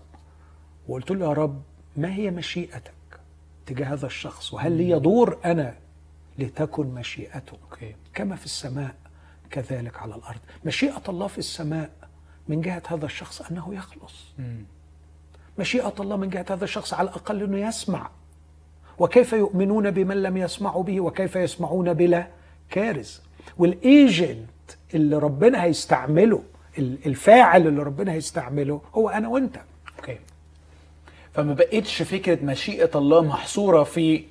وقلت 0.87 1.11
له 1.11 1.25
يا 1.25 1.33
رب 1.33 1.61
ما 1.97 2.13
هي 2.13 2.31
مشيئتك 2.31 3.19
تجاه 3.65 3.93
هذا 3.93 4.05
الشخص؟ 4.05 4.53
وهل 4.53 4.71
لي 4.71 4.99
دور 4.99 5.37
أنا 5.45 5.75
لتكن 6.39 6.87
مشيئته 6.87 7.57
أوكي. 7.63 7.95
كما 8.13 8.35
في 8.35 8.45
السماء 8.45 8.95
كذلك 9.51 9.97
على 9.97 10.15
الأرض. 10.15 10.39
مشيئة 10.65 11.03
الله 11.09 11.27
في 11.27 11.37
السماء 11.37 11.91
من 12.47 12.61
جهة 12.61 12.83
هذا 12.87 13.05
الشخص 13.05 13.41
أنه 13.41 13.75
يخلص. 13.75 14.25
مشيئة 15.57 15.93
الله 15.99 16.15
من 16.17 16.29
جهة 16.29 16.45
هذا 16.49 16.63
الشخص 16.63 16.93
على 16.93 17.09
الأقل 17.09 17.43
إنه 17.43 17.67
يسمع. 17.67 18.09
وكيف 18.99 19.33
يؤمنون 19.33 19.91
بمن 19.91 20.23
لم 20.23 20.37
يسمعوا 20.37 20.83
به 20.83 21.01
وكيف 21.01 21.35
يسمعون 21.35 21.93
بلا 21.93 22.27
كارز 22.69 23.19
وال 23.57 23.83
agent 23.83 24.47
اللي 24.93 25.17
ربنا 25.17 25.63
هيستعمله 25.63 26.43
ال- 26.77 26.97
الفاعل 27.05 27.67
اللي 27.67 27.83
ربنا 27.83 28.11
هيستعمله 28.13 28.81
هو 28.95 29.09
أنا 29.09 29.27
وأنت. 29.27 29.57
okay 29.99 30.17
فما 31.33 31.53
بقتش 31.53 32.01
فكرة 32.01 32.45
مشيئة 32.45 32.89
الله 32.95 33.21
محصورة 33.21 33.83
في 33.83 34.23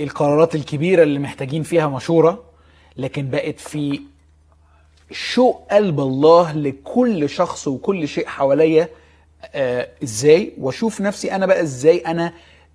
القرارات 0.00 0.54
الكبيرة 0.54 1.02
اللي 1.02 1.18
محتاجين 1.18 1.62
فيها 1.62 1.88
مشورة 1.88 2.42
لكن 2.96 3.30
بقت 3.30 3.60
في 3.60 4.00
شوق 5.10 5.66
قلب 5.70 6.00
الله 6.00 6.52
لكل 6.52 7.28
شخص 7.28 7.68
وكل 7.68 8.08
شيء 8.08 8.26
حواليا 8.26 8.88
آه 9.54 9.88
إزاي 10.02 10.52
وأشوف 10.58 11.00
نفسي 11.00 11.32
أنا 11.34 11.46
بقى 11.46 11.62
إزاي 11.62 11.98
أنا 11.98 12.32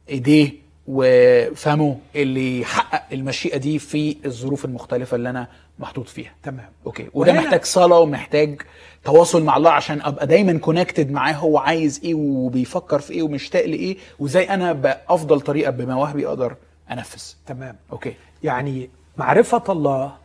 إيديه 0.09 0.51
وفمه 0.87 1.97
اللي 2.15 2.59
يحقق 2.61 3.03
المشيئة 3.13 3.57
دي 3.57 3.79
في 3.79 4.17
الظروف 4.25 4.65
المختلفة 4.65 5.15
اللي 5.15 5.29
أنا 5.29 5.47
محطوط 5.79 6.07
فيها. 6.07 6.31
تمام. 6.43 6.65
okay. 6.85 7.07
وده 7.13 7.31
وهنا- 7.31 7.41
محتاج 7.41 7.63
صلاة 7.65 7.99
ومحتاج 7.99 8.61
تواصل 9.03 9.43
مع 9.43 9.57
الله 9.57 9.71
عشان 9.71 10.01
أبقى 10.01 10.27
دايما 10.27 10.57
connected 10.57 11.11
معاه 11.11 11.33
هو 11.33 11.57
عايز 11.57 12.01
إيه 12.03 12.13
وبيفكر 12.13 12.99
في 12.99 13.13
إيه 13.13 13.21
ومشتاق 13.23 13.65
لإيه 13.65 13.97
وإزاي 14.19 14.49
أنا 14.49 14.73
بأفضل 14.73 15.41
طريقة 15.41 15.71
بمواهبي 15.71 16.27
أقدر 16.27 16.55
أنفذ. 16.91 17.23
تمام. 17.47 17.75
okay. 17.91 18.13
يعني 18.43 18.89
معرفة 19.17 19.63
الله 19.69 20.15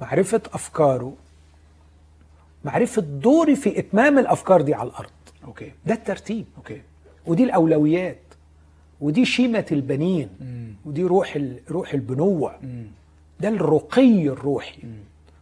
معرفة 0.00 0.40
أفكاره 0.52 1.14
معرفة 2.64 3.02
دوري 3.02 3.56
في 3.56 3.78
إتمام 3.78 4.18
الأفكار 4.18 4.60
دي 4.62 4.74
على 4.74 4.88
الأرض. 4.88 5.10
okay. 5.46 5.72
ده 5.86 5.94
الترتيب. 5.94 6.46
okay. 6.56 6.82
ودي 7.26 7.44
الأولويات. 7.44 8.18
ودي 9.00 9.24
شيمة 9.24 9.66
البنين. 9.72 10.28
ودي 10.84 11.02
روح 11.02 11.38
روح 11.70 11.94
البنوة. 11.94 12.60
ده 13.40 13.48
الرقي 13.48 14.28
الروحي. 14.28 14.82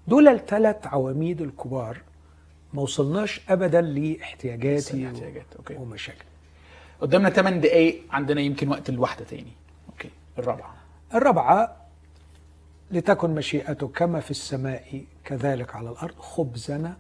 دول 0.09 0.29
الثلاث 0.29 0.87
عواميد 0.87 1.41
الكبار 1.41 2.01
ما 2.73 2.83
وصلناش 2.83 3.41
أبدا 3.49 3.81
لاحتياجاتي 3.81 4.95
الاحتياجات، 4.95 5.47
okay. 5.57 5.75
ومشاكل. 5.75 6.25
قدامنا 7.01 7.31
8 7.31 7.61
دقايق. 7.61 8.03
عندنا 8.11 8.41
يمكن 8.41 8.69
وقت 8.69 8.89
الواحده 8.89 9.25
تاني. 9.25 9.53
okay. 9.89 10.11
الرابعة. 10.39 10.75
الرابعة. 11.15 11.77
لتكن 12.91 13.31
مشيئته 13.31 13.89
كما 13.89 14.21
في 14.21 14.31
السماء 14.31 15.05
كذلك 15.25 15.75
على 15.77 15.91
الأرض. 15.91 16.15
خبزنا 16.19 16.97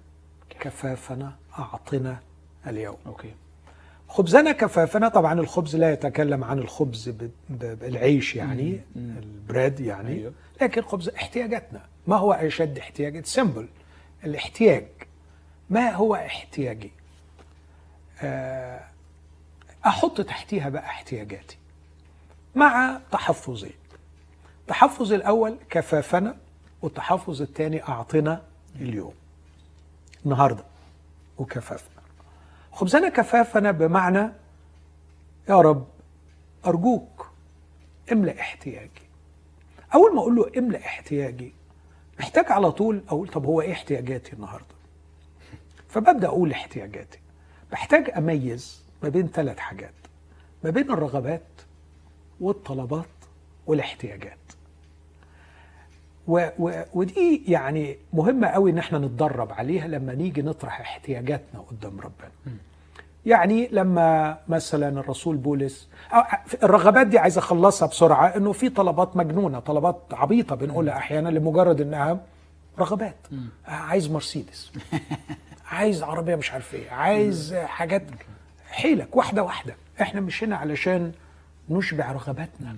كفافنا 0.60 1.36
أعطنا 1.58 2.18
اليوم. 2.66 2.96
okay. 3.06 3.34
خبزنا 4.08 4.52
كفافنا 4.52 5.08
طبعا 5.08 5.40
الخبز 5.40 5.76
لا 5.76 5.92
يتكلم 5.92 6.44
عن 6.44 6.58
الخبز 6.58 7.08
بالعيش 7.50 8.36
يعني 8.36 8.80
ال 8.96 9.10
bread 9.10 9.80
يعني 9.80 10.08
أيوه. 10.08 10.32
لكن 10.62 10.82
خبز 10.82 11.08
احتياجاتنا. 11.08 11.82
ما 12.06 12.16
هو 12.16 12.32
أشد 12.32 12.78
احتياج؟ 12.78 13.24
simple 13.24 13.68
الاحتياج. 14.24 14.86
ما 15.70 15.90
هو 15.90 16.14
احتياجي؟ 16.14 16.92
آه، 18.22 18.80
أحط 19.86 20.20
تحتيها 20.20 20.68
بقى 20.68 20.82
احتياجاتي 20.86 21.56
مع 22.54 23.00
تحفظين 23.12 23.72
التحفظ 24.60 25.12
الأول 25.12 25.56
كفافنا 25.70 26.36
والتحفظ 26.82 27.42
الثاني 27.42 27.82
أعطنا 27.82 28.42
اليوم. 28.80 29.14
النهاردة. 30.26 30.64
وكفافنا. 31.38 31.93
خبزنا 32.74 33.08
كفافنا 33.08 33.70
بمعنى 33.70 34.32
يا 35.48 35.60
رب 35.60 35.86
أرجوك 36.66 37.30
املأ 38.12 38.40
احتياجي. 38.40 39.02
أول 39.94 40.14
ما 40.14 40.20
أقول 40.20 40.36
له 40.36 40.50
املأ 40.58 40.78
احتياجي 40.78 41.52
محتاج 42.20 42.52
على 42.52 42.72
طول 42.72 43.02
أقول 43.08 43.28
طب 43.28 43.44
هو 43.44 43.60
إيه 43.60 43.72
احتياجاتي 43.72 44.32
النهاردة؟ 44.32 44.74
فببدأ 45.88 46.28
أقول 46.28 46.52
احتياجاتي. 46.52 47.18
بحتاج 47.72 48.10
أميز 48.16 48.84
ما 49.02 49.08
بين 49.08 49.28
ثلاث 49.28 49.58
حاجات 49.58 49.94
ما 50.64 50.70
بين 50.70 50.90
الرغبات 50.90 51.42
والطلبات 52.40 53.06
والاحتياجات. 53.66 54.38
و 56.28 56.46
و 56.58 56.82
ودي 56.94 57.42
يعني 57.48 57.96
مهمة 58.12 58.46
قوي 58.48 58.70
إن 58.70 58.78
إحنا 58.78 58.98
نتدرب 58.98 59.52
عليها 59.52 59.88
لما 59.88 60.14
نيجي 60.14 60.42
نطرح 60.42 60.80
احتياجاتنا 60.80 61.60
قدام 61.60 62.00
ربنا. 62.00 62.56
يعني 63.26 63.68
لما 63.72 64.38
مثلا 64.48 65.00
الرسول 65.00 65.36
بولس 65.36 65.88
الرغبات 66.62 67.06
دي 67.06 67.18
عايز 67.18 67.38
أخلصها 67.38 67.88
بسرعة 67.88 68.26
إنه 68.36 68.52
في 68.52 68.68
طلبات 68.68 69.16
مجنونة 69.16 69.58
طلبات 69.58 70.00
عبيطة 70.12 70.56
بنقولها 70.56 70.96
أحيانا 70.96 71.28
لمجرد 71.28 71.80
إنها 71.80 72.20
رغبات. 72.78 73.16
عايز 73.66 74.10
مرسيدس. 74.10 74.72
عايز 75.70 76.02
عربية 76.02 76.36
مش 76.36 76.52
عارف 76.52 76.74
إيه. 76.74 76.90
عايز 76.90 77.54
حاجات. 77.54 78.02
حيلك 78.70 79.16
واحدة 79.16 79.42
واحدة. 79.42 79.74
إحنا 80.00 80.20
مش 80.20 80.44
هنا 80.44 80.56
علشان 80.56 81.12
نشبع 81.70 82.12
رغباتنا. 82.12 82.76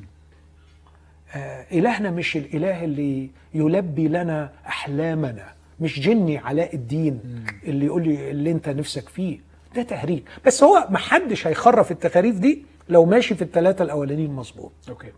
إلهنا 1.73 2.11
مش 2.11 2.37
الإله 2.37 2.85
اللي 2.85 3.31
يلبي 3.55 4.09
لنا 4.09 4.53
أحلامنا 4.67 5.53
مش 5.81 6.01
جني 6.01 6.39
علاء 6.39 6.75
الدين 6.75 7.45
اللي 7.65 7.87
يقول 7.87 8.05
لي 8.05 8.31
اللي 8.31 8.51
أنت 8.51 8.69
نفسك 8.69 9.09
فيه. 9.09 9.39
ده 9.75 9.83
تهريج 9.83 10.23
بس 10.47 10.63
هو 10.63 10.87
محدش 10.91 11.47
هيخرف 11.47 11.91
التخاريف 11.91 12.39
دي 12.39 12.65
لو 12.89 13.05
ماشي 13.05 13.35
في 13.35 13.43
الثلاثة 13.43 13.85
الأولانيين 13.85 14.31
مظبوط. 14.31 14.73
أوكي. 14.89 15.13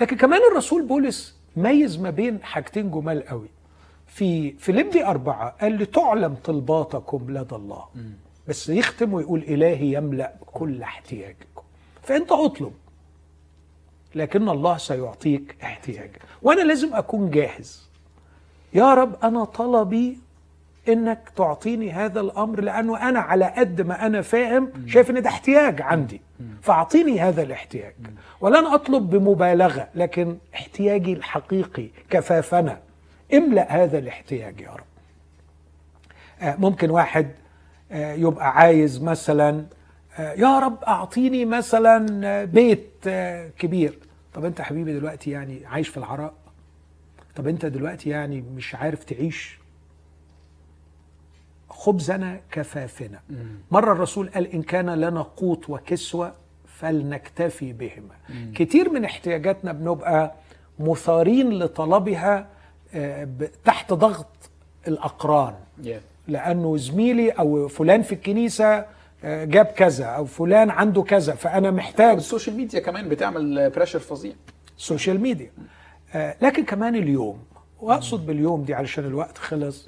لكن 0.00 0.16
كمان 0.16 0.40
الرسول 0.52 0.86
بولس 0.86 1.36
ميز 1.56 1.98
ما 1.98 2.10
بين 2.10 2.42
حاجتين 2.42 2.90
جمال 2.90 3.26
قوي. 3.26 3.48
في 4.06 4.50
فيليبي 4.58 5.04
أربعة 5.04 5.50
قال 5.60 5.76
لتعلم 5.76 6.34
طلباتكم 6.34 7.26
لدى 7.30 7.54
الله. 7.54 7.84
بس 8.48 8.68
يختم 8.68 9.12
ويقول 9.14 9.42
إلهي 9.42 9.92
يملأ 9.92 10.32
كل 10.46 10.82
احتياجكم. 10.82 11.62
فأنت 12.02 12.32
أطلب. 12.32 12.72
لكن 14.14 14.48
الله 14.48 14.76
سيعطيك 14.76 15.56
احتياجك. 15.62 16.20
وأنا 16.42 16.60
لازم 16.62 16.94
أكون 16.94 17.30
جاهز. 17.30 17.88
يا 18.74 18.94
رب 18.94 19.16
أنا 19.24 19.44
طلبي 19.44 20.18
إنك 20.88 21.30
تعطيني 21.36 21.90
هذا 21.92 22.20
الأمر 22.20 22.60
لأنه 22.60 23.08
أنا 23.08 23.20
على 23.20 23.44
قد 23.44 23.80
ما 23.80 24.06
أنا 24.06 24.22
فاهم 24.22 24.72
شايف 24.86 25.10
إن 25.10 25.22
ده 25.22 25.28
احتياج 25.28 25.82
عندي. 25.82 26.20
فأعطيني 26.62 27.20
هذا 27.20 27.42
الاحتياج. 27.42 27.94
ولن 28.40 28.66
أطلب 28.66 29.10
بمبالغة 29.10 29.88
لكن 29.94 30.36
احتياجي 30.54 31.12
الحقيقي 31.12 31.88
كفافنا. 32.10 32.78
املأ 33.34 33.82
هذا 33.84 33.98
الاحتياج 33.98 34.60
يا 34.60 34.70
رب. 34.70 34.84
آه، 36.42 36.56
ممكن 36.58 36.90
واحد 36.90 37.30
آه، 37.92 38.14
يبقى 38.14 38.56
عايز 38.56 39.02
مثلا 39.02 39.64
يا 40.18 40.58
رب 40.58 40.84
أعطيني 40.84 41.44
مثلا 41.44 42.26
آه، 42.26 42.44
بيت 42.44 42.90
آه، 43.06 43.48
كبير. 43.58 43.98
طب 44.34 44.44
أنت 44.44 44.60
حبيبي 44.60 44.92
دلوقتي 44.92 45.30
يعني 45.30 45.66
عايش 45.66 45.88
في 45.88 45.96
العراء 45.96 46.34
طب 47.36 47.48
أنت 47.48 47.66
دلوقتي 47.66 48.10
يعني 48.10 48.40
مش 48.56 48.74
عارف 48.74 49.04
تعيش؟ 49.04 49.58
خبزنا 51.70 52.40
كفافنا. 52.50 53.20
مرة 53.70 53.92
الرسول 53.92 54.28
قال 54.28 54.46
إن 54.46 54.62
كان 54.62 54.90
لنا 54.90 55.22
قوت 55.22 55.70
وكسوة 55.70 56.32
فلنكتفي 56.66 57.72
بهما. 57.72 58.14
كتير 58.54 58.90
من 58.90 59.04
احتياجاتنا 59.04 59.72
بنبقى 59.72 60.34
مثارين 60.78 61.50
لطلبها 61.58 62.46
آه، 62.94 63.28
تحت 63.64 63.92
ضغط 63.92 64.50
الأقران. 64.88 65.54
لأنه 66.28 66.76
زميلي 66.76 67.30
أو 67.30 67.68
فلان 67.68 68.02
في 68.02 68.12
الكنيسة 68.14 68.64
آه، 68.66 68.86
جاب 69.24 69.66
كذا 69.66 70.04
أو 70.04 70.24
فلان 70.24 70.70
عنده 70.70 71.02
كذا 71.02 71.34
فأنا 71.34 71.70
محتاج 71.70 72.16
ال 72.16 72.22
social 72.22 72.56
media 72.56 72.80
كمان 72.80 73.08
بتعمل 73.08 73.70
pressure 73.70 73.98
فظيع. 73.98 74.32
social 74.76 75.20
media. 75.20 75.50
آه، 76.14 76.36
لكن 76.42 76.64
كمان 76.64 76.94
اليوم 76.96 77.38
وأقصد 77.80 78.26
باليوم 78.26 78.62
دي 78.64 78.74
علشان 78.74 79.04
الوقت 79.04 79.38
خلص. 79.38 79.86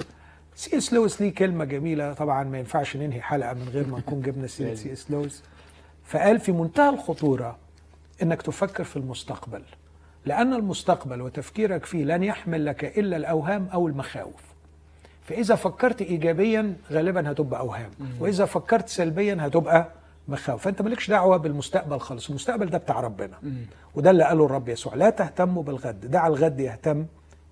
سي 0.54 0.76
إس 0.76 0.92
لويس 0.92 1.20
ليه 1.22 1.34
كلمة 1.34 1.64
جميلة 1.64 2.12
طبعا 2.12 2.44
ما 2.44 2.58
ينفعش 2.58 2.96
ننهي 2.96 3.20
حلقة 3.20 3.52
من 3.54 3.68
غير 3.68 3.86
ما 3.86 3.98
نكون 3.98 4.22
جبنا 4.22 4.46
سيرة 4.46 4.74
سي 4.84 4.92
إس 4.92 5.10
لويس. 5.10 5.42
فقال 6.04 6.40
في 6.40 6.52
منتهى 6.52 6.88
الخطورة 6.88 7.58
إنك 8.22 8.42
تفكر 8.42 8.84
في 8.84 8.96
المستقبل 8.96 9.62
لأن 10.26 10.54
المستقبل 10.54 11.22
وتفكيرك 11.22 11.84
فيه 11.84 12.04
لن 12.04 12.22
يحمل 12.22 12.66
لك 12.66 12.98
إلا 12.98 13.16
الأوهام 13.16 13.68
أو 13.74 13.86
المخاوف. 13.88 14.53
فإذا 15.24 15.54
فكرت 15.54 16.02
ايجابيا 16.02 16.76
غالبا 16.92 17.30
هتبقى 17.30 17.60
أوهام. 17.60 17.90
وإذا 18.20 18.44
فكرت 18.44 18.88
سلبيا 18.88 19.36
هتبقى 19.40 19.88
مخاوف. 20.28 20.62
فأنت 20.62 20.82
مالكش 20.82 21.10
دعوة 21.10 21.36
بالمستقبل 21.36 21.98
خالص. 22.00 22.28
المستقبل 22.28 22.66
ده 22.70 22.78
بتاع 22.78 23.00
ربنا. 23.00 23.38
وده 23.94 24.10
اللي 24.10 24.24
قاله 24.24 24.46
الرب 24.46 24.68
يسوع. 24.68 24.94
لا 24.94 25.10
تهتموا 25.10 25.62
بالغد. 25.62 26.10
دع 26.10 26.26
الغد 26.26 26.60
يهتم 26.60 27.06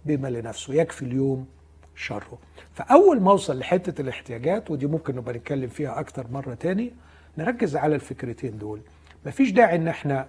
بما 0.05 0.29
لنفسه. 0.29 0.75
يكفي 0.75 1.03
اليوم 1.03 1.47
شره. 1.95 2.39
فأول 2.75 3.21
ما 3.21 3.31
أوصل 3.31 3.59
لحتة 3.59 4.01
الاحتياجات 4.01 4.71
ودي 4.71 4.87
ممكن 4.87 5.17
نبقى 5.17 5.35
نتكلم 5.35 5.69
فيها 5.69 6.01
أكتر 6.01 6.27
مرة 6.33 6.55
تاني 6.55 6.93
نركز 7.39 7.77
على 7.77 7.95
الفكرتين 7.95 8.59
دول. 8.59 8.81
مفيش 9.27 9.51
داعي 9.51 9.77
إن 9.77 9.89
إحنا 9.89 10.29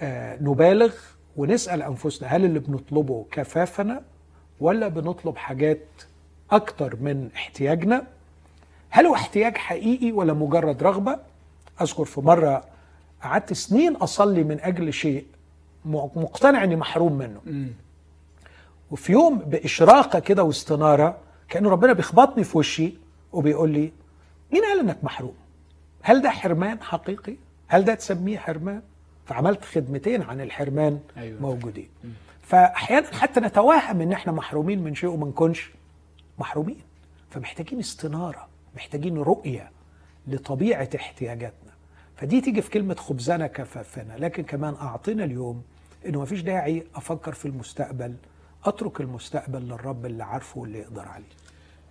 آه، 0.00 0.38
نبالغ 0.42 0.94
ونسأل 1.36 1.82
أنفسنا 1.82 2.28
هل 2.28 2.44
اللي 2.44 2.58
بنطلبه 2.58 3.26
كفافنا 3.30 4.02
ولا 4.60 4.88
بنطلب 4.88 5.36
حاجات 5.36 5.84
أكتر 6.52 6.96
من 7.00 7.28
احتياجنا. 7.36 8.06
هل 8.90 9.06
هو 9.06 9.14
احتياج 9.14 9.56
حقيقي 9.56 10.12
ولا 10.12 10.32
مجرد 10.32 10.82
رغبة؟ 10.82 11.18
أذكر 11.82 12.04
في 12.04 12.20
مرة 12.20 12.64
قعدت 13.22 13.52
سنين 13.52 13.96
أصلي 13.96 14.44
من 14.44 14.60
أجل 14.60 14.92
شيء 14.92 15.26
مقتنع 15.84 16.64
إني 16.64 16.76
محروم 16.76 17.12
منه. 17.12 17.40
وفي 18.90 19.12
يوم 19.12 19.38
بإشراقة 19.38 20.18
كده 20.18 20.42
واستنارة 20.42 21.16
كان 21.48 21.66
ربنا 21.66 21.92
بيخبطني 21.92 22.44
في 22.44 22.58
وشي 22.58 22.92
وبيقول 23.32 23.70
لي 23.70 23.92
مين 24.52 24.62
قال 24.64 24.80
إنك 24.80 25.04
محروم؟ 25.04 25.34
هل 26.02 26.22
ده 26.22 26.30
حرمان 26.30 26.82
حقيقي؟ 26.82 27.36
هل 27.68 27.84
ده 27.84 27.94
تسميه 27.94 28.38
حرمان؟ 28.38 28.82
فعملت 29.26 29.64
خدمتين 29.64 30.22
عن 30.22 30.40
الحرمان 30.40 31.00
أيوة. 31.16 31.26
أيوة. 31.28 31.40
موجودين 31.40 31.88
فأحيانا 32.42 33.06
حتى 33.12 33.40
نتوهم 33.40 34.00
إن 34.00 34.12
إحنا 34.12 34.32
محرومين 34.32 34.84
من 34.84 34.94
شيء 34.94 35.10
وما 35.10 35.26
نكونش. 35.26 35.70
محرومين. 36.40 36.80
فمحتاجين 37.30 37.78
استنارة 37.78 38.48
محتاجين 38.76 39.18
رؤية 39.18 39.70
لطبيعة 40.28 40.88
احتياجاتنا. 40.96 41.70
فدي 42.16 42.40
تيجي 42.40 42.62
في 42.62 42.70
كلمة 42.70 42.94
خبزنا 42.94 43.46
كفافنا 43.46 44.16
لكن 44.18 44.42
كمان 44.42 44.74
أعطينا 44.74 45.24
اليوم 45.24 45.62
إنه 46.06 46.20
مفيش 46.22 46.40
داعي 46.40 46.84
أفكر 46.94 47.32
في 47.32 47.46
المستقبل 47.46 48.14
أترك 48.64 49.00
المستقبل 49.00 49.62
للرب 49.62 50.06
اللي 50.06 50.24
عارفه 50.24 50.60
واللي 50.60 50.78
يقدر 50.78 51.08
عليه. 51.08 51.24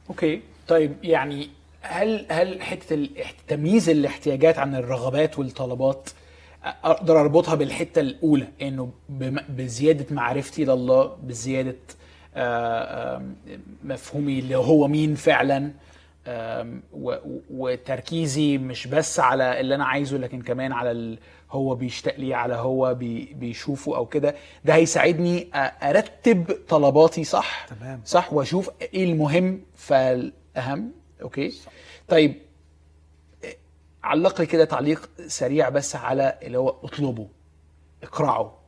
أوكي 0.10 0.42
طيب 0.68 1.04
يعني 1.04 1.50
هل 1.82 2.26
هل 2.32 2.62
حتة 2.62 3.10
تمييز 3.48 3.90
الاحتياجات 3.90 4.60
عن 4.60 4.76
الرغبات 4.76 5.40
والطلبات 5.40 6.10
أقدر 6.64 7.20
أربطها 7.20 7.56
بالحتة 7.56 8.00
الأولى؟ 8.02 8.48
إنه 8.62 8.92
بزيادة 9.50 10.16
معرفتي 10.16 10.66
لله 10.66 11.16
بزيادة 11.24 11.76
مفهومي 13.84 14.40
اللي 14.40 14.56
هو 14.56 14.88
مين 14.88 15.16
فعلا. 15.16 15.72
وتركيزي 17.50 18.58
مش 18.58 18.88
بس 18.88 19.20
على 19.20 19.60
اللي 19.60 19.76
أنا 19.76 19.86
عايزه 19.86 20.18
لكن 20.18 20.42
كمان 20.42 20.72
على 20.72 20.92
ال 20.92 21.20
هو 21.52 21.76
بيشتاق 21.76 22.20
لي 22.20 22.34
على 22.34 22.56
هو 22.56 22.94
بي 22.94 23.34
بيشوفه 23.34 23.96
أو 23.96 24.06
كده. 24.06 24.36
ده 24.66 24.76
هيساعدني 24.76 25.50
أرتب 25.84 26.58
طلباتي 26.68 27.24
صح؟ 27.24 27.66
تمام. 27.70 28.02
صح؟ 28.06 28.34
وأشوف 28.34 28.70
إيه 28.82 29.04
المهم 29.04 29.62
فالأهم. 29.76 30.92
okay? 31.22 31.54
طيب 32.08 32.36
علق 34.04 34.40
لي 34.42 34.48
كده 34.48 34.66
تعليق 34.66 35.10
سريع 35.28 35.70
بس 35.70 35.96
على 35.96 36.40
اللي 36.44 36.58
هو 36.58 36.70
اطلبه 36.70 37.28
اقرعوا. 38.04 38.60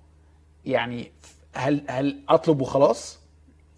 يعني 0.66 1.12
هل 1.54 1.84
هل 1.90 2.20
اطلب 2.30 2.62
وخلاص 2.62 3.21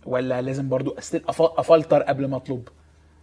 ولا 0.05 0.41
لازم 0.41 0.69
برضو 0.69 0.95
أفلتر 1.39 2.01
قبل 2.01 2.27
ما 2.27 2.37
أطلب؟ 2.37 2.67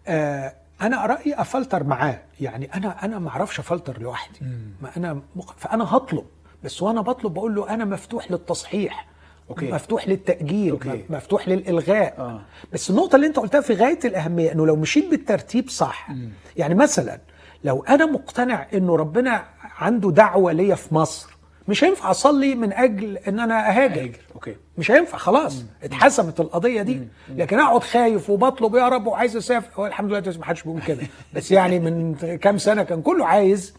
آه 0.07 0.53
أنا 0.83 1.07
رأيي 1.07 1.35
أفلتر 1.35 1.85
معاه. 1.85 2.19
يعني 2.41 2.75
أنا 2.75 3.05
أنا 3.05 3.19
ما 3.19 3.29
أعرفش 3.29 3.59
أفلتر 3.59 4.03
لوحدي. 4.03 4.39
ما 4.83 4.91
أنا 4.97 5.21
مق... 5.37 5.55
فأنا 5.59 5.97
هطلب. 5.97 6.25
بس 6.65 6.83
وأنا 6.83 7.01
بطلب 7.01 7.35
بقول 7.35 7.55
له 7.55 7.75
أنا 7.75 7.85
مفتوح 7.85 8.31
للتصحيح. 8.31 9.07
okay. 9.51 9.73
مفتوح 9.73 10.09
للتأجيل. 10.09 10.71
okay. 10.71 11.05
مفتوح 11.11 11.49
للإلغاء. 11.49 12.15
آه. 12.19 12.41
بس 12.73 12.91
النقطة 12.91 13.17
اللي 13.17 13.27
أنت 13.27 13.39
قلتها 13.39 13.61
في 13.61 13.75
غاية 13.75 13.99
الأهمية 14.05 14.53
إنه 14.53 14.67
لو 14.67 14.77
مشيت 14.77 15.11
بالترتيب 15.11 15.69
صح. 15.69 16.09
يعني 16.57 16.75
مثلا 16.75 17.21
لو 17.65 17.85
أنا 17.89 18.07
مقتنع 18.07 18.67
إنه 18.75 18.97
ربنا 18.97 19.45
عنده 19.79 20.11
دعوة 20.11 20.53
ليا 20.53 20.75
في 20.75 20.95
مصر 20.95 21.37
مش 21.71 21.85
هينفع 21.85 22.11
اصلي 22.11 22.55
من 22.55 22.73
أجل 22.73 23.17
ان 23.17 23.41
أنا 23.41 23.69
اهاجر. 23.71 24.01
هاجر 24.03 24.19
okay. 24.35 24.57
مش 24.79 24.91
هينفع 24.91 25.19
خلاص. 25.19 25.65
اتحسمت 25.83 26.41
القضية 26.41 26.83
دي. 26.83 27.01
لكن 27.29 27.59
اقعد 27.59 27.83
خايف 27.83 28.31
وبطلب 28.31 28.75
يا 28.75 28.89
رب 28.89 29.07
وعايز 29.07 29.37
اسافر. 29.37 29.69
هو 29.75 29.87
الحمد 29.87 30.13
لله 30.13 30.39
ما 30.39 30.45
حدش 30.45 30.63
بيقول 30.63 30.83
كده. 30.83 31.03
بس 31.35 31.51
يعني 31.51 31.79
من 31.79 32.15
كام 32.37 32.59
سنة 32.59 32.83
كان 32.83 33.03
كله 33.03 33.27
عايز 33.27 33.75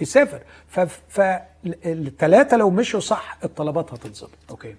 يسافر. 0.00 0.40
فالثلاثه 1.08 2.56
لو 2.56 2.70
مشوا 2.70 3.00
صح 3.00 3.38
الطلبات 3.44 3.92
هتتظبط 3.92 4.30
okay. 4.50 4.74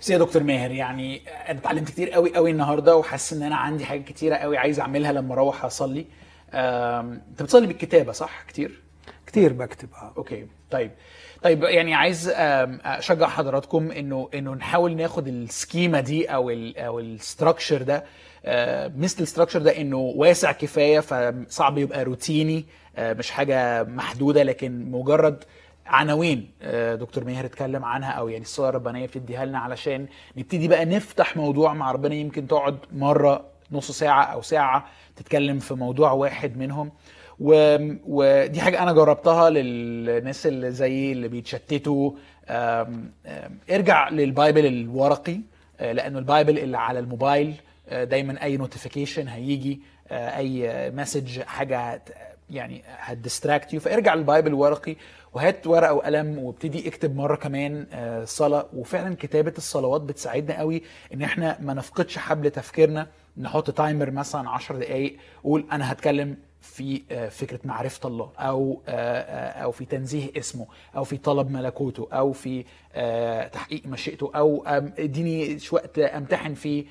بس 0.00 0.10
يا 0.10 0.18
دكتور 0.18 0.42
ماهر 0.42 0.70
يعني 0.70 1.22
أنا 1.48 1.58
اتعلمت 1.58 1.88
كتير 1.88 2.10
قوي 2.10 2.34
قوي 2.34 2.50
النهارده 2.50 2.96
وحاسس 2.96 3.32
إن 3.32 3.42
أنا 3.42 3.56
عندي 3.56 3.84
حاجات 3.84 4.04
كتيرة 4.04 4.36
قوي 4.36 4.58
عايز 4.58 4.80
أعملها 4.80 5.12
لما 5.12 5.34
أروح 5.34 5.64
أصلي. 5.64 6.06
أنت 6.54 7.42
بتصلي 7.42 7.66
بالكتابة 7.66 8.12
صح؟ 8.12 8.42
كتير؟ 8.48 8.82
كتير 9.26 9.52
بكتب 9.52 9.88
آه. 9.94 10.12
okay. 10.16 10.46
طيب. 10.70 10.90
طيب 11.42 11.62
يعني 11.64 11.94
عايز 11.94 12.28
أشجع 12.84 13.28
حضراتكم 13.28 13.90
إنه 13.90 14.28
إنه 14.34 14.54
نحاول 14.54 14.96
ناخد 14.96 15.28
ال 15.28 15.38
schema 15.38 16.00
دي 16.00 16.26
أو 16.26 16.50
ال 16.50 16.78
أو 16.78 16.98
ال 17.00 17.08
structure 17.08 17.82
ده 17.82 18.04
آه، 18.44 18.92
مثل 18.96 19.22
ال 19.22 19.26
structure 19.26 19.58
ده 19.62 19.76
إنه 19.80 19.96
واسع 19.96 20.52
كفاية 20.52 21.00
فصعب 21.00 21.78
يبقى 21.78 22.04
روتيني 22.04 22.64
آه، 22.96 23.12
مش 23.12 23.30
حاجة 23.30 23.82
محدودة 23.82 24.42
لكن 24.42 24.90
مجرد 24.90 25.44
عناوين 25.86 26.50
آه، 26.62 26.94
دكتور 26.94 27.24
ماهر 27.24 27.44
اتكلم 27.44 27.84
عنها 27.84 28.10
أو 28.10 28.28
يعني 28.28 28.42
الصلاة 28.44 28.68
الربانية 28.68 29.06
بتديها 29.06 29.44
لنا 29.44 29.58
علشان 29.58 30.06
نبتدي 30.36 30.68
بقى 30.68 30.84
نفتح 30.84 31.36
موضوع 31.36 31.74
مع 31.74 31.92
ربنا 31.92 32.14
يمكن 32.14 32.46
تقعد 32.46 32.78
مرة 32.92 33.44
نص 33.72 33.90
ساعة 33.90 34.22
أو 34.24 34.42
ساعة 34.42 34.86
تتكلم 35.16 35.58
في 35.58 35.74
موضوع 35.74 36.10
واحد 36.12 36.56
منهم. 36.56 36.92
ودي 37.40 38.60
حاجة 38.60 38.82
أنا 38.82 38.92
جربتها 38.92 39.50
للناس 39.50 40.46
اللي 40.46 40.70
زي 40.70 41.12
اللي 41.12 41.28
بيتشتتوا 41.28 42.10
ارجع 43.70 44.08
لل 44.08 44.25
Bible 44.25 44.66
الورقي 44.66 45.40
آه، 45.80 45.92
لأنه 45.92 46.18
ال 46.18 46.25
Bible 46.25 46.58
اللي 46.58 46.78
على 46.78 46.98
الموبايل 46.98 47.54
آه، 47.88 48.04
دايما 48.04 48.42
أي 48.42 48.56
notification 48.56 49.28
هيجي 49.28 49.80
آه، 50.10 50.36
أي 50.36 50.90
message 50.90 51.40
حاجة 51.40 52.02
يعني 52.50 52.82
هت 52.86 53.04
distract 53.04 53.74
you 53.74 53.80
فارجع 53.80 54.14
لل 54.14 54.24
Bible 54.24 54.48
الورقي 54.48 54.96
وهات 55.34 55.66
ورقة 55.66 55.92
وقلم 55.94 56.38
وابتدي 56.38 56.88
اكتب 56.88 57.16
مرة 57.16 57.36
كمان 57.36 57.86
صلاة. 58.24 58.66
وفعلا 58.74 59.16
كتابة 59.16 59.52
الصلوات 59.58 60.00
بتساعدنا 60.00 60.58
قوي 60.58 60.82
إن 61.14 61.22
إحنا 61.22 61.58
ما 61.60 61.74
نفقدش 61.74 62.18
حبل 62.18 62.50
تفكيرنا. 62.50 63.06
نحط 63.38 63.70
تايمر 63.70 64.10
مثلا 64.10 64.50
10 64.50 64.76
دقائق 64.76 65.16
قول 65.44 65.66
أنا 65.72 65.92
هتكلم 65.92 66.36
في 66.76 67.02
آه، 67.10 67.28
فكرة 67.28 67.60
معرفة 67.64 68.08
الله 68.08 68.30
أو 68.38 68.80
آه، 68.88 68.90
آه، 68.90 69.62
أو 69.62 69.70
في 69.72 69.84
تنزيه 69.84 70.30
اسمه 70.36 70.66
أو 70.96 71.04
في 71.04 71.16
طلب 71.16 71.50
ملكوته 71.50 72.08
أو 72.12 72.32
في 72.32 72.64
تحقيق 73.52 73.86
مشيئته 73.86 74.30
أو 74.34 74.64
اديني 74.98 75.58
وقت 75.72 75.98
أمتحن 75.98 76.54
فيه 76.54 76.84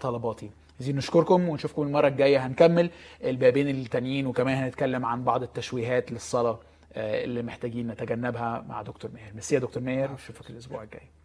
طلباتي. 0.00 0.50
عايزين 0.78 0.96
نشكركم 0.96 1.48
ونشوفكم 1.48 1.82
المرة 1.82 2.08
الجاية. 2.08 2.46
هنكمل 2.46 2.90
البابين 3.24 3.68
التانيين 3.68 4.26
وكمان 4.26 4.56
هنتكلم 4.56 5.06
عن 5.06 5.24
بعض 5.24 5.42
التشويهات 5.42 6.12
للصلاة 6.12 6.58
اللي 6.96 7.42
محتاجين 7.42 7.88
نتجنبها 7.88 8.64
مع 8.68 8.82
دكتور 8.82 9.10
ماهر. 9.14 9.32
ميرسي 9.32 9.54
يا 9.54 9.60
دكتور 9.60 9.82
ماهر 9.82 10.12
واشوفك 10.12 10.50
الأسبوع 10.50 10.82
الجاي. 10.82 11.19